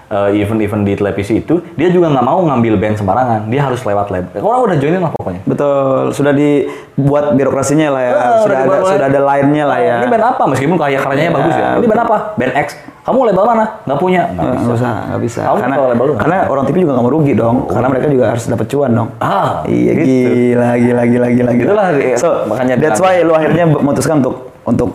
eh, 0.10 0.42
event-event 0.42 0.84
di 0.84 0.94
televisi 0.98 1.40
itu, 1.40 1.62
dia 1.78 1.90
juga 1.94 2.10
nggak 2.10 2.26
mau 2.26 2.42
ngambil 2.42 2.74
band 2.82 2.96
sembarangan. 2.98 3.48
Dia 3.48 3.62
harus 3.70 3.82
lewat 3.86 4.10
label. 4.10 4.42
Orang 4.42 4.60
udah 4.66 4.78
joinan 4.82 5.02
lah 5.06 5.12
pokoknya. 5.14 5.42
Betul, 5.46 6.12
sudah 6.12 6.34
dibuat 6.34 7.38
birokrasinya 7.38 7.88
lah 7.94 8.02
ya. 8.02 8.12
Ah, 8.14 8.38
sudah 8.42 8.58
udah 8.66 8.78
ada 8.82 8.90
sudah 8.90 9.08
ada 9.08 9.22
lainnya 9.22 9.64
lah 9.70 9.80
ya. 9.80 9.96
Ini 10.02 10.08
band 10.10 10.26
apa? 10.36 10.44
Meskipun 10.50 10.76
karya 10.76 11.00
karyanya 11.00 11.30
Iya, 11.30 11.38
bagus 11.38 11.56
ya. 11.56 11.68
Ini 11.78 11.88
band 11.88 12.02
apa? 12.04 12.18
Band 12.36 12.54
X. 12.66 12.68
Kamu 13.00 13.26
label 13.26 13.42
mana? 13.42 13.66
Nggak 13.90 14.00
punya? 14.06 14.22
Nggak 14.30 14.46
Nggak 14.54 14.76
bisa. 14.76 14.92
nggak 15.10 15.22
bisa. 15.26 15.42
Kamu 15.42 15.58
karena 15.58 15.76
label 15.82 16.06
lu 16.06 16.14
karena 16.20 16.38
orang 16.46 16.64
TV 16.70 16.76
juga 16.86 16.92
nggak 16.94 17.06
mau 17.06 17.14
rugi 17.14 17.34
dong. 17.34 17.56
Karena 17.66 17.88
mereka 17.90 18.08
juga 18.12 18.26
harus 18.36 18.44
dapat 18.46 18.66
cuan 18.70 18.92
dong. 18.94 19.10
Ah, 19.18 19.66
iya 19.66 19.92
gitu. 19.98 20.06
gila, 20.06 20.70
gila, 20.78 21.04
gila, 21.10 21.28
gila, 21.34 21.52
gila. 21.58 21.70
Itulah, 21.74 21.88
eh, 21.98 22.18
so, 22.20 22.46
makanya 22.46 22.76
that's 22.78 23.02
why 23.02 23.18
lu 23.26 23.34
akhirnya 23.34 23.66
memutuskan 23.66 24.22
untuk 24.22 24.54
untuk 24.62 24.90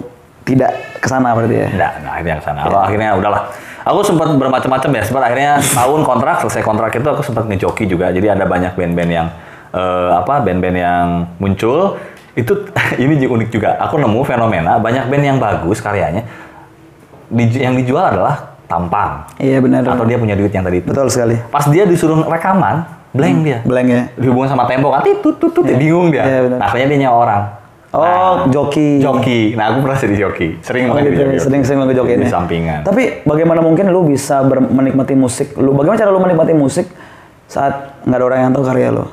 tidak 0.46 0.70
ke 1.00 1.08
sana 1.10 1.34
berarti 1.34 1.56
ya. 1.56 1.68
Nggak, 1.74 1.92
nah 2.04 2.10
akhirnya 2.14 2.36
ke 2.38 2.44
sana. 2.44 2.60
Kalau 2.68 2.80
akhirnya 2.84 3.08
udahlah. 3.18 3.42
Aku 3.84 4.00
sempat 4.00 4.32
bermacam-macam 4.32 4.90
ya. 4.96 5.02
Sempat 5.04 5.22
akhirnya 5.28 5.60
tahun 5.60 6.00
kontrak, 6.08 6.40
selesai 6.40 6.64
kontrak 6.64 6.88
itu 6.96 7.04
aku 7.04 7.20
sempat 7.20 7.44
ngejoki 7.44 7.84
juga. 7.84 8.08
Jadi 8.08 8.32
ada 8.32 8.48
banyak 8.48 8.72
band-band 8.72 9.10
yang 9.12 9.28
eh, 9.70 10.10
apa? 10.16 10.40
Band-band 10.40 10.76
yang 10.76 11.06
muncul. 11.36 12.00
Itu 12.32 12.64
ini 13.02 13.28
unik 13.28 13.48
juga. 13.52 13.76
Aku 13.84 14.00
nemu 14.00 14.24
fenomena 14.24 14.80
banyak 14.80 15.04
band 15.06 15.24
yang 15.24 15.36
bagus 15.36 15.84
karyanya. 15.84 16.24
Di- 17.28 17.60
yang 17.60 17.76
dijual 17.76 18.04
adalah 18.04 18.56
tampang 18.64 19.28
Iya 19.36 19.60
benar. 19.60 19.84
atau 19.84 20.04
dia 20.08 20.16
punya 20.16 20.32
duit 20.36 20.52
yang 20.52 20.64
tadi 20.64 20.80
itu. 20.80 20.88
Betul 20.92 21.08
sekali. 21.12 21.36
Pas 21.52 21.64
dia 21.68 21.84
disuruh 21.84 22.24
rekaman, 22.24 22.84
blank 23.12 23.36
dia. 23.44 23.58
Blank 23.64 23.86
ya. 23.88 24.02
Dihubungin 24.16 24.48
sama 24.48 24.64
tembok, 24.64 24.96
nanti 24.96 25.12
tut 25.20 25.36
tut 25.36 25.52
tut, 25.52 25.64
bingung 25.68 26.08
dia. 26.08 26.24
Iya, 26.24 26.38
benar. 26.48 26.58
nah, 26.60 26.66
akhirnya 26.68 26.88
dia 26.88 26.98
nyawa 27.08 27.16
orang. 27.20 27.42
Oh, 27.94 28.50
joki. 28.50 28.98
Joki. 28.98 29.54
Nah, 29.54 29.70
aku 29.70 29.86
pernah 29.86 29.94
jadi 29.94 30.16
joki. 30.18 30.48
Sering 30.58 30.90
Oh 30.90 30.98
banget 30.98 31.14
gitu, 31.14 31.22
jadi 31.22 31.30
joki. 31.30 31.44
sering-sering 31.46 31.78
lo 31.78 31.86
ngejokin 31.86 32.18
Di 32.18 32.26
ya. 32.26 32.32
sampingan. 32.32 32.80
Tapi 32.82 33.02
bagaimana 33.22 33.62
mungkin 33.62 33.86
lu 33.86 34.02
bisa 34.02 34.42
menikmati 34.44 35.14
musik? 35.14 35.54
Lu 35.54 35.70
bagaimana 35.72 35.94
cara 35.96 36.10
lu 36.10 36.18
menikmati 36.18 36.52
musik 36.52 36.90
saat 37.46 38.02
nggak 38.02 38.18
ada 38.18 38.24
orang 38.24 38.38
yang 38.40 38.52
tahu 38.52 38.64
karya 38.66 38.88
lu? 38.90 39.06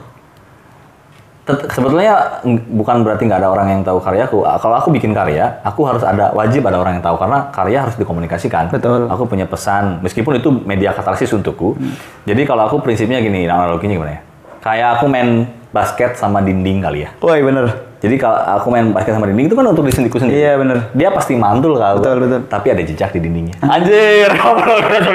Sebetulnya 1.67 2.41
ng- 2.41 2.63
bukan 2.71 3.01
berarti 3.03 3.27
nggak 3.27 3.37
ada 3.37 3.49
orang 3.49 3.67
yang 3.69 3.81
tahu 3.81 3.99
karyaku. 3.99 4.41
Kalau 4.41 4.75
aku 4.77 4.89
bikin 4.89 5.11
karya, 5.11 5.59
aku 5.61 5.83
harus 5.83 6.01
ada 6.01 6.31
wajib 6.31 6.63
ada 6.63 6.79
orang 6.79 6.97
yang 6.97 7.03
tahu 7.03 7.17
karena 7.17 7.49
karya 7.51 7.77
harus 7.81 7.97
dikomunikasikan. 7.97 8.71
Betul. 8.71 9.09
Aku 9.09 9.25
punya 9.25 9.45
pesan, 9.45 9.99
meskipun 9.99 10.37
itu 10.37 10.49
media 10.63 10.89
katarsis 10.89 11.29
untukku. 11.29 11.75
Jadi 12.23 12.41
kalau 12.45 12.65
aku 12.65 12.79
prinsipnya 12.79 13.19
gini, 13.19 13.45
analoginya 13.45 13.93
gimana 13.93 14.11
ya? 14.15 14.21
Kayak 14.61 14.89
aku 14.95 15.05
main 15.05 15.29
basket 15.69 16.15
sama 16.15 16.39
dinding 16.39 16.79
kali 16.79 17.03
ya. 17.03 17.09
Woi 17.19 17.41
bener. 17.41 17.90
Jadi 18.01 18.17
kalau 18.17 18.33
aku 18.33 18.73
main 18.73 18.89
basket 18.89 19.13
sama 19.13 19.29
dinding 19.29 19.45
itu 19.45 19.53
kan 19.53 19.61
untuk 19.69 19.85
diri 19.85 19.93
sendiri. 19.93 20.33
Iya 20.33 20.57
bener. 20.57 20.89
Dia 20.91 21.13
pasti 21.13 21.37
mantul 21.37 21.77
kalau 21.77 22.01
Betul, 22.01 22.25
betul. 22.25 22.41
Tapi 22.49 22.67
ada 22.73 22.81
jejak 22.81 23.13
di 23.13 23.21
dindingnya. 23.21 23.53
Anjir, 23.77 24.25
berat, 24.41 25.05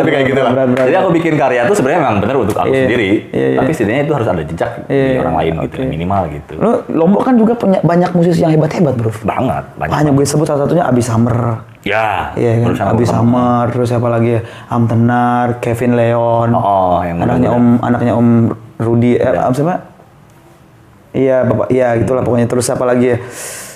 lebih 0.00 0.08
kayak 0.08 0.26
gitu 0.32 0.40
lah. 0.40 0.52
Jadi 0.72 0.96
aku 0.96 1.10
bikin 1.12 1.36
karya 1.36 1.68
itu 1.68 1.76
sebenarnya 1.76 2.00
memang 2.00 2.16
benar 2.24 2.36
untuk 2.40 2.56
aku 2.56 2.72
Iya, 2.72 2.88
sendiri. 2.88 3.10
iya, 3.28 3.46
iya. 3.52 3.58
Tapi 3.60 3.70
setidaknya 3.70 4.02
itu 4.08 4.14
harus 4.16 4.28
ada 4.32 4.42
jejak 4.42 4.70
di 4.82 4.88
Iya, 4.88 5.20
orang 5.20 5.36
lain 5.36 5.52
gitu, 5.60 5.76
oke. 5.76 5.84
minimal 5.84 6.22
gitu. 6.32 6.52
Lu 6.56 6.70
Lombok 6.88 7.22
kan 7.28 7.34
juga 7.36 7.52
punya 7.52 7.78
banyak 7.84 8.10
musisi 8.16 8.40
yang 8.40 8.56
hebat-hebat 8.56 8.94
bro. 8.96 9.12
Banget, 9.22 9.64
banyak. 9.76 9.92
Banyak 9.92 10.12
gue 10.16 10.24
sebut 10.24 10.46
salah 10.48 10.64
satunya 10.64 10.88
Abi 10.88 11.04
Summer. 11.04 11.60
Ya, 11.82 12.30
Iya 12.38 12.62
kan, 12.72 12.94
Abi. 12.94 13.04
Summer, 13.04 13.68
terus 13.68 13.90
siapa 13.90 14.08
lagi 14.08 14.38
ya? 14.38 14.40
Am 14.70 14.88
Tenar, 14.88 15.60
Kevin 15.60 15.92
Leon. 15.92 16.56
Oh, 16.56 17.04
yang 17.04 17.20
anaknya 17.20 17.50
muda-muda. 17.50 17.58
Om 17.58 17.66
anaknya 17.84 18.12
Om 18.16 18.28
Rudi 18.80 19.12
eh 19.14 19.34
Om 19.36 19.52
siapa? 19.52 19.91
Iya, 21.12 21.44
Bapak. 21.44 21.68
Iya, 21.68 21.92
gitulah 21.96 22.20
pokoknya 22.20 22.46
terus 22.46 22.64
siapa 22.64 22.82
lagi 22.82 23.06
ya? 23.06 23.18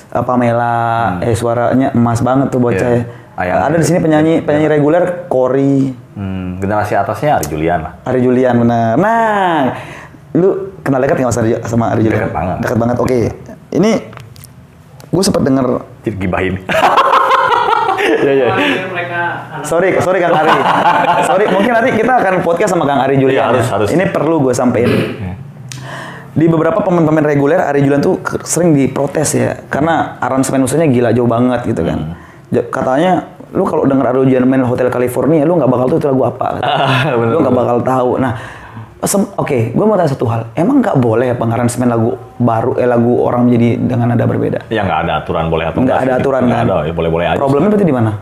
Eh, 0.06 0.24
Pamela, 0.24 0.76
eh 1.20 1.32
suaranya 1.32 1.92
emas 1.92 2.20
banget 2.20 2.48
tuh 2.48 2.58
bocah 2.58 2.80
Hmm. 2.80 2.96
Iya. 2.96 3.04
ya. 3.04 3.24
Ayang. 3.36 3.56
Ada 3.62 3.76
di 3.76 3.84
sini 3.84 3.98
penyanyi 4.00 4.40
penyanyi 4.40 4.68
reguler 4.70 5.04
Cory, 5.26 5.92
Hmm, 6.16 6.56
generasi 6.56 6.96
atasnya 6.96 7.36
Ari 7.36 7.46
Julian 7.46 7.78
lah. 7.78 7.92
Ari 8.02 8.20
Julian 8.20 8.56
benar. 8.56 8.96
Nah, 8.96 9.76
lu 10.32 10.48
kenal 10.80 10.96
dekat 10.98 11.20
nggak 11.20 11.28
sama 11.28 11.44
Ari- 11.44 11.60
sama 11.62 11.84
Ari 11.90 12.00
Julian? 12.02 12.20
Dekat 12.22 12.32
banget. 12.32 12.56
Dekat 12.58 12.78
banget. 12.78 12.96
Oke. 12.96 13.20
Ini 13.70 13.90
gue 15.06 15.22
sempat 15.22 15.42
denger 15.42 15.84
Jadi 16.02 16.16
gibahin. 16.16 16.54
Iya, 17.96 18.32
iya. 18.32 18.46
mereka 18.86 19.20
Sorry, 19.60 19.98
sorry 19.98 20.22
Kang 20.22 20.30
Ari. 20.32 20.54
sorry, 21.28 21.44
mungkin 21.48 21.74
nanti 21.74 21.90
kita 21.92 22.12
akan 22.14 22.38
podcast 22.40 22.70
sama 22.70 22.86
Kang 22.86 23.02
Ari 23.02 23.18
Julian. 23.18 23.34
Iya, 23.36 23.44
harus, 23.50 23.66
ya. 23.66 23.72
harus. 23.74 23.88
Ini 23.90 24.04
perlu 24.08 24.40
gue 24.40 24.54
sampein. 24.54 24.88
Di 26.36 26.44
beberapa 26.52 26.84
pemain-pemain 26.84 27.24
reguler, 27.24 27.64
Ari 27.64 27.80
Julian 27.80 28.04
tuh 28.04 28.20
sering 28.44 28.76
diprotes 28.76 29.32
ya, 29.32 29.56
karena 29.72 30.20
aransemen 30.20 30.68
musiknya 30.68 30.84
gila 30.84 31.10
jauh 31.16 31.24
banget 31.24 31.64
gitu 31.64 31.80
kan. 31.80 32.12
Hmm. 32.12 32.68
Katanya, 32.68 33.12
lu 33.56 33.64
kalau 33.64 33.88
denger 33.88 34.04
Ari 34.12 34.28
Julian 34.28 34.44
main 34.44 34.60
Hotel 34.68 34.92
California, 34.92 35.48
lu 35.48 35.56
nggak 35.56 35.70
bakal 35.72 35.88
tahu 35.88 35.96
itu 35.96 36.08
lagu 36.12 36.22
apa. 36.28 36.60
Bener, 37.18 37.32
lu 37.32 37.40
nggak 37.40 37.56
bakal 37.56 37.78
tahu. 37.80 38.10
Nah, 38.20 38.36
oke, 39.40 39.58
gue 39.72 39.84
mau 39.88 39.96
tanya 39.96 40.12
satu 40.12 40.28
hal. 40.28 40.52
Emang 40.52 40.84
nggak 40.84 41.00
boleh 41.00 41.32
pengaransemen 41.40 41.88
lagu 41.88 42.20
baru, 42.36 42.76
eh 42.76 42.84
lagu 42.84 43.16
orang 43.24 43.48
menjadi 43.48 43.68
dengan 43.80 44.06
nada 44.12 44.24
berbeda? 44.28 44.68
Ya 44.68 44.84
nggak 44.84 44.98
ada 45.08 45.12
aturan 45.24 45.48
boleh 45.48 45.72
atau 45.72 45.80
Nggak 45.80 45.98
ada 46.04 46.12
sih. 46.12 46.20
aturan 46.20 46.42
Nggak 46.44 46.60
kan? 46.60 46.66
Ada, 46.68 46.76
ya 46.84 46.92
boleh-boleh 46.92 47.26
aja. 47.32 47.38
Problemnya 47.40 47.68
berarti 47.72 47.86
di 47.88 47.96
mana? 47.96 48.12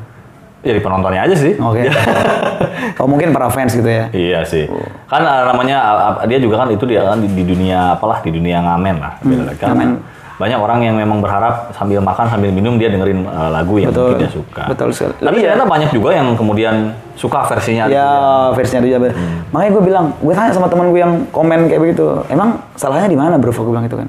Ya 0.64 0.72
di 0.72 0.80
penontonnya 0.80 1.28
aja 1.28 1.36
sih. 1.36 1.52
Oke. 1.60 1.92
oh 3.00 3.06
mungkin 3.06 3.36
para 3.36 3.52
fans 3.52 3.76
gitu 3.76 3.84
ya. 3.84 4.08
Iya 4.10 4.40
sih. 4.48 4.64
Kan 5.06 5.20
uh, 5.22 5.52
namanya 5.52 5.76
uh, 6.16 6.24
dia 6.24 6.40
juga 6.40 6.64
kan 6.64 6.72
itu 6.72 6.88
dia 6.88 7.04
kan 7.04 7.20
di, 7.20 7.28
di 7.28 7.44
dunia 7.44 7.94
apalah 7.94 8.24
di 8.24 8.32
dunia 8.32 8.64
ngamen 8.64 8.96
lah. 8.96 9.12
Lagi. 9.20 9.60
Kan 9.60 9.76
ngamen. 9.76 9.90
banyak 10.34 10.58
orang 10.58 10.82
yang 10.82 10.98
memang 10.98 11.22
berharap 11.22 11.70
sambil 11.78 12.02
makan 12.02 12.26
sambil 12.26 12.50
minum 12.50 12.74
dia 12.74 12.90
dengerin 12.90 13.22
uh, 13.22 13.54
lagu 13.54 13.78
yang 13.78 13.94
Betul. 13.94 14.18
mungkin 14.18 14.22
dia 14.26 14.32
suka. 14.34 14.62
Betul 14.66 14.88
sekali. 14.90 15.14
Tapi 15.22 15.36
Iya. 15.38 15.54
ternyata 15.54 15.66
banyak 15.70 15.90
juga 15.94 16.10
yang 16.10 16.26
kemudian 16.34 16.74
suka 17.14 17.46
versinya. 17.46 17.86
Ya, 17.86 18.02
gitu 18.02 18.58
versinya 18.58 18.82
dia 18.82 18.98
bener. 18.98 19.14
Makanya 19.54 19.70
gue 19.78 19.82
bilang, 19.86 20.06
gue 20.18 20.34
tanya 20.34 20.50
sama 20.50 20.66
teman 20.66 20.90
gue 20.90 20.98
yang 20.98 21.22
komen 21.30 21.70
kayak 21.70 21.78
begitu, 21.86 22.18
emang 22.26 22.58
salahnya 22.74 23.06
di 23.06 23.14
mana 23.14 23.38
bro? 23.38 23.54
Gue 23.54 23.70
bilang 23.70 23.86
gitu 23.86 24.02
kan. 24.02 24.08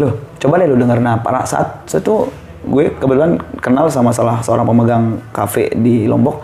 Loh, 0.00 0.12
coba 0.40 0.56
deh 0.56 0.66
lu 0.72 0.76
denger. 0.80 0.98
Nah, 1.04 1.20
pada 1.20 1.44
saat 1.44 1.84
itu 1.84 2.14
gue 2.62 2.84
kebetulan 2.94 3.38
kenal 3.58 3.90
sama 3.90 4.14
salah 4.14 4.38
seorang 4.40 4.66
pemegang 4.66 5.04
kafe 5.34 5.72
di 5.74 6.06
Lombok, 6.06 6.42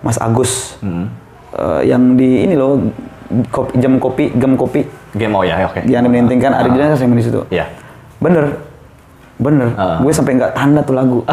Mas 0.00 0.16
Agus. 0.16 0.80
Eh, 1.48 1.82
yang 1.88 2.14
di 2.16 2.44
ini 2.44 2.54
loh, 2.54 2.76
kopi, 3.48 3.80
jam 3.80 3.96
kopi, 3.96 4.30
gem 4.36 4.52
kopi. 4.56 4.84
Game 5.16 5.32
oh 5.32 5.44
ya, 5.44 5.64
oke. 5.64 5.80
Yang 5.88 6.02
dimentingkan, 6.08 6.52
ada 6.52 6.68
juga 6.68 6.92
yang 6.92 7.16
di 7.16 7.24
situ. 7.24 7.40
Iya. 7.48 7.64
Bener, 8.20 8.60
bener. 9.40 9.72
Ah. 9.74 9.96
Gue 10.04 10.12
sampai 10.12 10.36
nggak 10.36 10.52
tanda 10.52 10.84
tuh 10.84 10.92
lagu. 10.92 11.24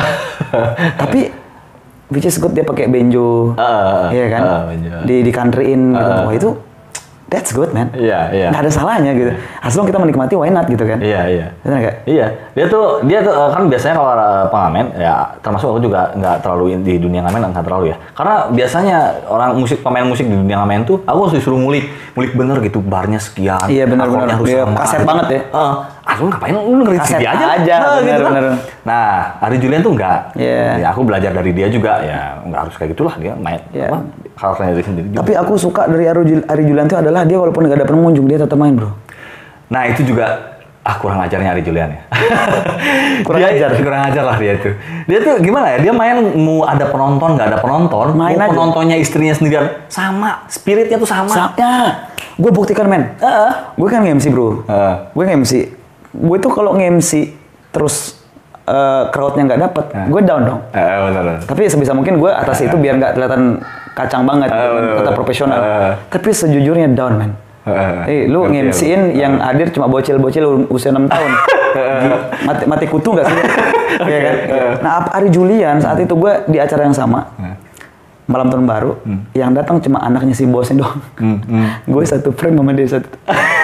Tapi 1.01 1.27
which 2.07 2.23
is 2.23 2.39
good 2.39 2.55
dia 2.55 2.63
pakai 2.63 2.87
benjo, 2.87 3.57
Ah, 3.59 4.07
ah, 4.07 4.07
iya 4.13 4.25
kan? 4.31 4.41
ah, 4.45 4.61
benjo. 4.69 4.89
Di 5.03 5.15
di 5.25 5.31
countryin 5.35 5.91
gitu. 5.91 6.11
Ah. 6.15 6.23
Wah 6.23 6.33
itu 6.33 6.49
that's 7.35 7.51
good 7.51 7.75
man. 7.75 7.91
Iya, 7.91 8.31
iya. 8.31 8.47
Nggak 8.55 8.63
ada 8.63 8.71
salahnya 8.71 9.11
gitu. 9.11 9.31
Asal 9.59 9.83
kita 9.83 9.99
menikmati 9.99 10.39
why 10.39 10.47
not 10.47 10.71
gitu 10.71 10.87
kan? 10.87 11.03
Iya, 11.03 11.21
iya. 11.27 11.47
Bener 11.59 11.77
nggak? 11.83 11.95
Iya, 12.07 12.27
dia 12.55 12.65
tuh 12.71 13.03
dia 13.03 13.19
tuh 13.19 13.35
uh, 13.35 13.51
kan 13.51 13.67
biasanya 13.67 13.95
kalau 13.99 14.11
uh, 14.15 14.45
pengamen 14.47 14.85
ya 14.95 15.13
termasuk 15.43 15.67
aku 15.75 15.79
juga 15.83 16.15
nggak 16.15 16.35
terlalu 16.39 16.79
di 16.79 16.95
dunia 16.95 17.27
ngamen 17.27 17.51
nggak 17.51 17.65
terlalu 17.67 17.91
ya. 17.91 17.97
Karena 18.15 18.35
biasanya 18.47 18.97
orang 19.27 19.59
musik 19.59 19.83
pemain 19.83 20.07
musik 20.07 20.23
di 20.23 20.35
dunia 20.39 20.63
ngamen 20.63 20.87
tuh 20.87 21.03
aku 21.03 21.19
harus 21.27 21.35
disuruh 21.35 21.59
ngulik, 21.59 21.91
ngulik 22.15 22.31
bener 22.31 22.57
gitu 22.63 22.79
barnya 22.79 23.19
sekian. 23.19 23.67
Iya, 23.67 23.83
bener. 23.91 24.07
harus 24.07 24.47
Dia 24.47 24.63
kaset 24.63 25.03
banget 25.03 25.25
ya. 25.27 25.41
Heeh. 25.51 25.75
Ah 26.05 26.15
lu 26.15 26.29
ngapain 26.29 26.53
lu 26.53 26.79
dengerin 26.79 27.01
CD 27.01 27.23
aja? 27.23 27.45
aja, 27.51 27.75
Nah, 27.75 27.97
bener, 27.97 28.19
kan. 28.19 28.31
bener. 28.31 28.43
Nah, 28.83 29.09
Ari 29.41 29.57
Julian 29.57 29.81
tuh 29.81 29.91
enggak. 29.91 30.19
Iya. 30.33 30.77
Ya, 30.77 30.87
aku 30.87 31.01
belajar 31.01 31.31
dari 31.31 31.49
dia 31.49 31.65
juga 31.67 31.97
ya 31.99 32.39
nggak 32.39 32.59
harus 32.61 32.75
kayak 32.75 32.93
gitulah 32.93 33.15
dia 33.15 33.33
main 33.33 33.57
Iya. 33.69 33.89
apa 33.89 33.97
karakternya 34.35 34.71
dari 34.71 34.85
sendiri 34.85 35.05
juga. 35.07 35.17
Tapi 35.19 35.31
aku 35.33 35.53
suka 35.55 35.81
dari 35.85 36.05
Ari, 36.05 36.21
Jul- 36.23 36.45
Ari 36.45 36.63
Julian 36.63 36.85
itu 36.85 36.95
adalah 36.95 37.21
dia 37.21 37.35
walaupun 37.35 37.61
nggak 37.63 37.79
ada 37.79 37.87
pengunjung 37.87 38.25
dia 38.25 38.37
tetap 38.37 38.53
main 38.53 38.73
bro. 38.73 38.93
Nah 39.67 39.81
itu 39.87 40.05
juga 40.05 40.25
ah 40.81 40.95
kurang 40.95 41.17
ajarnya 41.19 41.49
Ari 41.51 41.61
Julian 41.61 41.89
ya. 41.89 42.01
Kurang 43.25 43.41
dia, 43.41 43.49
ajar. 43.57 43.69
Kurang 43.75 44.03
ajar 44.05 44.23
lah 44.23 44.37
dia 44.37 44.53
tuh. 44.55 44.73
Dia 45.05 45.17
tuh 45.19 45.35
gimana 45.39 45.73
ya? 45.73 45.77
Dia 45.79 45.89
main 45.91 46.13
mau 46.35 46.61
ada 46.63 46.85
penonton 46.85 47.33
nggak 47.33 47.47
ada 47.47 47.57
penonton, 47.57 48.13
Main 48.13 48.35
mau 48.35 48.45
aja. 48.45 48.51
penontonnya 48.51 48.95
istrinya 48.95 49.33
sendirian 49.33 49.65
sama, 49.87 50.45
spiritnya 50.45 50.95
tuh 50.95 51.07
sama. 51.07 51.25
Saatnya 51.27 52.05
gue 52.35 52.51
buktikan 52.51 52.85
men. 52.85 53.17
Gue 53.73 53.87
kan 53.87 53.99
nge-MC 53.99 54.29
bro. 54.29 54.61
Heeh. 54.63 54.93
Gue 55.09 55.23
nge-MC. 55.25 55.53
Gue 56.17 56.37
tuh 56.37 56.49
kalau 56.49 56.73
nge-MC 56.73 57.35
terus 57.69 58.15
eh, 58.63 59.03
crowdnya 59.09 59.43
nggak 59.45 59.61
dapet, 59.61 59.85
gue 60.05 60.21
down 60.21 60.41
dong. 60.43 60.61
Eh, 60.69 60.79
benar. 60.79 61.11
benar. 61.13 61.37
Tapi 61.43 61.61
sebisa 61.65 61.91
mungkin 61.91 62.17
gue 62.17 62.29
atas 62.29 62.57
itu 62.59 62.73
biar 62.73 62.95
nggak 62.95 63.13
kelihatan 63.13 63.59
kacang 63.93 64.23
banget, 64.23 64.47
Eh, 64.47 64.57
bener, 64.71 64.91
tetap 64.95 65.05
bener. 65.05 65.15
profesional. 65.15 65.57
Eh. 65.57 65.93
Tapi 66.09 66.29
sejujurnya 66.31 66.87
down 66.91 67.13
man. 67.15 67.31
Eh, 67.65 68.01
Eh, 68.05 68.21
lu 68.25 68.45
ya, 68.45 68.61
ngemsiin 68.61 69.01
yang 69.13 69.37
hadir 69.39 69.69
cuma 69.69 69.85
bocil-bocil 69.85 70.69
usia 70.69 70.89
6 70.89 71.05
tahun. 71.05 71.31
Mati, 72.47 72.63
mati 72.65 72.85
kutu 72.85 73.11
nggak 73.11 73.25
sih? 73.25 73.37
Iya 73.95 74.19
kan? 74.21 74.35
Nah, 74.79 74.91
Ap- 74.97 75.11
Ari 75.13 75.27
Julian 75.27 75.79
saat 75.79 75.95
itu 75.97 76.11
gue 76.13 76.33
di 76.45 76.55
acara 76.55 76.83
yang 76.83 76.91
sama. 76.91 77.31
Malam 78.25 78.49
tahun 78.49 78.65
baru, 78.65 78.91
yang 79.31 79.53
datang 79.53 79.77
cuma 79.79 80.01
anaknya 80.01 80.33
si 80.33 80.43
bosnya 80.43 80.81
doang. 80.81 80.97
Hmm, 81.15 81.37
hmm. 81.39 81.67
gue 81.85 82.03
satu 82.03 82.31
frame 82.31 82.57
sama 82.57 82.71
dia 82.71 82.87
satu. 82.91 83.07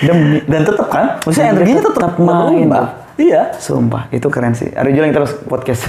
Demi. 0.00 0.42
Dan 0.44 0.66
tetap 0.66 0.88
kan, 0.88 1.06
maksudnya 1.22 1.50
Dan 1.50 1.56
energinya 1.58 1.82
tetap 1.86 1.94
tetap 1.94 2.12
main. 2.18 2.66
berubah. 2.66 2.86
Iya. 3.14 3.54
Sumpah, 3.54 4.10
itu 4.10 4.26
keren 4.26 4.58
sih. 4.58 4.74
Ari 4.74 4.90
Julian 4.90 5.14
terus 5.14 5.38
podcast. 5.46 5.86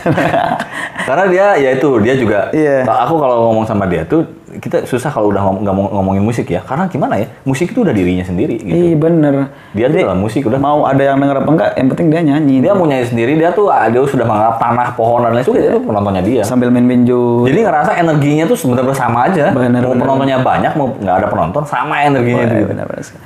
Karena 1.10 1.26
dia 1.26 1.46
ya 1.58 1.70
itu 1.74 1.90
dia 1.98 2.14
juga. 2.14 2.54
Iya. 2.54 2.86
Aku 2.86 3.18
kalau 3.18 3.50
ngomong 3.50 3.66
sama 3.66 3.90
dia 3.90 4.06
tuh 4.06 4.30
kita 4.56 4.86
susah 4.86 5.10
kalau 5.10 5.34
udah 5.34 5.42
ngom- 5.42 5.66
nggak 5.66 5.74
mau 5.74 5.86
ngomongin 5.92 6.22
musik 6.22 6.46
ya. 6.46 6.62
Karena 6.62 6.86
gimana 6.86 7.18
ya? 7.18 7.26
Musik 7.42 7.74
itu 7.74 7.82
udah 7.82 7.90
dirinya 7.90 8.22
sendiri 8.22 8.62
gitu. 8.62 8.70
Iya 8.72 8.94
bener. 8.94 9.50
Dia 9.74 9.90
tuh 9.90 10.06
dalam 10.06 10.22
musik 10.22 10.46
udah. 10.46 10.60
Mau 10.62 10.86
ada 10.86 11.02
yang 11.02 11.18
denger 11.18 11.42
apa 11.42 11.50
enggak, 11.50 11.70
yang 11.74 11.88
penting 11.90 12.08
dia 12.14 12.22
nyanyi. 12.24 12.56
Dia 12.62 12.72
mau 12.78 12.86
nyanyi 12.86 13.06
sendiri, 13.10 13.34
dia 13.36 13.50
tuh 13.52 13.74
ah, 13.74 13.90
dia 13.90 14.06
sudah 14.06 14.22
menganggap 14.22 14.56
tanah, 14.62 14.88
pohon 14.94 15.26
dan 15.26 15.34
lain 15.34 15.44
sebagainya 15.44 15.70
itu 15.74 15.82
penontonnya 15.82 16.24
dia. 16.24 16.42
sambil 16.46 16.70
main 16.70 16.86
benjo. 16.86 17.50
Jadi 17.50 17.60
ngerasa 17.66 17.92
energinya 17.98 18.46
tuh 18.46 18.58
sebenarnya 18.58 18.94
sama 18.94 19.26
aja. 19.26 19.50
Bener, 19.50 19.82
mau 19.82 19.98
bener. 19.98 20.02
penontonnya 20.06 20.38
banyak, 20.40 20.72
mau 20.78 20.88
nggak 20.94 21.16
ada 21.20 21.28
penonton, 21.28 21.62
sama 21.66 22.06
energinya 22.06 22.44
itu. 22.46 22.70
Wah, 22.70 23.02
gitu. 23.02 23.18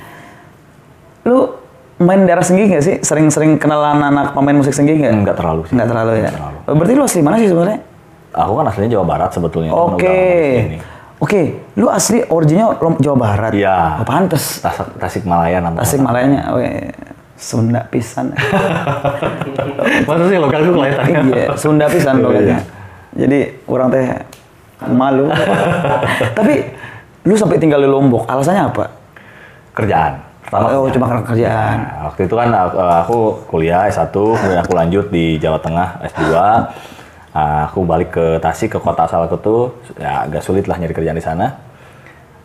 Lu 1.22 1.52
main 1.98 2.24
daerah 2.24 2.40
Senggi 2.40 2.64
nggak 2.66 2.82
sih? 2.82 2.96
Sering-sering 3.00 3.56
kenalan 3.56 4.00
anak 4.00 4.32
pemain 4.32 4.54
musik 4.54 4.72
Senggi 4.72 4.96
nggak? 4.96 5.12
Nggak 5.20 5.36
terlalu 5.36 5.60
sih. 5.68 5.72
Nggak 5.76 5.88
terlalu 5.88 6.10
ya. 6.10 6.20
Nggak 6.22 6.34
terlalu. 6.34 6.58
Berarti 6.72 6.92
lu 6.94 7.02
asli 7.04 7.20
mana 7.20 7.36
sih 7.36 7.48
sebenarnya? 7.48 7.78
Aku 8.30 8.52
kan 8.54 8.64
aslinya 8.66 8.90
Jawa 8.90 9.04
Barat 9.06 9.30
sebetulnya. 9.30 9.70
cuman 9.70 9.98
Oke. 9.98 10.18
sini. 10.56 10.78
Oke, 11.20 11.40
lu 11.76 11.86
asli 11.86 12.24
originnya 12.24 12.72
Jawa 12.96 13.16
Barat. 13.18 13.52
Iya. 13.52 14.00
Oh, 14.00 14.06
pantes. 14.08 14.64
Tas 14.64 14.80
Tasik 14.96 15.28
Malaya 15.28 15.60
namanya. 15.60 15.84
Tasik 15.84 16.00
Malayanya, 16.00 16.48
we, 16.54 16.88
Sunda 17.36 17.84
pisan. 17.88 18.32
Masa 20.08 20.24
sih 20.28 20.38
lokal 20.38 20.60
tuh 20.62 20.72
kelihatannya? 20.76 21.20
iya, 21.26 21.46
Sunda 21.56 21.86
pisan 21.88 22.16
Iya, 22.16 22.24
logatnya. 22.24 22.56
iya. 22.56 22.60
Jadi 23.16 23.38
orang 23.66 23.88
teh 23.90 24.04
malu. 24.88 25.28
Tapi 26.38 26.54
lu 27.24 27.34
sampai 27.34 27.60
tinggal 27.60 27.80
di 27.80 27.88
Lombok, 27.88 28.24
alasannya 28.24 28.72
apa? 28.72 28.84
Kerjaan. 29.72 30.29
Oh, 30.50 30.90
cuma 30.90 31.06
karena 31.06 31.22
kerjaan. 31.22 31.76
Nah, 31.78 32.10
waktu 32.10 32.26
itu 32.26 32.34
kan 32.34 32.48
aku, 32.50 32.76
aku 32.82 33.18
kuliah 33.46 33.86
S1, 33.86 34.10
kemudian 34.10 34.60
aku 34.66 34.72
lanjut 34.74 35.06
di 35.14 35.38
Jawa 35.38 35.62
Tengah 35.62 36.02
S2. 36.10 36.22
Ah, 37.30 37.70
aku 37.70 37.86
balik 37.86 38.10
ke 38.10 38.42
Tasik, 38.42 38.74
ke 38.74 38.78
kota 38.82 39.06
asalku 39.06 39.38
tuh, 39.38 39.78
ya 39.94 40.26
agak 40.26 40.42
sulit 40.42 40.66
lah 40.66 40.74
nyari 40.74 40.90
kerjaan 40.90 41.14
di 41.14 41.22
sana. 41.22 41.54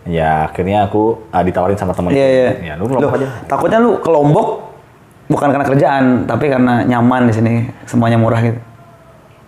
Ya 0.05 0.45
akhirnya 0.45 0.85
aku 0.85 1.25
ah, 1.33 1.41
ditawarin 1.41 1.73
sama 1.73 1.97
teman. 1.97 2.13
Iya, 2.13 2.27
iya. 2.29 2.49
Ya, 2.61 2.73
lu 2.77 2.85
Lombok 2.85 3.09
Loh, 3.09 3.17
aja. 3.17 3.27
Takutnya 3.49 3.81
lu 3.81 3.97
ke 3.97 4.09
Lombok 4.13 4.47
bukan 5.25 5.49
karena 5.49 5.65
kerjaan, 5.65 6.03
tapi 6.29 6.45
karena 6.53 6.85
nyaman 6.85 7.25
di 7.25 7.33
sini, 7.33 7.53
semuanya 7.89 8.21
murah 8.21 8.37
gitu. 8.45 8.61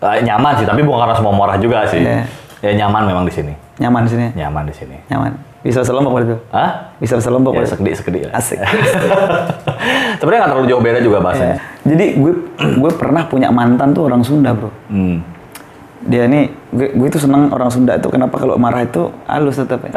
Ah, 0.01 0.17
nyaman 0.17 0.57
sih, 0.57 0.65
tapi 0.65 0.81
bukan 0.81 1.05
karena 1.05 1.13
semua 1.13 1.33
murah 1.37 1.61
juga 1.61 1.85
sih. 1.85 2.01
Iya. 2.01 2.25
Ya 2.65 2.71
nyaman 2.73 3.05
memang 3.05 3.29
di 3.29 3.33
sini. 3.37 3.53
Nyaman 3.77 4.09
di 4.09 4.17
sini. 4.17 4.25
Nyaman 4.33 4.63
di 4.65 4.73
sini. 4.73 4.97
Nyaman. 5.13 5.46
Bisa 5.67 5.83
bahasa 5.83 5.91
Lombok 5.91 6.11
berarti. 6.15 6.35
Hah? 6.55 6.71
Bisa 6.95 7.13
bahasa 7.19 7.29
Lombok 7.35 7.51
Ya, 7.59 7.67
sekedik 7.67 7.93
sekedik. 7.99 8.21
lah. 8.31 8.39
Asik. 8.39 8.59
Sebenarnya 10.23 10.39
nggak 10.47 10.51
terlalu 10.55 10.67
jauh 10.71 10.79
beda 10.79 10.99
juga 11.03 11.17
bahasanya. 11.19 11.59
Jadi 11.83 12.05
gue 12.15 12.33
gue 12.79 12.91
pernah 12.95 13.27
punya 13.27 13.51
mantan 13.51 13.91
tuh 13.91 14.07
orang 14.07 14.23
Sunda, 14.23 14.55
Bro. 14.55 14.71
Hmm. 14.87 15.19
Dia 16.07 16.23
nih 16.23 16.47
gue, 16.71 16.95
gue 16.95 17.07
tuh 17.11 17.19
seneng 17.19 17.51
orang 17.51 17.67
Sunda 17.67 17.99
itu 17.99 18.07
kenapa 18.07 18.39
kalau 18.39 18.55
marah 18.55 18.87
itu 18.87 19.11
halus 19.27 19.59
tetap 19.59 19.83
ya. 19.83 19.91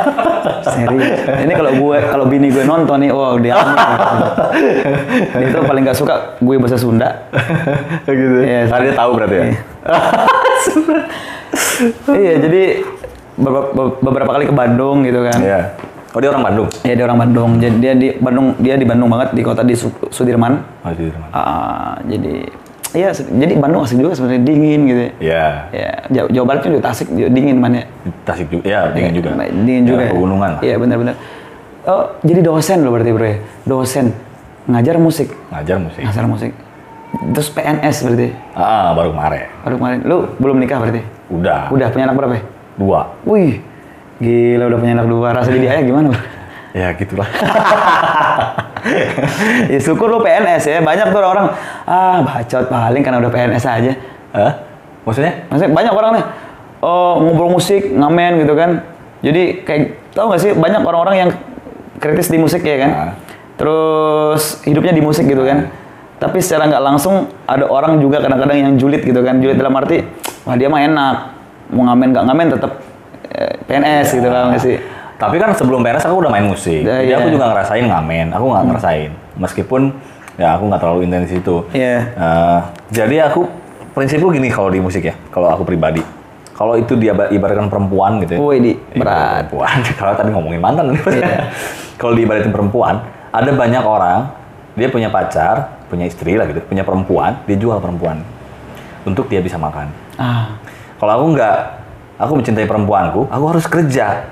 Serius. 0.70 1.18
Ini 1.26 1.50
kalau 1.50 1.72
gue 1.74 1.98
kalau 2.06 2.24
bini 2.30 2.54
gue 2.54 2.62
nonton 2.62 3.02
nih, 3.02 3.10
wow 3.10 3.34
dia 3.42 3.58
dia 5.34 5.46
tuh 5.50 5.66
paling 5.66 5.82
gak 5.82 5.98
suka 5.98 6.38
gue 6.38 6.54
bahasa 6.62 6.78
Sunda. 6.78 7.26
gitu. 8.06 8.38
Iya, 8.38 8.70
Karena 8.70 8.84
dia 8.86 8.94
tahu 8.94 9.10
berarti 9.18 9.34
ya. 9.34 9.42
Iya. 9.42 9.58
iya, 12.14 12.34
jadi 12.38 12.62
beberapa, 13.42 14.30
kali 14.32 14.44
ke 14.46 14.54
Bandung 14.54 15.02
gitu 15.02 15.20
kan. 15.20 15.38
Iya. 15.38 15.60
Oh 16.12 16.20
dia 16.20 16.28
orang 16.28 16.44
Bandung. 16.44 16.68
Ya 16.84 16.92
dia 16.92 17.04
orang 17.04 17.18
Bandung. 17.18 17.50
Jadi 17.56 17.76
dia 17.80 17.92
di 17.96 18.08
Bandung, 18.14 18.46
dia 18.60 18.74
di 18.76 18.84
Bandung 18.84 19.08
banget 19.08 19.32
di 19.32 19.40
kota 19.40 19.64
di 19.64 19.72
Su- 19.72 19.92
Sudirman. 20.08 20.60
Oh 20.84 20.92
di 20.92 21.08
mana? 21.08 21.26
Ah, 21.32 21.92
jadi 22.04 22.44
iya 22.92 23.08
jadi 23.10 23.56
Bandung 23.56 23.88
asik 23.88 23.96
juga 23.96 24.12
sebenarnya 24.12 24.44
dingin 24.44 24.80
gitu. 24.84 25.00
ya. 25.00 25.08
Iya. 25.18 25.46
Ya, 25.72 25.90
Jawa, 26.12 26.28
Jawa 26.28 26.44
Barat 26.46 26.60
kan 26.60 26.70
juga 26.70 26.84
Tasik 26.84 27.08
juga 27.08 27.28
dingin 27.32 27.56
man. 27.56 27.72
Di 27.80 28.10
Tasik 28.28 28.46
juga. 28.52 28.64
Ya, 28.68 28.92
dingin 28.92 29.12
juga. 29.16 29.28
Dingin 29.40 29.84
juga. 29.88 30.02
Ya, 30.04 30.10
pegunungan 30.12 30.50
lah. 30.52 30.60
Iya, 30.60 30.74
benar-benar. 30.76 31.14
Oh, 31.82 32.14
jadi 32.20 32.40
dosen 32.44 32.78
lo 32.84 32.92
berarti, 32.92 33.10
Bro 33.10 33.26
ya. 33.26 33.36
Dosen 33.64 34.12
ngajar 34.62 34.94
musik, 34.94 35.32
Ngajar 35.50 35.80
musik. 35.80 36.02
ngajar 36.06 36.24
musik. 36.28 36.52
Terus 37.32 37.48
PNS 37.50 37.96
berarti. 38.04 38.28
Ah, 38.54 38.92
baru 38.92 39.10
kemarin. 39.10 39.48
Baru 39.64 39.74
kemarin 39.80 39.98
lu 40.04 40.16
belum 40.38 40.56
nikah 40.60 40.78
berarti? 40.78 41.02
Udah. 41.32 41.72
Udah 41.72 41.88
punya 41.88 42.04
anak 42.06 42.16
berapa 42.20 42.34
ya? 42.36 42.42
Dua. 42.76 43.00
Wih, 43.28 43.60
gila 44.20 44.68
udah 44.68 44.78
punya 44.78 44.92
anak 45.00 45.08
dua. 45.08 45.28
Rasa 45.36 45.48
jadi 45.52 45.78
ayah 45.78 45.84
gimana? 45.84 46.08
Bro? 46.12 46.20
Ya 46.72 46.88
gitulah. 46.96 47.28
ya 49.72 49.76
syukur 49.76 50.08
lu 50.08 50.24
PNS 50.24 50.72
ya. 50.72 50.80
Banyak 50.80 51.12
tuh 51.12 51.20
orang 51.20 51.52
ah 51.84 52.24
bacot 52.24 52.64
paling 52.72 53.04
karena 53.04 53.20
udah 53.20 53.28
PNS 53.28 53.64
aja. 53.68 53.92
Hah? 54.32 54.56
Maksudnya? 55.04 55.44
Maksudnya 55.52 55.72
banyak 55.76 55.92
orang 55.92 56.12
nih 56.16 56.24
oh, 56.82 57.22
ngobrol 57.22 57.52
musik, 57.52 57.92
ngamen 57.92 58.40
gitu 58.40 58.56
kan. 58.56 58.82
Jadi 59.22 59.62
kayak 59.62 59.82
tahu 60.16 60.34
gak 60.34 60.42
sih 60.42 60.50
banyak 60.56 60.82
orang-orang 60.82 61.16
yang 61.28 61.30
kritis 62.02 62.28
di 62.28 62.38
musik 62.42 62.66
ya 62.66 62.76
kan. 62.82 62.90
Nah. 62.90 63.12
Terus 63.54 64.66
hidupnya 64.66 64.90
di 64.90 65.02
musik 65.04 65.30
gitu 65.30 65.46
kan. 65.46 65.70
Tapi 66.18 66.38
secara 66.38 66.70
nggak 66.70 66.82
langsung 66.82 67.30
ada 67.50 67.66
orang 67.66 67.98
juga 67.98 68.22
kadang-kadang 68.22 68.58
yang 68.58 68.74
julid 68.78 69.02
gitu 69.06 69.22
kan. 69.22 69.38
Julid 69.38 69.58
dalam 69.58 69.74
arti 69.78 70.02
wah 70.42 70.58
dia 70.58 70.66
mah 70.66 70.82
enak. 70.82 71.16
Mau 71.72 71.88
ngamen 71.88 72.08
nggak 72.12 72.24
ngamen 72.28 72.46
tetap 72.52 72.72
eh, 73.32 73.54
PNS 73.64 74.06
gitu 74.20 74.28
lah 74.28 74.52
sih. 74.60 74.76
Tapi 75.16 75.36
kan 75.38 75.54
sebelum 75.54 75.80
PNS 75.80 76.04
aku 76.10 76.16
udah 76.26 76.30
main 76.32 76.44
musik. 76.44 76.82
Ya, 76.82 77.00
Jadi 77.00 77.14
iya. 77.14 77.18
aku 77.18 77.28
juga 77.30 77.48
ngerasain 77.50 77.84
ngamen. 77.86 78.26
Aku 78.36 78.44
nggak 78.50 78.64
ngerasain. 78.68 79.10
Meskipun 79.38 79.82
ya 80.36 80.58
aku 80.58 80.68
nggak 80.68 80.80
terlalu 80.82 81.00
intens 81.06 81.32
itu. 81.32 81.56
Iya. 81.72 81.96
Eh, 82.12 82.60
jadi 82.90 83.30
aku 83.30 83.46
prinsipku 83.96 84.28
gini 84.34 84.50
kalau 84.50 84.68
di 84.68 84.82
musik 84.82 85.02
ya. 85.06 85.14
Kalau 85.30 85.48
aku 85.48 85.62
pribadi. 85.64 86.02
Kalau 86.52 86.76
itu 86.76 86.94
dia 87.00 87.16
ibaratkan 87.16 87.66
perempuan 87.72 88.20
gitu 88.22 88.36
ya. 88.36 88.40
Woi 88.42 88.58
di 88.60 88.72
Ibarat 88.76 89.00
berat. 89.00 89.32
perempuan. 89.48 89.76
Kalau 89.98 90.12
tadi 90.14 90.30
ngomongin 90.30 90.60
mantan. 90.60 90.84
Iya. 90.94 91.48
Kalau 92.00 92.12
diibaratin 92.12 92.52
perempuan, 92.52 93.00
ada 93.32 93.50
banyak 93.50 93.82
orang 93.82 94.20
dia 94.76 94.88
punya 94.88 95.08
pacar, 95.12 95.84
punya 95.88 96.08
istri 96.08 96.36
lah 96.36 96.48
gitu, 96.48 96.64
punya 96.64 96.84
perempuan, 96.84 97.40
dia 97.44 97.56
jual 97.60 97.76
perempuan 97.80 98.24
untuk 99.04 99.28
dia 99.28 99.44
bisa 99.44 99.60
makan. 99.60 99.92
Ah, 100.16 100.56
Kalau 101.02 101.18
aku 101.18 101.26
nggak, 101.34 101.56
aku 102.14 102.32
mencintai 102.38 102.62
perempuanku, 102.62 103.26
aku 103.26 103.44
harus 103.50 103.66
kerja. 103.66 104.22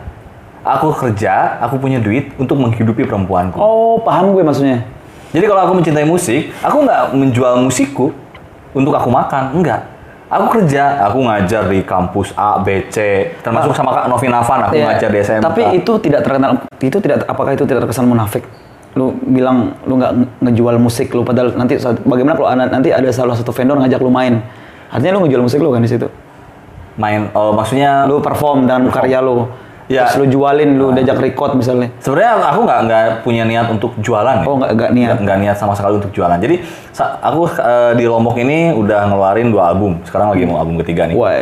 Aku 0.62 0.94
kerja, 0.94 1.58
aku 1.58 1.82
punya 1.82 1.98
duit 1.98 2.30
untuk 2.38 2.62
menghidupi 2.62 3.02
perempuanku. 3.02 3.58
oh 3.58 3.98
paham 3.98 4.30
gue 4.30 4.46
maksudnya. 4.46 4.86
Jadi 5.34 5.50
kalau 5.50 5.66
aku 5.66 5.72
mencintai 5.82 6.06
musik, 6.06 6.54
aku 6.62 6.86
nggak 6.86 7.02
menjual 7.10 7.58
musikku 7.58 8.14
untuk 8.70 8.94
aku 8.94 9.10
makan, 9.10 9.50
enggak. 9.50 9.82
Aku 10.30 10.46
kerja, 10.46 11.10
aku 11.10 11.26
ngajar 11.26 11.66
di 11.66 11.82
kampus 11.82 12.30
A, 12.38 12.62
B, 12.62 12.86
C, 12.86 13.26
termasuk 13.42 13.74
sama 13.74 13.90
Kak 13.90 14.06
Novi 14.06 14.30
Navan, 14.30 14.62
aku 14.62 14.78
Iya. 14.78 14.86
ngajar 14.94 15.08
di 15.10 15.18
SMK. 15.18 15.42
Tapi 15.42 15.62
itu 15.74 15.92
tidak 15.98 16.22
terkenal, 16.22 16.50
itu 16.78 16.98
tidak, 17.02 17.26
apakah 17.26 17.50
itu 17.50 17.66
tidak 17.66 17.82
terkesan 17.82 18.06
munafik? 18.06 18.46
Lu 18.94 19.10
bilang 19.26 19.74
lu 19.82 19.98
nggak 19.98 20.12
nge- 20.14 20.30
ngejual 20.46 20.78
musik 20.78 21.10
lu, 21.10 21.26
padahal 21.26 21.50
nanti 21.58 21.82
bagaimana 22.06 22.38
kalau 22.38 22.46
nanti 22.54 22.94
ada 22.94 23.10
salah 23.10 23.34
satu 23.34 23.50
vendor 23.50 23.74
ngajak 23.82 23.98
lu 23.98 24.06
main? 24.06 24.38
Artinya 24.86 25.18
lu 25.18 25.26
ngejual 25.26 25.42
musik 25.42 25.58
lu 25.58 25.74
kan 25.74 25.82
di 25.82 25.90
situ. 25.90 26.06
Main, 27.00 27.32
oh 27.32 27.50
maksudnya 27.50 28.04
Lu 28.04 28.20
perform 28.20 28.68
dengan 28.68 28.92
karya 28.92 29.18
lu. 29.18 29.48
Ya. 29.90 30.06
Terus 30.06 30.22
lu 30.22 30.38
jualin, 30.38 30.78
lu 30.78 30.94
diajak 30.94 31.18
record 31.18 31.58
misalnya. 31.58 31.90
sebenarnya 31.98 32.46
aku 32.46 32.60
nggak 32.62 32.80
nggak 32.86 33.04
punya 33.26 33.42
niat 33.42 33.66
untuk 33.66 33.98
jualan. 33.98 34.38
ya. 34.38 34.46
Oh, 34.46 34.54
nggak 34.54 34.70
nggak 34.78 34.90
niat. 34.94 35.16
Nggak, 35.18 35.38
niat 35.42 35.56
sama 35.58 35.74
sekali 35.74 35.98
untuk 35.98 36.14
jualan. 36.14 36.38
Jadi 36.38 36.62
aku 37.18 37.50
eh, 37.50 37.92
di 37.98 38.04
Lombok 38.06 38.38
ini 38.38 38.70
udah 38.70 39.10
ngeluarin 39.10 39.50
dua 39.50 39.74
album. 39.74 39.98
Sekarang 40.06 40.30
lagi 40.30 40.46
mau 40.46 40.62
album 40.62 40.78
ketiga 40.78 41.10
nih. 41.10 41.18
Wah, 41.18 41.34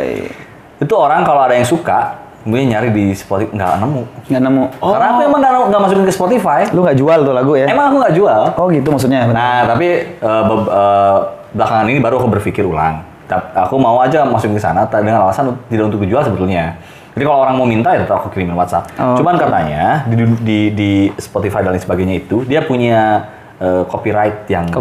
Itu 0.79 0.95
orang 0.95 1.21
kalau 1.21 1.45
ada 1.45 1.53
yang 1.53 1.67
suka, 1.67 2.17
kemudian 2.41 2.73
nyari 2.73 2.89
di 2.89 3.13
Spotify 3.13 3.53
nggak 3.53 3.71
nemu. 3.85 4.01
nggak 4.33 4.41
nemu. 4.41 4.63
Oh, 4.81 4.97
Karena 4.97 5.07
aku 5.13 5.19
emang 5.29 5.39
nggak 5.45 5.53
nggak 5.69 5.81
masukin 5.85 6.05
ke 6.07 6.13
Spotify. 6.15 6.59
lu 6.73 6.81
nggak 6.81 6.97
jual 6.97 7.19
tuh 7.21 7.33
lagu 7.37 7.53
ya? 7.53 7.67
Emang 7.69 7.93
aku 7.93 8.01
nggak 8.01 8.15
jual. 8.17 8.41
Oh 8.57 8.65
gitu 8.73 8.89
maksudnya. 8.89 9.29
Nah, 9.29 9.69
tapi 9.69 9.87
be- 10.25 10.69
eh, 10.73 11.17
belakangan 11.53 11.85
ini 11.85 12.01
baru 12.01 12.17
aku 12.17 12.29
berpikir 12.33 12.65
ulang. 12.65 13.05
Aku 13.69 13.77
mau 13.77 14.01
aja 14.01 14.25
masukin 14.25 14.57
ke 14.57 14.63
sana 14.63 14.89
dengan 14.89 15.29
alasan 15.29 15.53
tidak 15.69 15.93
untuk 15.93 16.01
dijual 16.01 16.25
sebetulnya. 16.25 16.73
Jadi 17.13 17.23
kalau 17.25 17.43
orang 17.43 17.55
mau 17.59 17.67
minta 17.67 17.91
ya 17.93 18.05
tetap 18.05 18.23
aku 18.23 18.31
kirimin 18.31 18.55
WhatsApp. 18.55 18.89
Oh, 18.95 19.17
Cuman 19.19 19.35
oke. 19.35 19.43
katanya 19.43 20.07
di, 20.07 20.15
di, 20.39 20.59
di 20.71 20.91
Spotify 21.19 21.65
dan 21.65 21.75
lain 21.75 21.83
sebagainya 21.83 22.15
itu 22.21 22.47
dia 22.47 22.63
punya 22.63 23.27
eh, 23.59 23.83
copyright 23.89 24.47
yang 24.47 24.71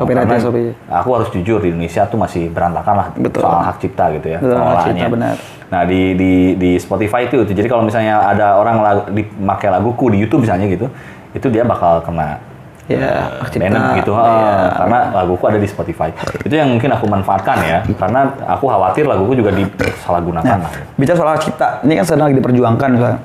Copywriting. 0.00 0.40
Shopee. 0.40 0.72
Aku 0.88 1.08
harus 1.20 1.28
jujur 1.34 1.60
di 1.60 1.68
Indonesia 1.74 2.08
tuh 2.08 2.16
masih 2.16 2.48
berantakan 2.48 2.94
lah 2.96 3.06
Betul. 3.12 3.44
soal 3.44 3.60
hak 3.60 3.76
cipta 3.76 4.04
gitu 4.16 4.26
ya. 4.30 4.38
Betul, 4.40 4.56
hak 4.56 4.78
cipta, 4.88 5.06
benar. 5.10 5.34
Nah 5.70 5.82
di 5.84 6.00
di 6.16 6.32
di 6.56 6.70
Spotify 6.80 7.28
itu, 7.28 7.44
jadi 7.46 7.68
kalau 7.70 7.84
misalnya 7.84 8.24
ada 8.24 8.56
orang 8.58 8.76
lagu, 8.82 9.02
dipakai 9.12 9.68
laguku 9.70 10.10
di 10.10 10.18
YouTube 10.18 10.42
misalnya 10.42 10.66
gitu, 10.66 10.88
itu 11.30 11.46
dia 11.52 11.62
bakal 11.62 12.02
kena 12.02 12.42
Ya, 12.90 13.38
hak 13.38 13.54
cipta. 13.54 13.70
banned 13.70 14.02
gitu, 14.02 14.12
ha, 14.18 14.26
karena 14.74 14.98
laguku 15.14 15.44
ada 15.46 15.58
di 15.62 15.68
Spotify. 15.70 16.10
Itu 16.42 16.50
yang 16.50 16.74
mungkin 16.74 16.90
aku 16.90 17.06
manfaatkan 17.06 17.62
ya, 17.62 17.78
karena 17.94 18.34
aku 18.50 18.66
khawatir 18.66 19.06
laguku 19.06 19.38
juga 19.38 19.54
disalahgunakan 19.54 20.58
lah. 20.58 20.72
Bicara 20.98 21.14
soal 21.14 21.38
cipta, 21.38 21.78
ini 21.86 21.94
kan 21.94 22.04
sedang 22.04 22.26
lagi 22.26 22.42
diperjuangkan 22.42 22.88
misalnya. 22.90 23.18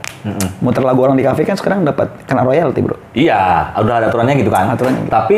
Muter 0.61 0.85
lagu 0.85 1.01
orang 1.05 1.17
di 1.17 1.25
kafe 1.25 1.45
kan 1.45 1.57
sekarang 1.57 1.81
dapat 1.81 2.13
kena 2.29 2.45
royalti, 2.45 2.81
Bro. 2.81 2.97
Iya, 3.17 3.73
udah 3.77 3.93
ada 4.01 4.05
aturannya 4.09 4.37
gitu 4.37 4.49
kan. 4.53 4.69
Aturannya 4.73 5.05
gitu. 5.05 5.13
Tapi 5.13 5.37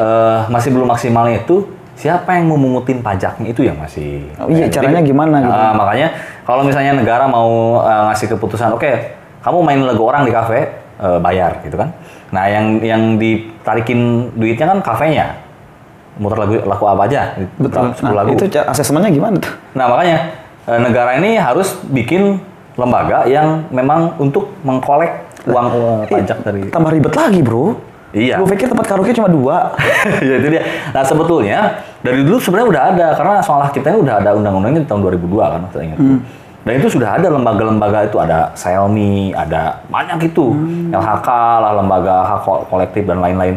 eh, 0.00 0.38
masih 0.48 0.68
belum 0.72 0.88
maksimalnya 0.88 1.44
itu 1.44 1.68
siapa 1.98 2.36
yang 2.36 2.46
mau 2.52 2.60
mengutin 2.60 3.00
pajaknya 3.00 3.50
itu 3.50 3.64
yang 3.64 3.76
masih. 3.80 4.28
Oh 4.38 4.52
iya, 4.52 4.68
Jadi, 4.68 4.80
caranya 4.80 5.00
gimana 5.02 5.36
gitu. 5.42 5.52
eh, 5.52 5.72
makanya 5.74 6.08
kalau 6.44 6.62
misalnya 6.64 6.92
negara 6.96 7.24
mau 7.24 7.80
eh, 7.84 8.02
ngasih 8.12 8.36
keputusan, 8.36 8.76
oke, 8.76 8.92
kamu 9.40 9.58
main 9.64 9.80
lagu 9.84 10.02
orang 10.04 10.28
di 10.28 10.32
kafe 10.32 10.87
eh, 10.98 11.18
bayar 11.18 11.62
gitu 11.62 11.78
kan. 11.78 11.94
Nah, 12.28 12.44
yang 12.46 12.82
yang 12.84 13.02
ditarikin 13.16 14.30
duitnya 14.36 14.66
kan 14.68 14.78
kafenya. 14.84 15.26
Muter 16.18 16.34
lagu 16.34 16.58
lagu 16.66 16.84
apa 16.84 17.02
aja? 17.06 17.38
Betul. 17.62 17.94
10 17.94 18.02
Nah, 18.02 18.12
lagu. 18.12 18.34
itu 18.34 18.44
asesmennya 18.58 19.10
gimana 19.14 19.38
tuh? 19.38 19.54
Nah 19.78 19.86
makanya 19.86 20.18
eh, 20.66 20.78
negara 20.82 21.14
ini 21.14 21.38
harus 21.38 21.78
bikin 21.86 22.42
lembaga 22.74 23.22
yang 23.30 23.66
memang 23.70 24.18
untuk 24.18 24.50
mengkolek 24.66 25.14
uang 25.46 25.66
eh, 25.70 26.02
pajak 26.10 26.38
dari 26.42 26.60
Tambah 26.74 26.90
ribet 26.90 27.14
lagi, 27.14 27.38
Bro. 27.38 27.78
Iya. 28.10 28.40
Gue 28.40 28.56
pikir 28.56 28.72
tempat 28.72 28.88
karaoke 28.88 29.12
cuma 29.12 29.28
dua. 29.28 29.78
ya 30.26 30.34
itu 30.40 30.48
dia. 30.48 30.62
Nah 30.90 31.04
sebetulnya 31.04 31.84
dari 32.00 32.24
dulu 32.24 32.40
sebenarnya 32.40 32.68
udah 32.72 32.82
ada 32.96 33.06
karena 33.14 33.34
soal 33.44 33.60
hak 33.62 33.76
ini 33.76 34.00
udah 34.00 34.14
ada 34.18 34.30
undang-undangnya 34.32 34.80
di 34.82 34.88
tahun 34.88 35.00
2002 35.06 35.38
kan 35.38 35.60
saya 35.70 35.82
ingat. 35.92 35.98
Dan 36.68 36.76
itu 36.76 36.88
sudah 36.92 37.16
ada 37.16 37.32
lembaga-lembaga 37.32 38.04
itu. 38.04 38.20
Ada 38.20 38.52
Xiaomi, 38.52 39.32
ada 39.32 39.80
banyak 39.88 40.28
itu. 40.28 40.52
LHK 40.92 41.28
lah 41.58 41.72
lembaga 41.74 42.28
hak 42.28 42.40
ko- 42.44 42.64
kolektif 42.68 43.08
dan 43.08 43.18
lain-lain. 43.18 43.56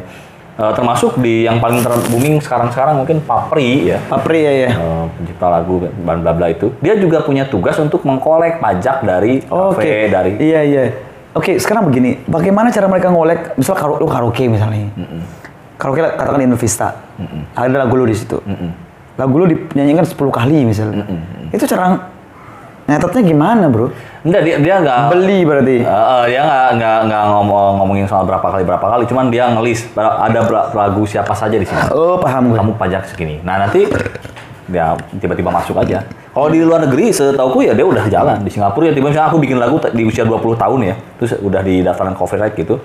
Eh, 0.51 0.71
termasuk 0.71 1.17
di 1.17 1.43
yang 1.43 1.57
paling 1.57 1.81
ter- 1.81 2.07
booming 2.07 2.37
sekarang-sekarang 2.37 2.95
mungkin 2.95 3.19
Papri 3.19 3.87
ya. 3.87 3.99
Papri 4.05 4.39
ya 4.41 4.53
ya. 4.53 4.69
eh, 4.71 5.03
pencipta 5.11 5.47
lagu 5.49 5.81
dan 5.81 5.91
bla 6.21 6.31
bla 6.31 6.47
itu. 6.47 6.71
Dia 6.79 6.95
juga 6.95 7.19
punya 7.19 7.43
tugas 7.43 7.75
untuk 7.75 8.03
mengkolek 8.03 8.59
pajak 8.59 9.01
dari 9.01 9.43
Oh, 9.47 9.75
Oke. 9.75 9.83
kafe 9.83 10.07
dari 10.07 10.31
Iya 10.37 10.61
iya. 10.61 10.83
Oke, 11.31 11.55
sekarang 11.55 11.87
begini, 11.87 12.19
bagaimana 12.27 12.67
cara 12.69 12.91
mereka 12.91 13.07
ngolek, 13.07 13.55
misal 13.55 13.71
karo, 13.71 13.95
lu 13.95 14.03
karaoke 14.03 14.51
misalnya, 14.51 14.91
karaoke 15.79 16.03
katakan 16.03 16.35
di 16.35 16.43
Invista, 16.43 16.91
ada 17.55 17.71
lagu 17.71 17.95
lu 17.95 18.03
di 18.03 18.11
situ, 18.11 18.35
lagu 19.15 19.39
lu 19.39 19.47
dinyanyikan 19.47 20.03
10 20.03 20.27
kali 20.27 20.67
misalnya, 20.67 21.07
itu 21.47 21.63
cara 21.63 22.10
nyatetnya 22.91 23.21
gimana 23.23 23.65
bro? 23.71 23.87
enggak 24.21 24.41
dia 24.45 24.55
dia 24.61 24.75
nggak 24.83 24.99
Beli 25.09 25.39
berarti? 25.41 25.77
Eh, 25.81 25.89
eh, 25.89 26.23
dia 26.29 26.41
nggak 26.45 26.67
nggak 26.77 26.99
nggak 27.09 27.23
ngomong 27.33 27.71
ngomongin 27.81 28.05
soal 28.05 28.23
berapa 28.27 28.43
kali 28.43 28.63
berapa 28.67 28.85
kali, 28.85 29.03
cuman 29.09 29.33
dia 29.33 29.49
ngelis 29.49 29.89
ada 29.97 30.39
lagu 30.77 31.03
siapa 31.09 31.33
saja 31.33 31.57
di 31.57 31.65
sini. 31.65 31.89
Oh 31.89 32.21
paham 32.21 32.53
gue. 32.53 32.57
Kamu 32.61 32.77
pajak 32.77 33.09
segini. 33.09 33.41
Nah 33.41 33.65
nanti 33.65 33.89
dia 34.69 34.93
tiba-tiba 35.17 35.49
masuk 35.49 35.81
aja. 35.81 36.05
Kalau 36.31 36.47
di 36.47 36.63
luar 36.63 36.87
negeri, 36.87 37.11
setauku 37.11 37.59
ya 37.59 37.75
dia 37.75 37.83
udah 37.83 38.07
jalan 38.07 38.39
di 38.39 38.47
Singapura 38.47 38.87
ya 38.87 38.93
tiba-tiba 38.95 39.27
aku 39.27 39.35
bikin 39.43 39.59
lagu 39.59 39.83
di 39.91 40.07
usia 40.07 40.23
20 40.23 40.55
tahun 40.55 40.79
ya, 40.87 40.95
terus 41.19 41.35
udah 41.43 41.59
di 41.59 41.83
daftaran 41.83 42.15
copyright 42.15 42.55
gitu. 42.55 42.79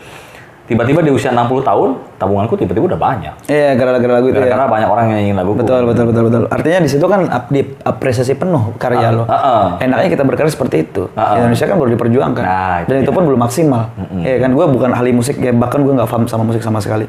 Tiba-tiba 0.67 0.99
di 0.99 1.15
usia 1.15 1.31
60 1.31 1.63
tahun, 1.63 1.89
tabunganku 2.19 2.59
tiba-tiba 2.59 2.91
udah 2.91 2.99
banyak. 2.99 3.35
Iya 3.47 3.79
gara-gara 3.79 4.19
lagu 4.19 4.27
itu 4.29 4.39
ya. 4.39 4.51
Karena 4.51 4.67
banyak 4.67 4.89
orang 4.91 5.05
yang 5.09 5.17
nyanyiin 5.23 5.37
lagu. 5.39 5.55
Betul 5.55 5.87
betul 5.87 6.05
betul 6.11 6.23
betul. 6.27 6.43
Artinya 6.51 6.79
di 6.83 6.91
situ 6.91 7.07
kan 7.07 7.21
ap- 7.31 7.51
diapresiasi 7.55 8.35
penuh 8.35 8.75
karya 8.75 9.15
lo. 9.15 9.25
ah, 9.25 9.35
ah. 9.35 9.65
Enaknya 9.79 10.11
kita 10.11 10.27
berkarya 10.27 10.51
seperti 10.51 10.83
itu. 10.83 11.07
Ah, 11.15 11.23
ah. 11.23 11.35
Indonesia 11.39 11.71
kan 11.71 11.79
baru 11.79 11.91
diperjuangkan. 11.95 12.43
Nah, 12.43 12.77
itu 12.83 12.91
Dan 12.91 12.99
itu 13.01 13.13
pun 13.15 13.23
belum 13.23 13.41
maksimal. 13.41 13.83
Iya 14.19 14.37
kan, 14.43 14.51
gue 14.51 14.67
bukan 14.67 14.91
ahli 14.91 15.15
musik, 15.15 15.39
ya 15.39 15.55
bahkan 15.55 15.87
gue 15.87 15.95
nggak 15.95 16.11
paham 16.11 16.27
sama 16.27 16.43
musik 16.43 16.61
sama 16.61 16.83
sekali. 16.83 17.07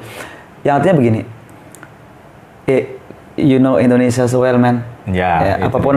Yang 0.61 0.73
artinya 0.77 0.95
begini, 0.95 1.21
eh, 2.67 2.83
you 3.35 3.57
know 3.57 3.77
Indonesia 3.77 4.29
so 4.29 4.41
well 4.41 4.57
man. 4.57 4.85
Ya, 5.07 5.57
itu 5.57 5.65
apa 5.65 5.77
pun 5.79 5.95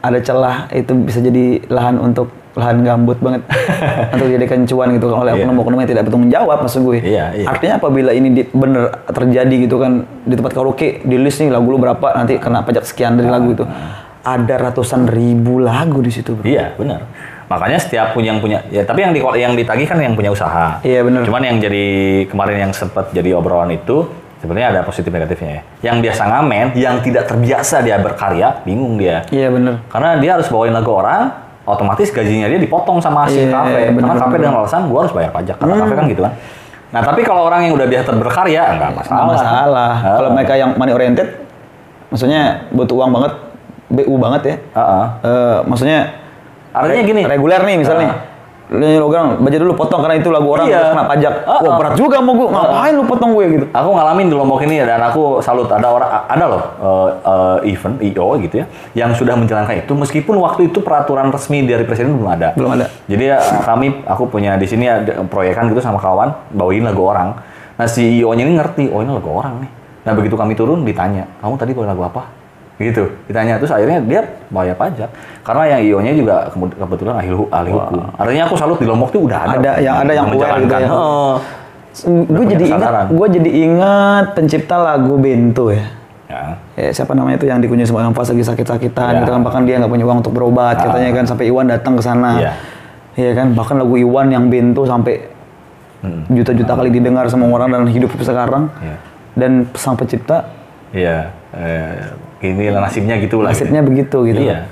ada 0.00 0.18
celah 0.18 0.70
itu 0.70 0.92
bisa 0.96 1.18
jadi 1.18 1.60
lahan 1.66 1.98
untuk 1.98 2.30
lahan 2.52 2.84
gambut 2.84 3.16
banget 3.16 3.42
untuk 4.12 4.26
dijadikan 4.28 4.68
cuan 4.68 4.88
gitu 4.92 5.08
kan 5.08 5.24
oleh 5.24 5.32
Iya. 5.32 5.44
oknum-oknum 5.48 5.78
yang 5.80 5.90
tidak 5.90 6.02
bertanggung 6.04 6.28
jawab 6.28 6.58
maksud 6.60 6.80
gue. 6.84 6.98
Iya, 7.00 7.24
iya. 7.32 7.46
Artinya 7.48 7.74
apabila 7.80 8.10
ini 8.12 8.28
di, 8.30 8.42
bener 8.44 8.92
terjadi 9.08 9.54
gitu 9.64 9.80
kan 9.80 10.04
di 10.22 10.34
tempat 10.36 10.52
karaoke 10.52 11.00
di 11.00 11.16
list 11.16 11.40
nih 11.40 11.48
lagu 11.48 11.72
lu 11.72 11.80
berapa 11.80 12.12
nanti 12.12 12.36
kena 12.36 12.60
pajak 12.60 12.84
sekian 12.84 13.16
dari 13.16 13.32
lagu 13.32 13.56
itu. 13.56 13.64
Ada 14.22 14.54
ratusan 14.70 15.10
ribu 15.10 15.58
lagu 15.58 15.98
di 15.98 16.12
situ, 16.12 16.38
Bro. 16.38 16.46
Iya, 16.46 16.76
benar. 16.78 17.08
Makanya 17.50 17.78
setiap 17.80 18.14
punya 18.14 18.32
yang 18.32 18.40
punya 18.40 18.64
ya 18.70 18.80
tapi 18.86 19.02
yang 19.04 19.12
di 19.12 19.20
yang 19.20 19.52
ditagih 19.52 19.84
kan 19.84 19.98
yang 19.98 20.14
punya 20.14 20.30
usaha. 20.30 20.78
Iya, 20.84 21.02
benar. 21.02 21.24
Cuman 21.26 21.42
yang 21.42 21.56
jadi 21.58 21.86
kemarin 22.30 22.68
yang 22.68 22.72
sempat 22.72 23.10
jadi 23.10 23.34
obrolan 23.34 23.72
itu 23.74 24.06
sebenarnya 24.38 24.68
ada 24.78 24.80
positif 24.82 25.08
negatifnya 25.08 25.50
ya. 25.50 25.62
Yang 25.90 25.96
biasa 26.06 26.22
ngamen, 26.28 26.66
yang 26.74 26.96
tidak 27.00 27.24
terbiasa 27.30 27.80
dia 27.80 27.96
berkarya, 27.98 28.60
bingung 28.62 28.98
dia. 28.98 29.22
Iya 29.30 29.48
bener. 29.50 29.82
Karena 29.88 30.18
dia 30.18 30.30
harus 30.38 30.50
bawain 30.50 30.74
lagu 30.74 30.90
orang, 30.90 31.30
otomatis 31.62 32.08
gajinya 32.08 32.46
dia 32.46 32.58
dipotong 32.58 32.98
sama 32.98 33.24
si 33.24 33.38
Iya, 33.40 33.54
kafe. 33.54 33.90
benar, 33.90 34.08
Karena 34.08 34.20
kafe 34.20 34.36
dengan 34.36 34.54
alasan 34.58 34.82
gua 34.86 34.98
harus 35.02 35.12
bayar 35.12 35.30
pajak. 35.30 35.56
Kata 35.56 35.74
kafe 35.76 35.94
kan 35.94 36.04
gitu 36.06 36.22
kan. 36.22 36.32
Nah, 36.92 37.00
tapi 37.00 37.20
kalau 37.22 37.42
orang 37.46 37.64
yang 37.64 37.72
udah 37.72 37.86
biasa 37.86 38.08
berkarya 38.12 38.62
enggak 38.70 38.90
masalah. 38.92 39.16
Nggak 39.16 39.28
masalah. 39.32 39.92
Ah. 39.96 40.14
Kalau 40.18 40.30
mereka 40.30 40.52
yang 40.54 40.70
money 40.74 40.92
oriented, 40.92 41.28
maksudnya 42.08 42.42
butuh 42.68 42.94
uang 42.94 43.10
banget, 43.10 43.32
BU 43.88 44.14
banget 44.16 44.42
ya. 44.42 44.54
Heeh. 44.76 45.06
Eh, 45.22 45.58
maksudnya 45.64 45.98
Artinya 46.70 47.00
re- 47.00 47.08
gini. 47.08 47.22
reguler 47.24 47.60
nih 47.62 47.76
misalnya. 47.78 48.31
Lu 48.72 48.80
nyanyi 48.80 48.96
lagu 48.96 49.12
orang, 49.12 49.36
baca 49.36 49.56
dulu 49.60 49.72
potong 49.76 50.00
karena 50.00 50.16
itu 50.16 50.32
lagu 50.32 50.48
orang 50.48 50.64
Iya. 50.64 50.96
kena 50.96 51.04
pajak. 51.04 51.34
Ah, 51.44 51.60
Wah 51.60 51.68
ah. 51.68 51.76
berat 51.76 51.92
juga 52.00 52.16
mau 52.24 52.32
gue, 52.32 52.48
ngapain 52.48 52.92
lu 52.96 53.04
potong 53.04 53.30
gue 53.36 53.44
gitu. 53.60 53.66
Aku 53.68 53.88
ngalamin 53.92 54.26
di 54.32 54.34
Lombok 54.34 54.64
ini 54.64 54.80
dan 54.80 54.96
aku 55.04 55.44
salut 55.44 55.68
ada 55.68 55.92
orang 55.92 56.08
ada 56.08 56.44
loh 56.48 56.62
eh, 56.80 57.08
eh, 57.20 57.76
event 57.76 57.96
IO 58.00 58.26
gitu 58.40 58.64
ya 58.64 58.66
yang 58.96 59.12
sudah 59.12 59.36
menjalankan 59.36 59.84
itu 59.84 59.92
meskipun 59.92 60.40
waktu 60.40 60.72
itu 60.72 60.80
peraturan 60.80 61.28
resmi 61.28 61.68
dari 61.68 61.84
presiden 61.84 62.16
belum 62.16 62.32
ada. 62.32 62.56
Belum 62.56 62.72
ada. 62.72 62.88
Jadi 63.04 63.24
ya, 63.28 63.38
kami 63.60 64.08
aku 64.08 64.24
punya 64.32 64.56
di 64.56 64.64
sini 64.64 64.88
ada 64.88 65.20
proyekan 65.28 65.68
gitu 65.68 65.84
sama 65.84 66.00
kawan 66.00 66.32
bawain 66.56 66.80
lagu 66.80 67.04
orang. 67.04 67.36
Nah 67.76 67.84
si 67.84 68.20
IO-nya 68.24 68.48
ini 68.48 68.56
ngerti, 68.56 68.88
oh 68.88 69.04
ini 69.04 69.12
lagu 69.12 69.28
orang 69.28 69.60
nih. 69.60 69.70
Nah 70.08 70.12
begitu 70.16 70.34
kami 70.34 70.56
turun 70.56 70.80
ditanya, 70.82 71.28
kamu 71.44 71.54
tadi 71.60 71.76
bawa 71.76 71.86
lagu 71.92 72.02
apa? 72.08 72.41
Gitu, 72.80 73.04
ditanya 73.28 73.60
terus 73.60 73.70
akhirnya 73.70 74.00
dia 74.02 74.20
bayar 74.48 74.74
pajak 74.74 75.06
karena 75.44 75.62
yang 75.76 75.80
IO-nya 75.86 76.12
juga 76.16 76.34
kemud- 76.50 76.74
kebetulan 76.74 77.14
ahli, 77.14 77.30
ahli 77.30 77.70
hukum. 77.70 78.00
Artinya 78.16 78.42
aku 78.46 78.56
salut 78.56 78.78
di 78.78 78.86
Lombok 78.88 79.12
tuh 79.12 79.22
udah 79.28 79.38
ada. 79.44 79.54
Ada 79.54 79.70
yang 79.78 79.96
ada 80.00 80.12
yang 80.12 80.26
aware 80.28 80.56
gitu 80.58 80.74
ya. 80.74 80.88
Heeh. 80.88 81.34
Gue 82.24 82.44
jadi 82.48 82.64
ingat, 82.72 82.92
gue 83.12 83.26
jadi 83.38 83.50
ingat 83.68 84.24
pencipta 84.32 84.76
lagu 84.80 85.14
Bento 85.20 85.68
ya. 85.68 85.84
Ya. 86.26 86.42
Ya, 86.74 86.88
siapa 86.90 87.12
namanya 87.12 87.36
itu 87.36 87.44
yang 87.44 87.60
dikunjungi 87.60 87.84
sama 87.86 88.08
Anfas 88.08 88.32
lagi 88.32 88.40
sakit-sakitan 88.40 89.10
Ya. 89.12 89.18
gitu 89.20 89.30
kan 89.30 89.44
bahkan 89.44 89.62
dia 89.68 89.76
nggak 89.76 89.92
punya 89.92 90.08
uang 90.08 90.24
untuk 90.24 90.32
berobat 90.32 90.80
Ah. 90.80 90.88
katanya 90.88 91.12
kan 91.12 91.24
sampai 91.28 91.52
Iwan 91.52 91.68
datang 91.68 91.92
ke 91.92 92.02
sana. 92.02 92.40
Iya. 92.40 92.52
Iya 93.12 93.30
kan 93.36 93.46
bahkan 93.52 93.76
lagu 93.76 93.94
Iwan 93.94 94.32
yang 94.32 94.48
Bento 94.48 94.88
sampai 94.88 95.28
Hmm. 96.00 96.24
juta-juta 96.26 96.72
kali 96.72 96.90
didengar 96.90 97.28
sama 97.28 97.46
orang 97.46 97.68
dan 97.70 97.84
hidup 97.86 98.10
sekarang. 98.18 98.72
Iya. 98.80 98.96
Dan 99.36 99.52
sang 99.76 99.94
pencipta 99.94 100.48
Iya, 100.90 101.28
eh, 101.52 102.04
gini 102.42 102.64
lah 102.68 102.80
nasibnya 102.82 103.14
gitu 103.16 103.38
lah. 103.38 103.54
nasibnya 103.54 103.80
begitu 103.80 104.18
gitu. 104.26 104.42
Iya. 104.42 104.66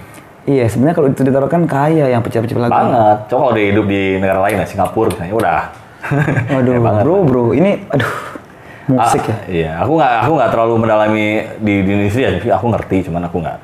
Iya, 0.45 0.65
sebenarnya 0.67 0.97
kalau 0.97 1.09
itu 1.09 1.23
ditaruhkan 1.23 1.63
kaya 1.65 2.11
yang 2.11 2.21
pencipta-pencipta 2.21 2.67
lagu. 2.67 2.75
Banget. 2.75 3.19
Coba 3.31 3.41
kalau 3.47 3.61
hidup 3.61 3.87
di 3.87 4.03
negara 4.19 4.41
lain 4.43 4.57
ya, 4.59 4.67
Singapura 4.67 5.09
misalnya, 5.09 5.35
udah. 5.37 5.63
Waduh, 6.57 6.73
Ya 6.73 6.81
banget. 6.81 7.03
bro, 7.05 7.17
bro, 7.23 7.45
ini 7.53 7.71
aduh 7.87 8.13
musik 8.91 9.23
Ah, 9.23 9.31
ya. 9.31 9.37
Iya, 9.47 9.71
aku 9.79 9.93
nggak 9.95 10.13
aku 10.19 10.33
nggak 10.35 10.51
terlalu 10.51 10.75
mendalami 10.81 11.25
di, 11.63 11.75
di 11.87 11.91
Indonesia, 11.95 12.27
tapi 12.35 12.49
aku 12.51 12.67
ngerti, 12.67 12.97
cuman 13.07 13.23
aku 13.23 13.37
nggak. 13.39 13.55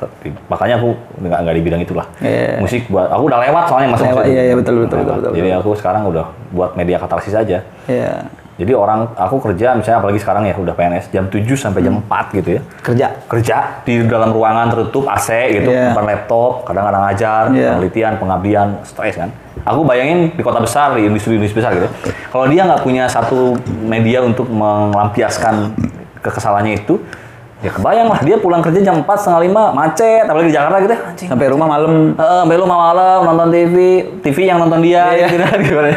Makanya 0.46 0.74
aku 0.78 0.88
nggak 1.18 1.38
nggak 1.42 1.54
di 1.56 1.62
bidang 1.64 1.80
itulah. 1.82 2.06
Iya. 2.20 2.62
Musik 2.62 2.86
buat 2.86 3.08
aku 3.10 3.22
udah 3.26 3.38
lewat 3.42 3.64
soalnya 3.66 3.88
masa 3.90 4.04
Lewat, 4.06 4.24
iya, 4.28 4.42
iya, 4.44 4.54
betul, 4.54 4.74
betul, 4.76 4.86
betul, 4.86 5.00
lewat. 5.02 5.16
betul, 5.18 5.32
Jadi 5.34 5.48
aku 5.50 5.70
sekarang 5.74 6.02
udah 6.06 6.24
buat 6.52 6.70
media 6.78 6.96
katarsis 7.02 7.34
aja. 7.34 7.58
Iya. 7.90 8.12
Jadi 8.56 8.72
orang 8.72 9.12
aku 9.12 9.36
kerja 9.36 9.76
misalnya 9.76 10.00
apalagi 10.00 10.16
sekarang 10.16 10.48
ya 10.48 10.56
udah 10.56 10.72
PNS 10.72 11.12
jam 11.12 11.28
7 11.28 11.44
sampai 11.60 11.84
jam 11.84 12.00
4 12.00 12.32
gitu 12.40 12.56
ya. 12.56 12.60
Kerja. 12.80 13.06
kerja 13.28 13.56
di 13.84 14.00
dalam 14.08 14.32
ruangan 14.32 14.72
tertutup 14.72 15.04
AC 15.12 15.28
gitu, 15.60 15.68
Iya. 15.68 15.92
depan 15.92 16.04
laptop, 16.08 16.64
kadang-kadang 16.64 17.02
ngajar, 17.04 17.42
Iya. 17.52 17.76
penelitian, 17.76 18.12
pengabdian, 18.16 18.68
stres 18.88 19.20
kan. 19.20 19.28
Aku 19.66 19.84
bayangin 19.84 20.32
di 20.32 20.40
kota 20.40 20.56
besar, 20.64 20.96
di 20.96 21.04
industri-industri 21.04 21.60
besar 21.60 21.76
gitu. 21.76 21.88
Kalau 22.32 22.48
dia 22.48 22.64
nggak 22.64 22.80
punya 22.80 23.04
satu 23.12 23.60
media 23.84 24.24
untuk 24.24 24.48
melampiaskan 24.48 25.76
kekesalannya 26.24 26.80
itu, 26.80 26.96
Ya 27.66 27.74
kebayang 27.74 28.06
lah, 28.06 28.22
dia 28.22 28.38
pulang 28.38 28.62
kerja 28.62 28.78
jam 28.78 29.02
4, 29.02 29.10
setengah 29.18 29.42
5, 29.42 29.74
macet, 29.74 30.22
apalagi 30.22 30.46
di 30.46 30.54
Jakarta 30.54 30.76
gitu 30.86 30.92
ya, 30.94 31.00
anjing. 31.02 31.28
Sampai 31.34 31.46
rumah 31.50 31.66
malam. 31.66 32.14
Heeh, 32.14 32.40
sampai 32.46 32.56
malam 32.62 33.18
nonton 33.26 33.48
TV, 33.50 33.76
TV 34.22 34.38
yang 34.46 34.62
nonton 34.62 34.78
dia 34.86 35.10
Iya. 35.10 35.26
gitu 35.34 35.42
kan 35.42 35.58
gimana. 35.58 35.90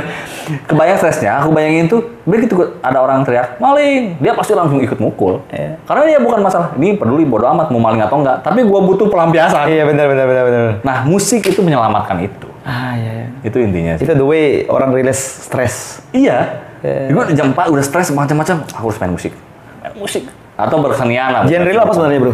Kebayang 0.65 0.97
stresnya, 0.97 1.37
aku 1.37 1.53
bayangin 1.53 1.85
tuh 1.85 2.01
begitu 2.25 2.57
ada 2.81 3.05
orang 3.05 3.21
teriak 3.21 3.61
maling, 3.61 4.17
dia 4.17 4.33
pasti 4.33 4.57
langsung 4.57 4.81
ikut 4.81 4.97
mukul. 4.97 5.45
Iya. 5.53 5.77
Karena 5.85 6.09
dia 6.09 6.17
bukan 6.17 6.41
masalah, 6.41 6.73
ini 6.73 6.97
peduli 6.97 7.21
bodo 7.21 7.45
amat 7.53 7.69
mau 7.69 7.77
maling 7.77 8.01
atau 8.01 8.17
enggak, 8.17 8.41
tapi 8.41 8.65
gua 8.65 8.81
butuh 8.81 9.05
pelampiasan. 9.05 9.69
Iya 9.69 9.85
benar 9.85 10.09
benar 10.09 10.25
benar 10.25 10.43
benar. 10.49 10.61
Nah, 10.81 10.97
musik 11.05 11.45
itu 11.45 11.61
menyelamatkan 11.61 12.17
itu. 12.25 12.49
Ah 12.65 12.97
iya. 12.97 13.11
iya. 13.13 13.25
Itu 13.45 13.61
intinya 13.61 13.93
sih. 14.01 14.09
Itu 14.09 14.17
the 14.17 14.25
way 14.25 14.65
orang 14.65 14.89
rilis 14.89 15.21
stres. 15.21 16.01
Iya. 16.17 16.65
Iya. 16.81 17.13
Gue 17.13 17.23
jam 17.37 17.53
4 17.53 17.69
udah 17.69 17.83
stres 17.85 18.09
macam-macam, 18.09 18.65
aku 18.73 18.85
harus 18.89 18.97
main 18.97 19.13
musik. 19.13 19.37
Main 19.85 19.93
musik 20.01 20.25
atau 20.59 20.77
bersenian 20.83 21.31
lah. 21.31 21.41
Genre 21.47 21.71
lo 21.71 21.81
apa 21.87 21.93
sebenarnya 21.95 22.19
bro? 22.19 22.33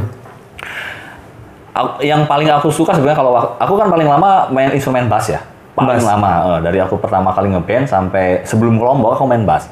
Aku- 1.75 1.99
yang 2.01 2.25
paling 2.25 2.49
aku 2.49 2.71
suka 2.73 2.95
sebenarnya 2.95 3.19
kalau 3.19 3.31
aku, 3.35 3.49
aku 3.61 3.73
kan 3.77 3.87
paling 3.91 4.07
lama 4.07 4.49
main 4.49 4.73
instrumen 4.73 5.05
bass 5.05 5.29
ya. 5.29 5.43
Paling 5.75 5.99
Bass. 5.99 6.07
lama 6.07 6.31
eh, 6.55 6.59
dari 6.63 6.79
aku 6.79 6.95
pertama 6.95 7.35
kali 7.35 7.51
ngeband 7.51 7.85
sampai 7.85 8.47
sebelum 8.47 8.79
ke 8.79 8.83
Lombok 8.87 9.19
aku 9.19 9.27
main 9.27 9.43
bass. 9.43 9.67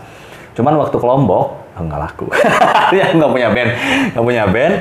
Cuman 0.53 0.75
waktu 0.77 0.99
ke 0.99 1.05
Lombok 1.07 1.45
oh, 1.55 1.81
nggak 1.81 1.99
laku. 2.03 2.27
ya 2.99 3.09
nggak 3.15 3.31
punya 3.31 3.49
band, 3.49 3.69
nggak 4.13 4.25
punya 4.27 4.43
band. 4.45 4.73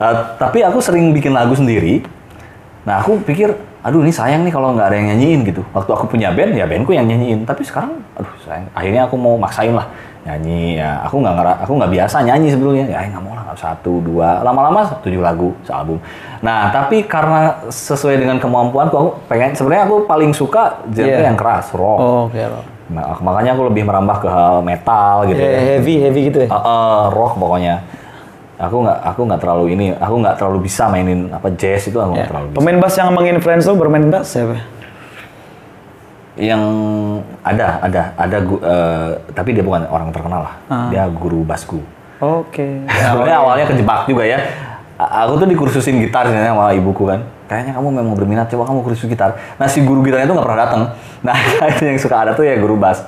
Eh, 0.00 0.16
tapi 0.40 0.58
aku 0.64 0.80
sering 0.80 1.12
bikin 1.12 1.36
lagu 1.36 1.52
sendiri. 1.52 2.00
Nah 2.88 3.04
aku 3.04 3.20
pikir, 3.28 3.52
aduh 3.84 4.00
ini 4.00 4.08
sayang 4.08 4.40
nih 4.48 4.50
kalau 4.56 4.72
nggak 4.72 4.88
ada 4.88 4.96
yang 4.96 5.12
nyanyiin 5.12 5.40
gitu. 5.52 5.60
Waktu 5.76 5.90
aku 5.92 6.16
punya 6.16 6.32
band 6.32 6.56
ya 6.56 6.64
bandku 6.64 6.96
yang 6.96 7.04
nyanyiin. 7.04 7.44
Tapi 7.44 7.60
sekarang, 7.60 8.00
aduh 8.16 8.32
sayang. 8.48 8.72
Akhirnya 8.72 9.04
aku 9.04 9.20
mau 9.20 9.36
maksain 9.36 9.76
lah 9.76 9.84
nyanyi 10.20 10.76
ya 10.76 11.00
aku 11.02 11.16
nggak 11.18 11.64
aku 11.64 11.72
nggak 11.80 11.92
biasa 11.92 12.16
nyanyi 12.20 12.52
sebelumnya 12.52 12.84
ya 12.86 13.08
nggak 13.08 13.22
mau 13.24 13.32
lah 13.32 13.56
satu 13.56 13.98
dua 13.98 14.40
lama-lama 14.40 14.84
tujuh 15.00 15.18
lagu 15.18 15.56
sealbum 15.64 15.96
nah 16.38 16.68
tapi 16.68 17.02
karena 17.02 17.56
sesuai 17.66 18.20
dengan 18.20 18.36
kemampuanku 18.36 18.94
aku 18.94 19.08
pengen 19.26 19.56
sebenarnya 19.56 19.84
aku 19.84 20.04
paling 20.04 20.30
suka 20.30 20.84
genre 20.86 21.08
Iya. 21.10 21.26
yang 21.26 21.36
keras 21.36 21.72
rock 21.72 21.98
Oh 21.98 22.20
oke. 22.28 22.36
Nah, 22.90 23.06
makanya 23.22 23.54
aku 23.54 23.70
lebih 23.70 23.86
merambah 23.86 24.18
ke 24.18 24.26
hal 24.26 24.60
metal 24.60 25.22
gitu 25.24 25.38
ya. 25.38 25.78
heavy 25.78 26.02
heavy 26.02 26.20
gitu 26.26 26.38
ya. 26.42 26.48
Eh, 26.50 26.58
eh, 26.58 27.02
rock 27.08 27.38
pokoknya 27.38 27.86
aku 28.58 28.76
nggak 28.82 28.98
aku 29.06 29.20
nggak 29.24 29.40
terlalu 29.40 29.64
ini 29.72 29.86
aku 29.94 30.14
nggak 30.18 30.34
terlalu 30.36 30.58
bisa 30.60 30.84
mainin 30.86 31.30
apa 31.30 31.48
jazz 31.54 31.86
itu 31.86 31.96
aku 31.96 32.12
nggak 32.12 32.26
Ya. 32.26 32.30
terlalu 32.34 32.46
bisa 32.50 32.56
Pemain 32.58 32.76
bass 32.76 32.94
yang 32.94 33.08
menginfluence 33.10 33.64
lo 33.64 33.74
bermain 33.74 34.04
bass 34.04 34.34
siapa? 34.34 34.58
Yang 36.40 36.62
ada 37.44 37.78
ada 37.84 38.16
ada 38.16 38.38
gu- 38.40 38.62
eh, 38.64 39.10
tapi 39.36 39.52
dia 39.52 39.60
bukan 39.60 39.84
orang 39.86 40.08
terkenal 40.08 40.48
lah. 40.48 40.54
Ah. 40.66 40.88
dia 40.88 41.04
guru 41.06 41.44
basku. 41.44 41.84
Oke. 42.18 42.88
sebenarnya 43.12 43.38
awalnya 43.38 43.66
kejebak 43.68 44.08
juga 44.08 44.24
ya. 44.24 44.40
Aku 45.00 45.40
tuh 45.40 45.48
dikursusin 45.48 46.00
gitar 46.00 46.28
sebenarnya 46.28 46.52
sama 46.52 46.72
ibuku 46.72 47.04
kan. 47.04 47.20
Kayaknya 47.48 47.72
kamu 47.76 47.88
memang 47.92 48.14
berminat 48.16 48.46
coba 48.48 48.68
kamu 48.68 48.80
kursus 48.84 49.04
gitar. 49.04 49.36
Nah 49.56 49.68
si 49.68 49.84
guru 49.84 50.00
gitarnya 50.00 50.24
tuh 50.24 50.36
nggak 50.36 50.46
pernah 50.48 50.60
datang 50.64 50.82
nah 51.20 51.36
itu 51.68 51.84
yang 51.92 52.00
suka 52.00 52.16
ada 52.24 52.32
tuh 52.32 52.48
ya 52.48 52.56
guru 52.56 52.80
bass 52.80 53.04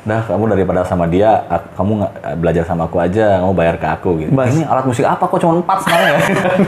Dah 0.00 0.24
kamu 0.24 0.48
daripada 0.48 0.80
sama 0.82 1.04
dia, 1.04 1.44
ak- 1.44 1.74
kamu 1.74 2.00
nggak 2.00 2.12
belajar 2.36 2.64
sama 2.64 2.84
aku 2.84 2.96
aja, 2.96 3.36
kamu 3.38 3.52
bayar 3.52 3.76
ke 3.76 3.86
aku 3.86 4.10
gitu. 4.18 4.30
Bass. 4.30 4.48
Ini 4.50 4.64
alat 4.64 4.84
musik 4.84 5.04
apa 5.04 5.20
kok 5.22 5.38
cuma 5.38 5.54
empat 5.56 5.78
sebenarnya? 5.80 6.16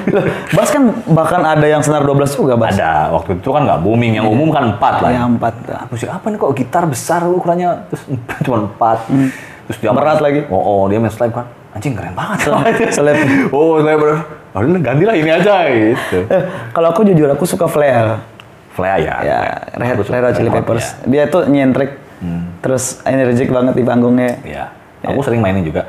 bass 0.56 0.68
kan 0.68 0.82
bahkan 1.08 1.40
ada 1.40 1.64
yang 1.64 1.80
senar 1.80 2.02
12 2.02 2.28
juga 2.34 2.54
bass. 2.54 2.76
Ada, 2.76 3.08
waktu 3.10 3.36
itu 3.36 3.48
kan 3.48 3.64
nggak 3.64 3.80
booming, 3.80 4.12
yang 4.14 4.26
umum 4.26 4.48
kan 4.48 4.64
empat 4.70 4.94
lah. 5.00 5.10
Yang 5.10 5.26
empat. 5.32 5.54
Ah, 5.66 5.84
musik 5.86 6.08
apa 6.08 6.26
nih 6.26 6.38
kok 6.38 6.52
gitar 6.54 6.84
besar 6.84 7.20
ukurannya 7.24 7.88
terus 7.88 8.02
cuma 8.42 8.56
empat 8.62 8.98
terus 9.62 9.78
dia 9.78 9.90
Berat 9.90 10.18
lagi. 10.18 10.44
oh, 10.46 10.58
oh 10.58 10.82
dia 10.84 10.98
main 10.98 11.08
slide 11.08 11.30
kan 11.30 11.46
anjing 11.72 11.94
keren 11.94 12.12
banget 12.12 12.44
Slap. 12.92 13.16
oh 13.56 13.80
saya 13.80 13.96
bener 13.96 14.18
oh 14.52 14.60
ini 14.60 14.76
gantilah 14.76 15.14
ini 15.14 15.30
aja 15.30 15.54
gitu 15.66 16.18
Eh, 16.26 16.42
kalau 16.70 16.90
aku 16.90 17.00
jujur 17.02 17.30
aku 17.30 17.46
suka 17.46 17.64
Flair. 17.64 18.20
Flea 18.72 18.96
ya 18.98 19.14
Ya, 19.20 19.38
Red, 19.72 19.96
Aku 19.96 20.08
Red 20.10 20.32
Red 20.32 20.48
Hot, 20.48 20.56
Peppers. 20.58 20.96
ya. 21.04 21.04
Dia 21.06 21.22
tuh 21.28 21.44
nyentrik. 22.22 22.62
Terus 22.62 22.84
energik 23.02 23.48
banget 23.48 23.74
di 23.74 23.82
panggungnya. 23.82 24.32
ya 24.44 24.64
aku 25.02 25.18
sering 25.20 25.42
mainin 25.42 25.62
juga 25.62 25.82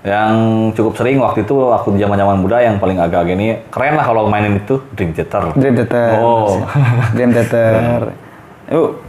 yang 0.00 0.32
cukup 0.72 0.96
sering 0.96 1.16
waktu 1.18 1.44
itu 1.44 1.52
waktu 1.52 1.96
zaman 1.96 2.16
zaman 2.16 2.36
muda 2.38 2.56
yang 2.58 2.76
paling 2.76 2.96
agak-agak 2.96 3.36
ini 3.36 3.60
keren 3.68 3.92
lah 3.92 4.00
kalau 4.02 4.24
mainin 4.24 4.56
itu 4.56 4.80
Dream 4.92 5.12
Theater 5.12 5.52
Dream 5.52 5.76
Theater. 5.76 6.16
oh 6.16 6.64
Dream 7.12 7.28
Theater. 7.30 8.08
Yuk, 8.72 9.04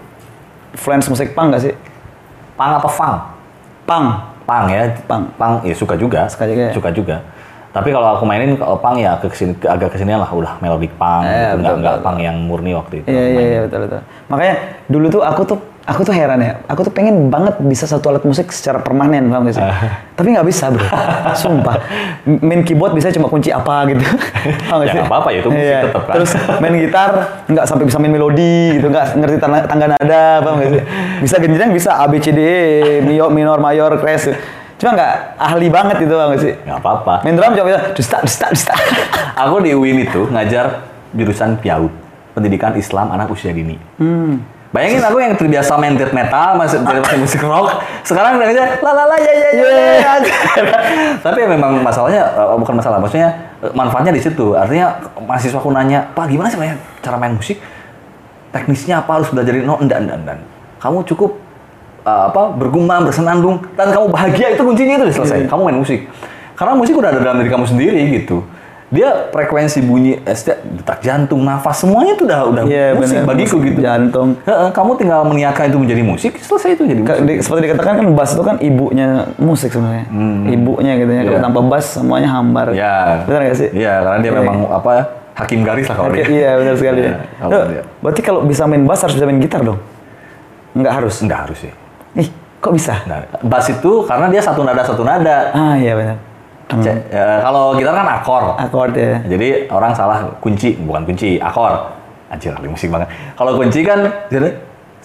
influence 0.71 1.07
musik 1.07 1.32
punk 1.32 1.51
gak 1.51 1.63
sih? 1.63 1.73
pang 2.53 2.71
apa 2.73 2.88
fang 2.88 3.15
Punk. 3.86 4.07
pang 4.43 4.67
ya 4.67 4.91
Punk. 5.03 5.23
pang 5.36 5.53
ya 5.61 5.71
suka 5.71 5.95
juga 5.95 6.28
Suka 6.28 6.43
juga 6.45 6.61
ya? 6.61 6.71
suka 6.71 6.89
juga 6.91 7.17
tapi 7.71 7.91
kalau 7.91 8.07
aku 8.09 8.23
mainin 8.23 8.55
kalau 8.55 8.76
pang 8.76 8.95
ya 8.95 9.15
ke 9.15 9.28
ke 9.28 9.36
sini 9.36 9.51
ke- 9.53 9.67
agak 9.67 9.91
kesinian 9.91 10.15
lah 10.17 10.28
udah 10.30 10.59
melodic 10.59 10.95
pang 10.95 11.23
Eh, 11.23 11.32
gitu. 11.49 11.59
nggak 11.59 11.76
nggak 11.78 11.97
pang 12.01 12.17
yang 12.17 12.39
murni 12.41 12.71
waktu 12.71 12.99
itu 12.99 13.07
Iya 13.07 13.23
iya 13.26 13.43
iya 13.45 13.59
betul 13.63 13.80
betul. 13.84 13.99
Makanya 14.26 14.55
dulu 14.86 15.05
tuh 15.09 15.21
aku 15.21 15.41
tuh 15.45 15.59
aku 15.86 16.01
tuh 16.01 16.11
heran 16.11 16.38
ya. 16.38 16.59
Aku 16.65 16.81
tuh 16.81 16.89
pengen 16.89 17.29
banget 17.29 17.55
bisa 17.59 17.86
satu 17.86 18.09
alat 18.09 18.21
musik 18.21 18.49
secara 18.49 18.77
permanen, 18.77 19.29
paham 19.29 19.45
gak 19.45 19.53
sih? 19.53 19.63
Tapi 20.11 20.27
nggak 20.31 20.43
bisa 20.43 20.67
bro. 20.67 20.81
Sumpah. 21.41 21.77
Main 22.25 22.61
keyboard 22.61 22.91
bisa 22.91 23.09
cuma 23.09 23.25
kunci 23.25 23.49
apa 23.49 23.86
gitu. 23.88 24.01
Paham 24.65 24.77
Ya, 24.77 24.81
gak 24.81 24.88
sih? 24.88 24.97
nggak 24.97 25.07
apa-apa, 25.07 25.29
ya 25.29 25.39
itu 25.39 25.49
musik 25.49 25.63
Iya. 25.63 25.79
tetep 25.86 26.03
kan. 26.03 26.13
Terus 26.15 26.31
main 26.57 26.73
gitar 26.75 27.09
nggak 27.45 27.65
sampai 27.65 27.86
bisa 27.86 27.97
main 27.97 28.11
melodi 28.11 28.57
gitu, 28.73 28.88
nggak 28.88 29.07
ngerti 29.15 29.38
tangga, 29.38 29.59
tangga 29.63 29.86
nada, 29.91 30.25
paham 30.41 30.55
gak 30.57 30.69
sih? 30.71 30.81
Bisa 31.21 31.36
genjreng 31.38 31.71
bisa 31.71 31.91
A 31.93 32.05
B 32.05 32.17
C 32.17 32.29
D 32.29 32.39
E, 32.39 32.59
minor, 32.99 33.29
minor 33.29 33.57
mayor, 33.57 33.93
crash. 33.95 34.33
Cuma 34.75 34.91
nggak 34.91 35.13
ahli 35.38 35.67
banget 35.69 35.95
gitu, 36.01 36.13
paham 36.13 36.33
gak 36.33 36.41
sih? 36.41 36.53
nggak 36.57 36.77
apa-apa 36.77 37.13
Main 37.21 37.33
drum 37.33 37.53
coba 37.53 37.67
bisa 37.69 37.81
dusta 37.93 38.17
dusta 38.19 38.45
dusta. 38.49 38.73
aku 39.41 39.61
di 39.61 39.71
UIN 39.71 40.01
itu 40.01 40.27
ngajar 40.27 40.83
jurusan 41.11 41.55
PIAUD 41.57 41.93
pendidikan 42.31 42.75
Islam 42.75 43.07
anak 43.07 43.29
usia 43.29 43.49
dini 43.49 43.79
Hmm. 43.95 44.43
Bayangin 44.76 44.99
aku 45.07 45.23
yang 45.23 45.39
terbiasa 45.39 45.80
main 45.80 45.95
death 45.95 46.11
metal, 46.11 46.59
masih 46.59 46.84
masih 46.84 47.15
musik 47.15 47.39
rock, 47.47 47.80
sekarang 48.03 48.36
udah 48.36 48.51
aja 48.51 48.76
la 48.84 48.91
la 48.91 49.03
la 49.07 49.15
ya 49.15 49.32
ya 49.32 49.49
ya. 49.55 49.67
ya. 50.03 50.13
Tapi 51.23 51.38
ya 51.39 51.47
memang 51.47 51.80
masalahnya 51.80 52.28
eh, 52.36 52.55
bukan 52.59 52.76
masalah, 52.76 52.99
maksudnya 52.99 53.55
eh, 53.63 53.71
manfaatnya 53.71 54.11
di 54.11 54.19
situ. 54.19 54.51
Artinya 54.51 54.99
mahasiswa 55.23 55.63
aku 55.63 55.71
nanya, 55.71 56.11
"Pak, 56.11 56.28
gimana 56.28 56.51
sih 56.51 56.59
Pak, 56.59 56.76
cara 56.99 57.15
main 57.15 57.39
musik? 57.39 57.55
Teknisnya 58.51 58.99
apa 58.99 59.15
harus 59.15 59.32
belajar 59.32 59.55
no 59.63 59.80
enggak 59.80 60.03
enggak 60.03 60.17
enggak. 60.28 60.38
Kamu 60.84 61.07
cukup 61.07 61.39
eh, 62.03 62.23
apa 62.36 62.51
bergumam, 62.51 63.07
bersenandung 63.07 63.63
dan 63.80 63.95
kamu 63.95 64.11
bahagia 64.11 64.59
itu 64.59 64.61
kuncinya 64.67 64.99
itu 64.99 65.03
udah 65.07 65.15
selesai. 65.23 65.39
Kamu 65.47 65.71
main 65.71 65.80
musik. 65.80 66.03
Karena 66.59 66.76
musik 66.76 66.99
udah 66.99 67.15
ada 67.15 67.23
dalam 67.23 67.39
diri 67.39 67.47
kamu 67.47 67.63
sendiri 67.63 67.99
gitu. 68.11 68.43
Dia 68.95 69.27
frekuensi 69.27 69.83
bunyi, 69.83 70.15
eh, 70.17 70.31
setiap 70.31 70.63
detak 70.63 71.03
jantung, 71.03 71.43
nafas 71.43 71.83
semuanya 71.83 72.15
itu 72.15 72.23
udah 72.23 72.39
udah 72.45 72.63
Iya 72.63 72.95
musik 72.95 73.17
benar. 73.17 73.27
bagiku 73.27 73.55
gitu. 73.59 73.79
Jantung. 73.81 74.29
Heeh, 74.41 74.69
kamu 74.71 74.91
tinggal 74.95 75.21
meniakan 75.21 75.63
itu 75.67 75.77
menjadi 75.77 76.01
musik, 76.01 76.31
selesai 76.39 76.69
itu 76.73 76.83
jadi 76.85 77.01
musik. 77.01 77.19
di- 77.21 77.39
seperti 77.39 77.61
dikatakan 77.65 77.93
kan 77.97 78.07
bass 78.13 78.31
itu 78.31 78.41
kan 78.41 78.55
ibunya 78.57 79.07
musik 79.35 79.69
sebenarnya. 79.69 80.07
Ibunya 80.47 80.93
gitu 80.95 81.11
ya. 81.11 81.21
Kalau 81.21 81.35
Iya. 81.35 81.43
tanpa 81.43 81.59
bass 81.61 81.85
semuanya 81.93 82.29
hambar. 82.31 82.71
Ya. 82.71 83.25
Benar 83.25 83.39
gak 83.45 83.57
sih? 83.57 83.69
Iya, 83.69 83.93
karena 83.99 84.17
dia 84.17 84.31
Iya. 84.31 84.39
memang 84.39 84.55
apa 84.71 84.91
hakim 85.35 85.59
garis 85.61 85.85
lah 85.85 85.95
kalau 85.97 86.09
dia. 86.09 86.25
iya 86.31 86.49
benar 86.55 86.73
sekali. 86.73 86.99
Iya, 87.01 87.11
ya. 87.11 87.15
kalau 87.35 87.51
Loh, 87.51 87.63
dia. 87.67 87.81
berarti 87.99 88.21
kalau 88.21 88.39
bisa 88.41 88.63
main 88.63 88.83
bass 88.83 89.03
harus 89.03 89.13
bisa 89.13 89.27
main 89.27 89.37
gitar 89.37 89.59
dong? 89.59 89.79
Enggak 90.71 90.93
harus. 90.93 91.15
Enggak 91.19 91.39
harus 91.43 91.57
sih. 91.59 91.71
Ih, 92.15 92.31
kok 92.57 92.71
bisa? 92.71 93.03
Nah, 93.03 93.27
bass 93.41 93.67
itu 93.67 93.91
karena 94.03 94.31
dia 94.31 94.39
satu 94.39 94.63
nada 94.63 94.79
satu 94.81 95.03
nada. 95.03 95.51
Ah 95.51 95.75
iya 95.75 95.91
benar. 95.93 96.15
Hmm. 96.66 96.82
C- 96.82 97.03
ya, 97.13 97.45
kalau 97.45 97.78
gitar 97.78 97.93
kan 97.93 98.07
akor. 98.09 98.43
Akord 98.57 98.97
ya. 98.97 99.22
Jadi 99.30 99.70
orang 99.70 99.93
salah 99.93 100.34
kunci, 100.41 100.74
bukan 100.82 101.05
kunci, 101.05 101.38
akor. 101.38 101.93
Anjir, 102.26 102.57
ahli 102.57 102.66
musik 102.66 102.89
banget. 102.89 103.05
Kalau 103.38 103.53
kunci 103.53 103.86
kan 103.86 104.01
jadi 104.34 104.57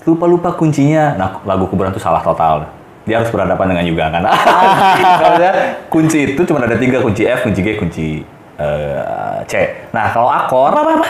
lupa-lupa 0.09 0.57
kuncinya. 0.57 1.21
Nah, 1.21 1.29
lagu 1.45 1.69
kuburan 1.69 1.93
itu 1.93 2.01
salah 2.01 2.25
total. 2.25 2.65
Dia 3.05 3.21
harus 3.21 3.29
berhadapan 3.29 3.77
dengan 3.77 3.85
juga 3.85 4.05
kan. 4.13 4.23
Kunci 5.93 6.37
itu 6.37 6.43
cuma 6.47 6.63
ada 6.63 6.77
tiga, 6.77 7.01
kunci 7.01 7.25
F, 7.27 7.43
kunci 7.49 7.61
G, 7.65 7.69
kunci 7.77 8.09
eh, 8.61 9.39
C. 9.49 9.55
Nah, 9.91 10.13
kalau 10.13 10.29
akor 10.29 10.71
Apa 10.71 10.81
apa 10.85 10.93
apa? 11.01 11.09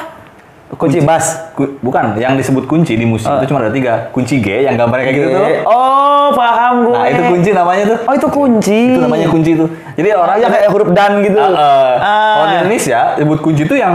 Kunci 0.71 1.03
bass. 1.03 1.51
Ku- 1.59 1.83
bukan, 1.83 2.15
yang 2.15 2.39
disebut 2.39 2.71
kunci 2.71 2.95
di 2.95 3.03
musik 3.03 3.27
itu 3.27 3.51
cuma 3.51 3.59
ada 3.59 3.75
tiga. 3.75 4.07
Kunci 4.15 4.39
G 4.39 4.71
yang 4.71 4.79
gambarnya 4.79 5.05
kayak 5.11 5.17
gitu 5.19 5.29
tuh. 5.35 5.45
Oh, 5.67 6.31
paham 6.31 6.87
gue. 6.87 6.95
Nah, 6.95 7.07
itu 7.11 7.23
kunci 7.27 7.51
namanya 7.51 7.85
tuh. 7.91 7.99
Oh, 8.07 8.15
itu 8.15 8.29
kunci. 8.31 8.81
Itu 8.95 9.03
namanya 9.03 9.27
kunci 9.27 9.51
tuh. 9.59 9.69
Jadi 9.99 10.09
orang 10.15 10.39
yang 10.39 10.53
kayak 10.55 10.71
huruf 10.71 10.95
dan 10.95 11.19
gitu. 11.27 11.43
Ah, 11.43 11.51
ah. 11.51 11.59
Ah. 11.59 12.33
Kalau 12.39 12.47
di 12.47 12.55
Indonesia 12.63 13.01
disebut 13.19 13.39
kunci 13.43 13.63
itu 13.67 13.75
yang 13.75 13.95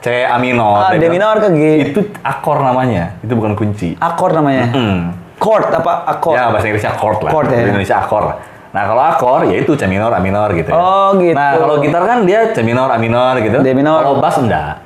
C 0.00 0.24
A 0.24 0.40
minor. 0.40 0.88
Ah, 0.88 0.96
ya 0.96 0.98
D 1.00 1.12
minor 1.12 1.36
ke 1.44 1.48
G. 1.52 1.60
Itu 1.92 2.00
akor 2.24 2.64
namanya. 2.64 3.20
Itu 3.20 3.36
bukan 3.36 3.52
kunci. 3.52 3.92
Akord 4.00 4.32
namanya. 4.32 4.72
Hmm. 4.72 5.12
Chord 5.36 5.68
apa 5.76 6.08
akord? 6.08 6.40
Ya 6.40 6.48
bahasa 6.48 6.66
Inggrisnya 6.72 6.96
chord 6.96 7.20
lah. 7.20 7.32
Chord, 7.36 7.52
ya. 7.52 7.68
Di 7.68 7.68
Indonesia 7.68 8.00
akor. 8.00 8.24
Nah 8.72 8.82
kalau 8.88 9.02
akor 9.04 9.40
ya 9.44 9.60
itu 9.60 9.76
C 9.76 9.84
minor, 9.84 10.08
A 10.08 10.24
minor 10.24 10.48
gitu. 10.56 10.72
ya. 10.72 10.80
Oh, 10.80 11.12
gitu. 11.20 11.36
Nah 11.36 11.52
kalau 11.60 11.84
gitar 11.84 12.02
kan 12.08 12.24
dia 12.24 12.48
C 12.56 12.64
minor, 12.64 12.88
A 12.88 12.96
minor 12.96 13.36
gitu. 13.44 13.60
D 13.60 13.68
minor. 13.76 14.00
Kalau 14.00 14.24
bass 14.24 14.40
enggak. 14.40 14.80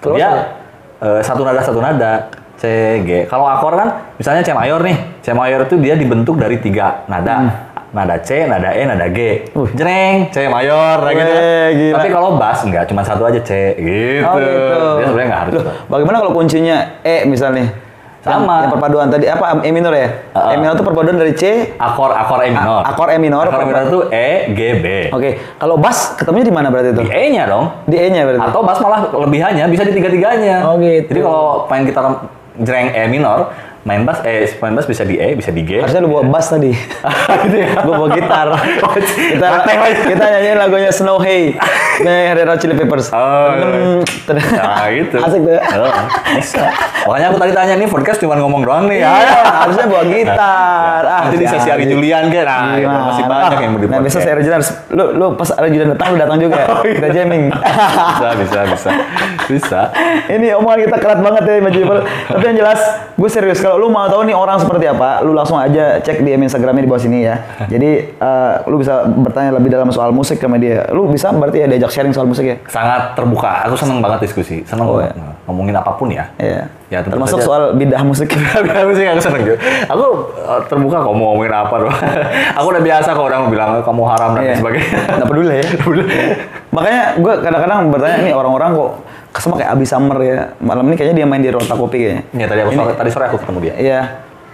Kalau 0.00 0.16
dia 0.16 0.61
eh, 1.02 1.20
satu 1.20 1.42
nada 1.42 1.60
satu 1.60 1.82
nada. 1.82 2.30
C 2.62 2.64
G. 3.02 3.26
Kalau 3.26 3.42
akor 3.50 3.74
kan 3.74 4.14
misalnya 4.14 4.46
C 4.46 4.54
mayor 4.54 4.78
nih. 4.86 5.18
C 5.18 5.34
mayor 5.34 5.66
itu 5.66 5.74
dia 5.82 5.98
dibentuk 5.98 6.38
dari 6.38 6.62
tiga 6.62 7.02
nada. 7.10 7.34
Hmm. 7.34 7.50
nada 7.92 8.16
C, 8.24 8.48
nada 8.48 8.72
E, 8.72 8.88
nada 8.88 9.04
G. 9.12 9.44
Jreng, 9.76 10.32
C 10.32 10.48
mayor, 10.48 10.96
kayak 11.04 11.12
gitu. 11.12 11.32
Weh, 11.36 11.68
gila. 11.76 11.96
Tapi 12.00 12.08
kalau 12.08 12.30
bass 12.40 12.64
enggak, 12.64 12.88
cuma 12.88 13.04
satu 13.04 13.28
aja 13.28 13.36
C, 13.44 13.76
gitu. 13.76 14.24
Oh 14.24 14.40
gitu. 14.40 14.88
Dia 14.96 15.04
sebenarnya 15.12 15.28
nggak 15.28 15.42
harus. 15.44 15.52
Loh, 15.60 15.64
bagaimana 15.92 16.16
kalau 16.24 16.32
kuncinya 16.32 16.76
E 17.04 17.28
misalnya? 17.28 17.68
Sama. 18.22 18.66
Yang, 18.66 18.78
perpaduan 18.78 19.06
tadi 19.10 19.26
apa 19.26 19.66
E 19.66 19.70
minor 19.74 19.90
ya? 19.90 20.30
Uh-uh. 20.30 20.54
E 20.54 20.54
minor 20.54 20.78
itu 20.78 20.86
perpaduan 20.86 21.18
dari 21.18 21.34
C. 21.34 21.74
Akor 21.74 22.14
akor 22.14 22.38
E 22.46 22.54
minor. 22.54 22.86
A- 22.86 22.94
akor 22.94 23.10
E 23.10 23.18
minor, 23.18 23.50
Akor 23.50 23.60
E 23.60 23.66
minor 23.66 23.82
itu 23.90 24.00
E, 24.14 24.30
G, 24.54 24.60
B. 24.78 24.86
Oke, 25.10 25.42
kalau 25.58 25.74
bass 25.74 26.14
ketemunya 26.14 26.46
di 26.46 26.54
mana 26.54 26.70
berarti 26.70 26.94
itu? 26.94 27.02
Di 27.02 27.10
E-nya 27.10 27.50
dong. 27.50 27.74
Di 27.82 27.98
E-nya 27.98 28.22
berarti. 28.22 28.46
Atau 28.46 28.62
bass 28.62 28.78
malah 28.78 29.10
lebihannya 29.10 29.66
bisa 29.66 29.82
di 29.82 29.90
tiga-tiganya. 29.90 30.62
Oh, 30.70 30.78
gitu. 30.78 31.10
Jadi 31.10 31.20
kalau 31.20 31.66
main 31.66 31.82
gitar 31.82 32.04
jreng 32.62 32.88
E 32.94 33.02
minor, 33.10 33.50
main 33.82 34.02
bass 34.02 34.22
eh 34.22 34.46
main 34.56 34.72
bass 34.72 34.86
bisa 34.86 35.02
di 35.02 35.16
E, 35.16 35.34
bisa 35.34 35.50
di 35.50 35.60
G. 35.60 35.78
Harusnya 35.78 35.98
lu 35.98 36.10
bawa 36.10 36.24
bass 36.28 36.48
tadi. 36.48 36.70
gitu 37.44 37.56
ya. 37.56 37.68
Gue 37.78 37.92
bawa 37.92 38.08
gitar. 38.10 38.48
kita 39.32 39.48
kita 40.04 40.24
nyanyiin 40.28 40.56
lagunya 40.56 40.90
Snow 40.90 41.18
Hay. 41.18 41.54
Nih 42.04 42.32
Red 42.32 42.46
Hot 42.46 42.58
Chili 42.58 42.74
Peppers. 42.74 43.10
Oh, 43.10 43.50
Hmm, 43.52 44.00
ten- 44.24 44.38
Nah 44.38 44.86
gitu. 44.88 45.16
Asik 45.18 45.40
tuh. 45.40 45.52
ya. 45.52 45.60
Oh, 45.76 45.92
bisa. 46.32 46.64
Makanya 47.04 47.26
aku 47.28 47.38
tadi 47.38 47.52
tanya 47.52 47.74
nih 47.74 47.86
podcast 47.86 48.18
cuma 48.18 48.34
ngomong 48.34 48.62
doang 48.62 48.84
nih. 48.86 49.02
Iya, 49.02 49.10
ya. 49.12 49.30
harusnya 49.60 49.86
bawa 49.86 50.02
gitar. 50.04 51.02
Ah, 51.02 51.20
Nanti 51.26 51.36
di 51.36 51.44
si 51.44 51.52
sesi 51.52 51.68
Ari 51.68 51.84
Ari. 51.84 51.92
Julian 51.92 52.24
kan. 52.28 52.44
Nah, 52.44 52.58
itu 52.72 52.80
Gimana? 52.80 53.02
masih 53.04 53.24
banyak 53.24 53.58
yang 53.58 53.70
mau 53.70 53.78
di 53.78 53.86
Nah, 53.86 53.98
podcast. 53.98 54.14
saya 54.16 54.32
Arjunan 54.32 54.56
harus, 54.56 54.70
lu, 54.88 55.04
lu 55.12 55.26
pas 55.34 55.48
Arjunan 55.52 55.88
datang, 55.92 56.08
lu 56.08 56.18
datang 56.18 56.38
juga. 56.38 56.58
Oh, 56.64 56.80
iya. 56.80 56.94
Kita 56.96 57.08
jamming. 57.12 57.42
bisa, 57.50 58.28
bisa, 58.36 58.58
bisa. 58.64 58.90
Bisa. 59.44 59.80
Ini 60.28 60.46
omongan 60.54 60.78
kita 60.82 60.96
kerat 60.96 61.20
banget 61.20 61.42
ya, 61.44 61.54
Majibel. 61.60 61.98
Tapi 62.02 62.44
yang 62.44 62.56
jelas, 62.56 62.80
gue 63.12 63.28
serius. 63.28 63.58
Kalau 63.60 63.71
lu 63.74 63.86
mau 63.86 64.04
tahu 64.04 64.22
nih 64.22 64.32
orang 64.32 64.56
seperti 64.56 64.84
apa, 64.84 65.20
lu 65.20 65.32
langsung 65.32 65.54
aja 65.54 65.96
cek 65.98 66.20
DM 66.20 66.42
Instagramnya 66.42 66.82
di 66.82 66.90
bawah 66.90 66.98
sini 66.98 67.22
ya. 67.22 67.36
Jadi, 67.72 67.90
eh, 68.10 68.52
lu 68.64 68.76
bisa 68.76 69.02
bertanya 69.06 69.52
lebih 69.52 69.68
dalam 69.68 69.88
soal 69.88 70.10
musik 70.10 70.36
sama 70.36 70.56
dia. 70.56 70.88
Lu 70.88 71.06
bisa 71.06 71.30
berarti 71.30 71.60
ya 71.60 71.66
diajak 71.66 71.90
sharing 71.90 72.10
soal 72.10 72.24
musik 72.24 72.44
ya? 72.44 72.56
Sangat 72.66 73.12
terbuka. 73.12 73.66
Aku 73.66 73.74
seneng 73.74 73.98
banget 73.98 74.24
diskusi. 74.24 74.62
Seneng 74.62 74.84
Oh, 74.84 74.98
banget. 74.98 75.14
ngomongin 75.42 75.74
apa 75.74 75.92
pun 75.92 76.08
ya. 76.08 76.26
Iya. 76.36 76.66
Ya, 76.88 77.00
Termasuk 77.00 77.40
saja. 77.40 77.48
soal 77.48 77.62
bidah 77.72 78.04
musik. 78.04 78.28
aku 78.82 78.92
sih 78.92 79.08
aku 79.08 79.16
seneng 79.18 79.42
juga. 79.42 79.58
Aku 79.88 80.06
uh, 80.38 80.60
terbuka 80.68 81.00
kok 81.00 81.12
mau 81.12 81.32
ngomongin 81.32 81.50
apa 81.50 81.74
doang. 81.80 81.96
aku 82.60 82.66
udah 82.68 82.82
biasa 82.84 83.08
kok 83.10 83.24
orang 83.24 83.48
bilang 83.48 83.80
kamu 83.80 84.02
haram 84.04 84.30
dan 84.36 84.42
Iya. 84.44 84.54
sebagainya. 84.60 84.98
Nggak 85.16 85.28
peduli 85.28 85.54
ya. 85.56 85.64
Makanya 86.68 87.02
gue 87.16 87.32
kadang-kadang 87.40 87.78
bertanya 87.88 88.18
nih 88.22 88.32
orang-orang 88.32 88.70
kok 88.72 88.90
kesema 89.32 89.56
kayak 89.58 89.70
Abi 89.72 89.86
Summer 89.88 90.18
ya. 90.22 90.38
Malam 90.60 90.84
ini 90.92 90.94
kayaknya 91.00 91.24
dia 91.24 91.26
main 91.26 91.42
di 91.42 91.50
Rota 91.50 91.74
Kopi 91.74 91.96
kayaknya. 91.98 92.24
Ya 92.36 92.46
tadi 92.46 92.60
aku 92.62 92.70
sore, 92.76 92.92
tadi 92.94 93.10
sore 93.10 93.24
aku 93.32 93.36
ketemu 93.40 93.58
dia. 93.64 93.74
Iya. 93.80 94.00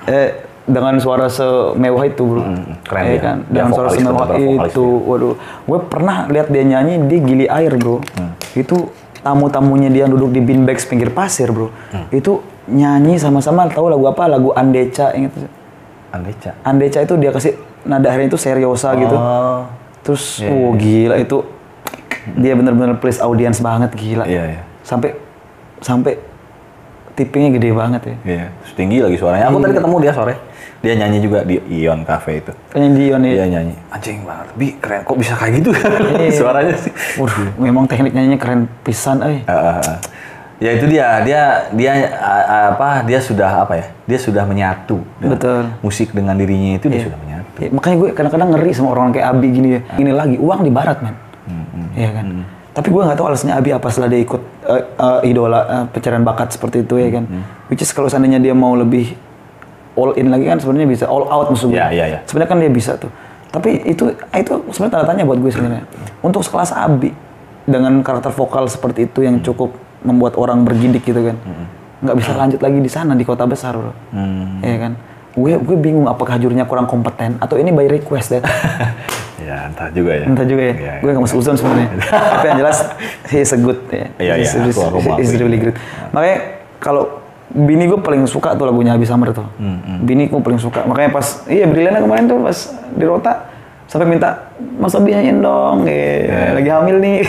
Eh, 0.09 0.31
dengan 0.68 0.95
suara 1.01 1.26
semewah 1.33 2.03
itu, 2.05 2.22
Bro. 2.29 2.43
keren 2.85 3.03
Iya 3.09 3.12
dia. 3.12 3.20
kan? 3.24 3.37
Dia 3.49 3.53
Dengan 3.64 3.70
suara 3.72 3.89
semewah 3.89 4.26
itu. 4.68 4.87
Waduh, 5.05 5.35
gue 5.64 5.79
pernah 5.89 6.29
lihat 6.29 6.49
dia 6.53 6.64
nyanyi 6.64 7.01
di 7.09 7.16
Gili 7.24 7.47
Air, 7.49 7.74
Bro. 7.81 8.05
Hmm. 8.16 8.33
Itu 8.53 8.93
tamu-tamunya 9.24 9.89
dia 9.91 10.05
duduk 10.07 10.31
di 10.31 10.41
beanbags 10.45 10.85
pinggir 10.85 11.11
pasir, 11.11 11.49
Bro. 11.51 11.72
Hmm. 11.91 12.07
Itu 12.12 12.45
nyanyi 12.68 13.16
sama-sama 13.16 13.64
tahu 13.72 13.89
lagu 13.89 14.05
apa? 14.07 14.29
Lagu 14.29 14.53
Andeca 14.53 15.16
ingat 15.16 15.33
tuh. 15.35 15.51
Andeca. 16.12 16.51
Andeca 16.64 16.99
itu 17.01 17.14
dia 17.16 17.31
kasih 17.33 17.53
nada 17.89 18.12
akhirnya 18.12 18.29
itu 18.29 18.39
seriosa 18.41 18.93
gitu. 18.97 19.16
Oh. 19.16 19.64
Terus, 20.05 20.41
Iya, 20.41 20.53
oh 20.53 20.72
gila 20.72 21.16
itu 21.20 21.45
dia 22.37 22.53
bener-bener 22.57 22.97
please 23.01 23.20
audience 23.24 23.61
banget 23.61 23.93
gila. 23.97 24.24
Iya, 24.29 24.45
iya. 24.57 24.62
Sampai 24.89 25.12
sampai 25.84 26.16
tippingnya 27.12 27.51
gede 27.61 27.70
banget 27.76 28.03
ya. 28.09 28.16
Iya, 28.24 28.47
terus 28.64 28.72
tinggi 28.72 29.05
lagi 29.05 29.20
suaranya. 29.20 29.53
Aku 29.53 29.61
tadi 29.61 29.74
ketemu 29.76 29.97
dia 30.01 30.12
sore. 30.16 30.34
Dia 30.78 30.95
nyanyi 30.95 31.18
juga 31.18 31.43
di 31.43 31.59
Ion 31.59 32.07
Cafe 32.07 32.39
itu. 32.39 32.53
Kayaknya 32.70 32.91
Dion 32.95 33.20
ya. 33.26 33.32
Dia 33.34 33.47
nyanyi. 33.59 33.74
Anjing 33.91 34.18
banget. 34.22 34.47
Bi, 34.55 34.68
keren. 34.78 35.03
Kok 35.03 35.16
bisa 35.18 35.34
kayak 35.34 35.53
gitu? 35.59 35.70
Iya. 35.74 36.30
Suaranya 36.41 36.74
sih. 36.78 36.93
Waduh, 37.18 37.51
memang 37.59 37.84
teknik 37.91 38.14
nyanyinya 38.14 38.39
keren 38.39 38.70
pisan, 38.86 39.18
eh. 39.26 39.43
Ah, 39.51 39.53
ah, 39.53 39.78
ah. 39.82 39.99
ya 40.62 40.70
itu 40.78 40.86
dia. 40.86 41.20
Dia 41.26 41.43
dia 41.74 41.93
ah, 42.22 42.78
apa? 42.78 43.03
Dia 43.03 43.18
sudah 43.18 43.66
apa 43.66 43.74
ya? 43.74 43.86
Dia 44.07 44.18
sudah 44.22 44.47
menyatu. 44.47 45.03
Betul. 45.18 45.66
Musik 45.82 46.14
dengan 46.14 46.39
dirinya 46.39 46.78
itu 46.78 46.86
dia 46.86 47.03
sudah 47.11 47.18
menyatu. 47.18 47.59
Ya, 47.59 47.68
makanya 47.74 47.97
gue 47.99 48.09
kadang-kadang 48.14 48.49
ngeri 48.55 48.70
sama 48.70 48.95
orang 48.95 49.11
kayak 49.11 49.26
Abi 49.34 49.49
gini 49.51 49.68
ya. 49.76 49.80
Ini 49.99 50.11
lagi 50.14 50.36
uang 50.39 50.62
di 50.62 50.70
barat, 50.70 51.03
man. 51.03 51.18
Iya 51.99 52.11
kan. 52.14 52.26
Tapi 52.78 52.95
gue 52.95 53.03
nggak 53.03 53.18
tahu 53.18 53.26
alasannya 53.26 53.59
Abi 53.59 53.74
apa 53.74 53.91
setelah 53.91 54.14
dia 54.14 54.22
ikut 54.22 54.43
eh, 54.69 54.85
eh, 54.85 55.31
idola 55.33 55.61
eh, 55.64 55.85
pencarian 55.89 56.23
bakat 56.23 56.53
seperti 56.53 56.85
itu 56.85 56.95
ya 57.01 57.09
kan. 57.09 57.25
Which 57.73 57.81
is 57.81 57.91
kalau 57.97 58.12
seandainya 58.12 58.39
dia 58.39 58.55
mau 58.55 58.77
lebih 58.77 59.16
all 59.99 60.14
in 60.14 60.31
lagi 60.31 60.47
kan 60.47 60.61
sebenarnya 60.62 60.89
bisa 60.89 61.05
all 61.09 61.27
out 61.27 61.49
maksud 61.51 61.73
gue. 61.73 61.81
Iya, 61.81 61.89
iya, 61.91 62.05
iya. 62.07 62.19
Sebenarnya 62.29 62.51
kan 62.53 62.59
dia 62.61 62.71
bisa 62.71 62.95
tuh. 63.01 63.11
Tapi 63.49 63.83
itu 63.89 64.12
itu 64.12 64.53
sebenarnya 64.71 64.93
tanda 65.01 65.07
tanya 65.09 65.25
buat 65.25 65.41
gue 65.41 65.51
sebenarnya. 65.51 65.85
Untuk 66.21 66.45
sekelas 66.45 66.71
Abi 66.77 67.11
dengan 67.64 68.01
karakter 68.05 68.31
vokal 68.31 68.69
seperti 68.69 69.09
itu 69.09 69.25
yang 69.25 69.41
cukup 69.41 69.73
membuat 70.05 70.39
orang 70.39 70.62
bergidik 70.62 71.03
gitu 71.03 71.33
kan. 71.33 71.37
Nggak 71.99 72.16
bisa 72.21 72.31
lanjut 72.37 72.61
lagi 72.62 72.79
di 72.79 72.91
sana 72.93 73.12
di 73.19 73.25
kota 73.27 73.43
besar, 73.49 73.75
bro. 73.75 73.91
Hmm. 74.14 74.62
Iya 74.62 74.77
kan. 74.79 74.93
Gue 75.35 75.59
gue 75.59 75.77
bingung 75.81 76.07
apakah 76.07 76.39
jurinya 76.39 76.69
kurang 76.69 76.87
kompeten 76.87 77.41
atau 77.43 77.59
ini 77.59 77.75
by 77.75 77.91
request 77.91 78.39
ya. 78.39 78.41
Ya, 79.69 79.71
entah 79.71 79.89
juga 79.91 80.12
ya. 80.14 80.25
Entah 80.25 80.47
juga 80.47 80.62
ya. 80.62 80.75
Iya, 80.75 80.93
Gue 80.99 81.11
gak 81.11 81.23
masuk 81.23 81.37
uzon 81.39 81.55
sebenarnya. 81.55 81.89
Tapi 82.09 82.47
yang 82.47 82.59
jelas 82.59 82.79
he 83.31 83.39
is 83.39 83.51
a 83.51 83.59
good 83.59 83.77
ya. 83.87 84.09
Iya, 84.16 84.33
iya, 84.35 84.35
he's- 84.41 84.57
aku- 84.73 84.81
aku 84.83 84.99
mau 85.03 85.16
he's 85.16 85.29
akui. 85.29 85.39
really 85.39 85.59
great. 85.59 85.77
Makanya 86.11 86.37
kalau 86.79 87.05
Bini 87.49 87.85
gue 87.85 87.97
paling 87.97 88.25
suka 88.25 88.53
tuh 88.53 88.64
lagunya 88.64 88.93
Abi 88.93 89.05
Summer 89.05 89.29
tuh. 89.31 89.45
Hmm, 89.57 90.01
Bini 90.03 90.25
gue 90.27 90.37
paling 90.39 90.57
suka. 90.57 90.85
Makanya 90.85 91.11
pas 91.11 91.45
iya 91.47 91.64
Briliana 91.64 91.97
kemarin 91.99 92.25
tuh 92.25 92.41
pas 92.41 92.57
di 92.91 93.05
Rota 93.05 93.45
sampai 93.85 94.05
minta 94.07 94.53
Mas 94.75 94.93
Abi 94.93 95.12
nyanyiin 95.12 95.39
dong, 95.39 95.85
eh, 95.85 96.29
lagi 96.53 96.69
hamil 96.69 96.97
nih. 96.99 97.19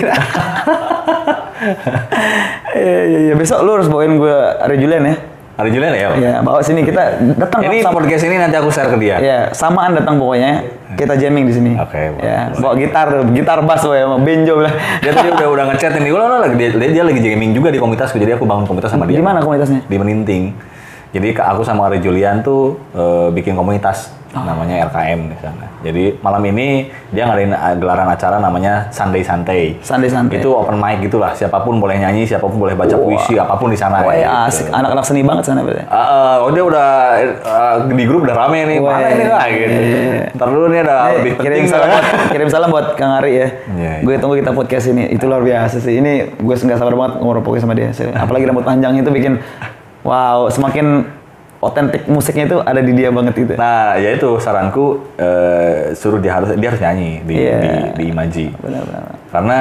Iya 2.69 2.99
iya 3.05 3.19
iya 3.21 3.33
besok 3.35 3.59
lu 3.61 3.71
harus 3.73 3.87
bawain 3.87 4.15
gue 4.15 4.31
Ari 4.31 4.75
Julian 4.77 5.03
ya. 5.05 5.15
Hari 5.59 5.75
Julian 5.75 5.91
ya? 5.91 6.07
Iya, 6.15 6.33
bawa 6.39 6.63
sini 6.63 6.87
kita 6.87 7.19
datang 7.35 7.67
Ini 7.67 7.83
sama 7.83 7.99
podcast 7.99 8.23
ini 8.23 8.39
nanti 8.39 8.55
aku 8.55 8.71
share 8.71 8.87
ke 8.87 8.95
dia. 8.95 9.19
Iya, 9.19 9.39
samaan 9.51 9.91
datang 9.91 10.15
pokoknya. 10.15 10.63
Kita 10.95 11.19
jamming 11.19 11.51
di 11.51 11.53
sini. 11.53 11.71
Oke, 11.75 12.15
boleh, 12.15 12.23
Ya, 12.23 12.47
bawa 12.55 12.73
gitar, 12.79 13.07
gitar 13.35 13.59
bass 13.67 13.83
ya, 13.83 14.07
sama 14.07 14.23
benjo 14.23 14.63
lah. 14.63 14.71
Dia 15.03 15.11
tadi 15.11 15.35
udah 15.35 15.47
udah 15.51 15.65
ngechat 15.75 15.99
ini, 15.99 16.15
ulah 16.15 16.39
lagi 16.39 16.55
dia, 16.55 16.71
dia, 16.71 16.89
dia 16.95 17.03
lagi 17.03 17.19
gaming 17.19 17.51
juga 17.51 17.75
di 17.75 17.79
komunitasku, 17.79 18.15
jadi 18.15 18.39
aku 18.39 18.47
bangun 18.47 18.71
komunitas 18.71 18.95
sama 18.95 19.03
dia. 19.03 19.19
Di 19.19 19.25
mana 19.25 19.43
komunitasnya? 19.43 19.83
Di 19.83 19.95
Meninting. 19.99 20.55
Jadi 21.11 21.27
aku 21.35 21.61
sama 21.67 21.91
Ari 21.91 21.99
Julian 21.99 22.39
tuh 22.39 22.79
eh, 22.95 23.27
bikin 23.35 23.59
komunitas 23.59 24.15
Oh. 24.29 24.45
namanya 24.45 24.85
RKM 24.93 25.19
di 25.25 25.37
sana. 25.41 25.65
Jadi 25.81 26.13
malam 26.21 26.45
ini 26.45 26.85
dia 27.09 27.25
ngadain 27.25 27.49
eh, 27.49 27.75
gelaran 27.81 28.05
acara 28.05 28.37
namanya 28.37 28.85
Sunday 28.93 29.25
Santai. 29.25 29.73
Sunday 29.81 30.05
Santai. 30.05 30.37
Itu 30.37 30.53
open 30.53 30.77
mic 30.77 31.01
gitulah, 31.01 31.33
siapa 31.33 31.57
pun 31.65 31.81
boleh 31.81 31.97
nyanyi, 31.97 32.29
siapa 32.29 32.45
pun 32.45 32.61
boleh 32.61 32.77
baca 32.77 32.93
puisi, 32.93 33.41
apa 33.41 33.57
pun 33.57 33.73
di 33.73 33.79
sana. 33.79 34.05
Wah, 34.05 34.13
ya 34.13 34.29
gitu. 34.29 34.61
asik. 34.61 34.65
Anak-anak 34.69 35.01
seni 35.01 35.25
banget 35.25 35.49
sana 35.49 35.65
berarti. 35.65 35.81
Ah, 35.89 35.97
ah, 35.97 36.35
oh 36.45 36.53
dia 36.53 36.61
udah 36.61 36.87
eh, 37.17 37.75
di 37.89 38.05
grup 38.05 38.21
udah 38.29 38.35
rame 38.37 38.69
nih, 38.69 38.77
Wah, 38.77 39.01
mana 39.01 39.07
ini 39.09 39.25
lah 39.25 39.45
gitu. 39.49 39.79
Ntar 40.37 40.47
dulu 40.53 40.65
nih 40.69 40.79
ada 40.85 40.95
Eh, 40.99 41.13
lebih 41.17 41.33
kirim 41.41 41.57
penting 41.57 41.73
salam 41.73 41.89
lah. 41.89 42.01
buat, 42.05 42.29
kirim 42.29 42.49
salam 42.53 42.69
buat 42.69 42.87
Kang 42.93 43.13
Ari 43.17 43.31
ya. 43.33 43.47
Iya, 43.65 43.93
Gue 44.05 44.15
tunggu 44.21 44.37
kita 44.37 44.53
podcast 44.53 44.85
ini. 44.93 45.09
Itu 45.09 45.25
luar 45.25 45.41
biasa 45.41 45.81
sih. 45.81 45.97
Ini 45.97 46.37
gue 46.37 46.53
nggak 46.53 46.77
sabar 46.77 46.93
banget 46.93 47.13
ngobrol 47.17 47.57
sama 47.57 47.73
dia. 47.73 47.89
Apalagi 48.13 48.45
rambut 48.45 48.61
panjang 48.61 48.93
itu 48.93 49.09
bikin 49.09 49.41
wow, 50.05 50.45
semakin 50.53 51.17
otentik 51.59 52.07
musiknya 52.07 52.47
itu 52.47 52.57
ada 52.59 52.79
di 52.79 52.91
dia 52.91 53.11
banget 53.11 53.35
itu. 53.35 53.53
Nah, 53.55 53.99
ya 53.99 54.15
itu 54.15 54.39
saranku 54.39 55.11
eh, 55.15 55.91
suruh 55.91 56.17
dia 56.17 56.35
harus 56.35 56.55
dia 56.55 56.67
harus 56.71 56.79
nyanyi 56.79 57.19
di 57.23 57.33
Iya. 57.35 57.57
di, 57.59 57.69
di 57.95 58.03
Imaji. 58.09 58.45
Benar-benar. 58.55 59.03
Karena 59.27 59.57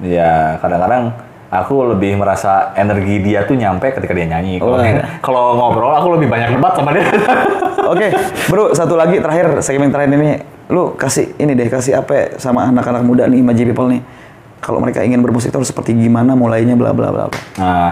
ya 0.00 0.30
kadang-kadang 0.58 1.04
aku 1.50 1.74
lebih 1.86 2.14
merasa 2.14 2.74
energi 2.74 3.20
dia 3.20 3.42
tuh 3.42 3.54
nyampe 3.54 3.90
ketika 3.90 4.10
dia 4.10 4.26
nyanyi. 4.26 4.58
Kalau 4.58 4.74
Oh, 4.74 4.82
kalau 5.20 5.42
ngobrol 5.54 5.92
aku 5.92 6.08
lebih 6.18 6.26
banyak 6.26 6.54
debat 6.54 6.72
sama 6.74 6.90
dia. 6.94 7.06
Oke, 7.90 8.06
bro, 8.46 8.70
satu 8.70 8.94
lagi 8.94 9.18
terakhir 9.18 9.58
segmen 9.60 9.90
terakhir 9.90 10.14
ini, 10.14 10.38
lu 10.70 10.94
kasih 10.94 11.34
ini 11.36 11.58
deh, 11.58 11.66
kasih 11.66 11.98
apa 11.98 12.12
ya 12.12 12.24
sama 12.38 12.62
anak-anak 12.64 13.02
muda 13.02 13.26
nih, 13.26 13.42
Imaji 13.42 13.62
People 13.66 13.90
nih. 13.90 14.02
Kalau 14.60 14.78
mereka 14.78 15.00
ingin 15.00 15.18
bermusik 15.18 15.50
itu 15.50 15.58
harus 15.58 15.66
seperti 15.66 15.96
gimana 15.96 16.36
mulainya, 16.36 16.78
bla 16.78 16.92
bla. 16.92 17.10
bla. 17.10 17.26
Nah, 17.56 17.90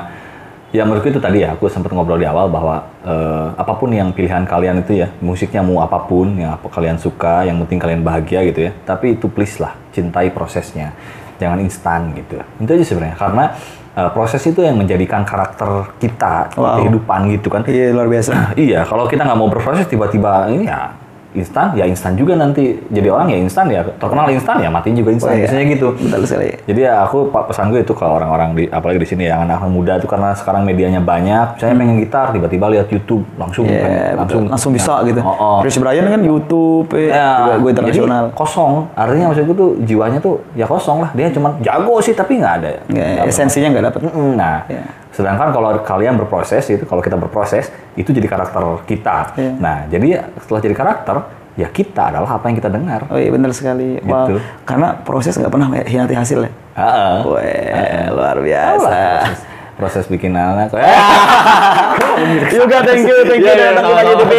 ya 0.69 0.85
menurutku 0.85 1.09
itu 1.09 1.21
tadi 1.21 1.41
ya, 1.41 1.57
aku 1.57 1.65
sempat 1.67 1.93
ngobrol 1.97 2.21
di 2.21 2.29
awal 2.29 2.53
bahwa 2.53 2.85
eh, 3.01 3.47
apa 3.57 3.73
pun 3.73 3.89
yang 3.89 4.13
pilihan 4.13 4.45
kalian 4.45 4.85
itu 4.85 5.01
ya, 5.01 5.09
musiknya 5.25 5.65
mau 5.65 5.81
apa 5.81 5.97
pun, 6.05 6.37
yang 6.37 6.53
apa 6.55 6.69
kalian 6.69 7.01
suka, 7.01 7.49
yang 7.49 7.57
penting 7.65 7.81
kalian 7.81 8.01
bahagia 8.05 8.45
gitu 8.45 8.69
ya. 8.69 8.73
Tapi 8.85 9.17
itu 9.17 9.33
please 9.33 9.57
lah, 9.59 9.73
cintai 9.91 10.29
prosesnya, 10.29 10.93
jangan 11.41 11.59
instan 11.65 12.13
gitu. 12.13 12.37
Itu 12.61 12.71
aja 12.77 12.85
sebenarnya, 12.85 13.17
karena 13.17 13.45
eh, 13.97 14.11
proses 14.13 14.45
itu 14.45 14.61
yang 14.61 14.77
menjadikan 14.77 15.25
karakter 15.25 15.89
kita, 15.97 16.53
Wow. 16.55 16.85
kehidupan 16.85 17.33
gitu 17.33 17.49
kan. 17.49 17.65
Iya 17.65 17.97
luar 17.97 18.09
biasa. 18.13 18.53
iya, 18.61 18.85
kalau 18.85 19.09
kita 19.09 19.25
nggak 19.25 19.39
mau 19.41 19.49
berproses 19.49 19.89
tiba-tiba 19.89 20.53
ini 20.53 20.69
ya 20.69 20.93
instan 21.39 21.73
ya 21.73 21.85
instan 21.85 22.13
juga 22.13 22.35
nanti 22.35 22.63
jadi 22.87 23.09
orang 23.09 23.31
ya 23.31 23.39
instan 23.39 23.67
ya 23.67 23.87
terkenal 23.95 24.27
instan 24.29 24.59
ya 24.59 24.69
mati 24.69 24.91
juga 24.91 25.11
instan 25.11 25.31
Wah, 25.31 25.37
iya. 25.37 25.43
biasanya 25.47 25.65
gitu 25.71 25.89
Betul 25.95 26.23
sekali. 26.25 26.49
jadi 26.65 26.81
ya 26.83 26.95
aku 27.03 27.19
pak 27.29 27.49
pesan 27.49 27.71
gue 27.71 27.81
itu 27.81 27.93
kalau 27.93 28.19
orang-orang 28.19 28.51
di 28.53 28.65
apalagi 28.67 28.99
di 28.99 29.09
sini 29.09 29.25
ya 29.25 29.41
anak 29.41 29.63
muda 29.65 29.97
tuh 29.97 30.07
karena 30.07 30.35
sekarang 30.35 30.63
medianya 30.63 30.99
banyak 30.99 31.57
saya 31.57 31.73
pengen 31.73 31.97
gitar 31.97 32.31
tiba-tiba 32.31 32.67
lihat 32.69 32.87
YouTube 32.89 33.23
langsung 33.35 33.65
pengen- 33.65 34.19
betul. 34.19 34.19
langsung 34.19 34.43
langsung 34.49 34.73
bisa 34.73 34.95
gitu. 35.03 35.21
Oh, 35.21 35.31
oh. 35.31 35.59
Chris 35.61 35.79
Brian 35.79 36.03
kan 36.05 36.19
YouTube, 36.19 36.91
eh, 36.93 37.09
Ya, 37.09 37.31
juga 37.41 37.55
gue 37.59 37.71
internasional. 37.71 38.25
Jadi 38.27 38.35
kosong. 38.35 38.73
Artinya 38.93 39.27
maksud 39.29 39.45
gue 39.45 39.57
tuh 39.57 39.71
jiwanya 39.81 40.19
tuh 40.19 40.43
ya 40.53 40.67
kosong 40.67 40.99
lah. 41.01 41.11
Dia 41.15 41.31
cuma 41.31 41.55
jago 41.61 41.95
sih 42.01 42.13
tapi 42.13 42.37
nggak 42.37 42.55
ada. 42.57 42.69
Nggak, 42.85 43.07
nggak- 43.07 43.29
esensinya 43.29 43.69
nggak 43.71 43.85
dapet. 43.87 44.01
Nah, 44.35 44.57
Ya. 44.67 44.83
Sedangkan 45.19 45.51
kalau 45.51 45.75
kalian 45.83 46.15
berproses 46.15 46.63
itu, 46.71 46.87
kalau 46.87 47.03
kita 47.03 47.19
berproses 47.19 47.67
itu 47.99 48.15
jadi 48.15 48.31
karakter 48.31 48.63
kita. 48.87 49.35
Iya. 49.35 49.53
Nah, 49.59 49.77
jadi 49.91 50.31
setelah 50.39 50.61
jadi 50.63 50.75
karakter, 50.79 51.17
ya 51.59 51.67
kita 51.67 52.15
adalah 52.15 52.39
apa 52.39 52.47
yang 52.47 52.57
kita 52.63 52.71
dengar. 52.71 53.11
Oh 53.11 53.19
iya 53.19 53.35
benar 53.35 53.51
sekali. 53.51 53.99
Gitu. 53.99 54.39
karena 54.63 54.95
proses 55.03 55.35
nggak 55.35 55.51
pernah 55.51 55.67
hianati 55.83 56.15
hasil 56.15 56.47
ya. 56.47 56.51
Heeh. 56.79 57.15
Weh, 57.27 58.07
luar 58.15 58.39
Tahu 58.39 58.47
biasa. 58.47 58.79
proses, 58.79 59.39
proses 59.75 60.05
bikin 60.07 60.39
anak. 60.39 60.71
Yoga, 62.55 62.79
thank 62.87 63.03
you, 63.07 63.19
thank 63.27 63.43
you 63.43 63.51
udah 63.51 63.75
datang 63.75 63.83
ke 63.83 63.91
sama-sama. 63.91 64.23
TV. 64.23 64.35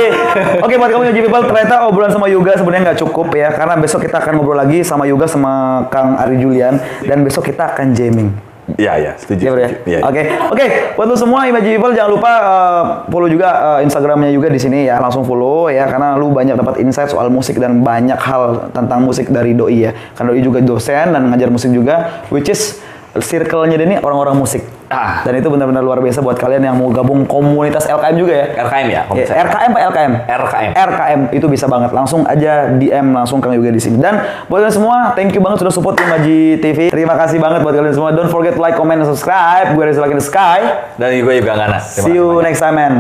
Oke, 0.63 0.73
buat 0.80 0.91
kamu 0.91 1.03
yang 1.11 1.15
People, 1.15 1.43
ternyata 1.47 1.75
obrolan 1.88 2.11
sama 2.11 2.27
Yoga 2.32 2.55
sebenarnya 2.55 2.82
nggak 2.91 2.99
cukup 3.03 3.27
ya, 3.36 3.51
karena 3.51 3.75
besok 3.80 4.03
kita 4.07 4.19
akan 4.19 4.39
ngobrol 4.39 4.59
lagi 4.59 4.84
sama 4.84 5.03
Yoga 5.07 5.27
sama 5.27 5.86
Kang 5.91 6.15
Ari 6.19 6.39
Julian, 6.39 6.80
dan 7.03 7.23
besok 7.23 7.47
kita 7.51 7.75
akan 7.75 7.95
jamming. 7.95 8.48
Iya, 8.76 8.93
iya, 8.99 9.11
setuju. 9.17 9.41
Iya, 9.41 9.51
ya? 9.55 9.70
setuju. 9.72 9.89
Iya, 9.89 9.99
Oke, 10.05 10.22
oke. 10.53 10.65
Buat 10.99 11.07
lu 11.09 11.15
semua 11.17 11.39
Imagine 11.47 11.74
People 11.80 11.93
jangan 11.95 12.11
lupa 12.11 12.32
uh, 12.43 12.84
follow 13.07 13.30
juga 13.32 13.49
uh, 13.57 13.80
Instagramnya 13.86 14.30
juga 14.30 14.51
di 14.51 14.59
sini 14.59 14.86
ya. 14.86 14.99
Langsung 14.99 15.24
follow 15.26 15.72
ya 15.72 15.88
karena 15.88 16.20
lu 16.20 16.30
banyak 16.30 16.59
dapat 16.59 16.84
insight 16.84 17.09
soal 17.09 17.32
musik 17.32 17.57
dan 17.57 17.82
banyak 17.82 18.20
hal 18.20 18.70
tentang 18.76 19.01
musik 19.01 19.32
dari 19.32 19.55
doi 19.55 19.89
ya. 19.89 19.91
Karena 20.13 20.36
doi 20.36 20.43
juga 20.43 20.59
dosen 20.61 21.15
dan 21.15 21.22
ngajar 21.32 21.49
musik 21.49 21.72
juga, 21.72 22.26
which 22.30 22.51
is 22.51 22.78
circle-nya 23.18 23.76
dia 23.82 23.88
ini 23.89 23.97
orang-orang 23.97 24.38
musik. 24.38 24.62
Ah. 24.89 25.22
Dan 25.22 25.38
itu 25.38 25.49
benar-benar 25.49 25.86
luar 25.86 26.01
biasa 26.01 26.22
buat 26.22 26.38
kalian 26.38 26.66
yang 26.66 26.76
mau 26.78 26.89
gabung 26.89 27.26
komunitas 27.26 27.86
LKM 27.86 28.16
juga 28.18 28.34
ya. 28.34 28.45
RKM 28.66 28.88
ya? 28.89 29.01
Ya, 29.14 29.26
RKM 29.45 29.70
Pak 29.74 29.82
LKM? 29.93 30.14
RKM. 30.26 30.72
RKM 30.74 31.22
itu 31.34 31.45
bisa 31.45 31.66
banget. 31.70 31.93
Langsung 31.93 32.26
aja 32.26 32.74
DM 32.74 33.14
langsung 33.14 33.38
Kang 33.38 33.53
Yoga 33.53 33.70
di 33.70 33.82
sini. 33.82 34.01
Dan 34.01 34.18
buat 34.49 34.66
kalian 34.66 34.74
semua, 34.74 34.97
thank 35.14 35.34
you 35.34 35.41
banget 35.41 35.62
sudah 35.62 35.74
support 35.74 35.95
Imaji 36.01 36.57
TV. 36.62 36.89
Terima 36.89 37.14
kasih 37.18 37.38
banget 37.38 37.62
buat 37.62 37.74
kalian 37.78 37.93
semua. 37.93 38.10
Don't 38.14 38.34
forget 38.34 38.57
to 38.57 38.62
like, 38.62 38.78
comment, 38.78 39.01
and 39.01 39.10
subscribe. 39.10 39.74
Gue 39.78 39.89
Rizal 39.89 40.10
the 40.10 40.22
Sky. 40.22 40.60
Dan 40.97 41.22
gue 41.22 41.34
juga 41.38 41.53
Ngana. 41.57 41.78
See 41.82 42.18
you 42.18 42.41
banyak. 42.41 42.45
next 42.49 42.62
time, 42.62 42.78
man. 42.78 42.93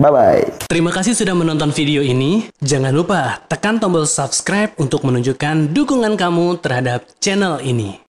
Bye-bye. 0.00 0.64
Terima 0.72 0.88
kasih 0.96 1.12
sudah 1.12 1.36
menonton 1.36 1.76
video 1.76 2.00
ini. 2.00 2.48
Jangan 2.64 2.96
lupa 2.96 3.44
tekan 3.52 3.76
tombol 3.76 4.08
subscribe 4.08 4.72
untuk 4.80 5.04
menunjukkan 5.04 5.76
dukungan 5.76 6.16
kamu 6.16 6.56
terhadap 6.64 7.04
channel 7.20 7.60
ini. 7.60 8.00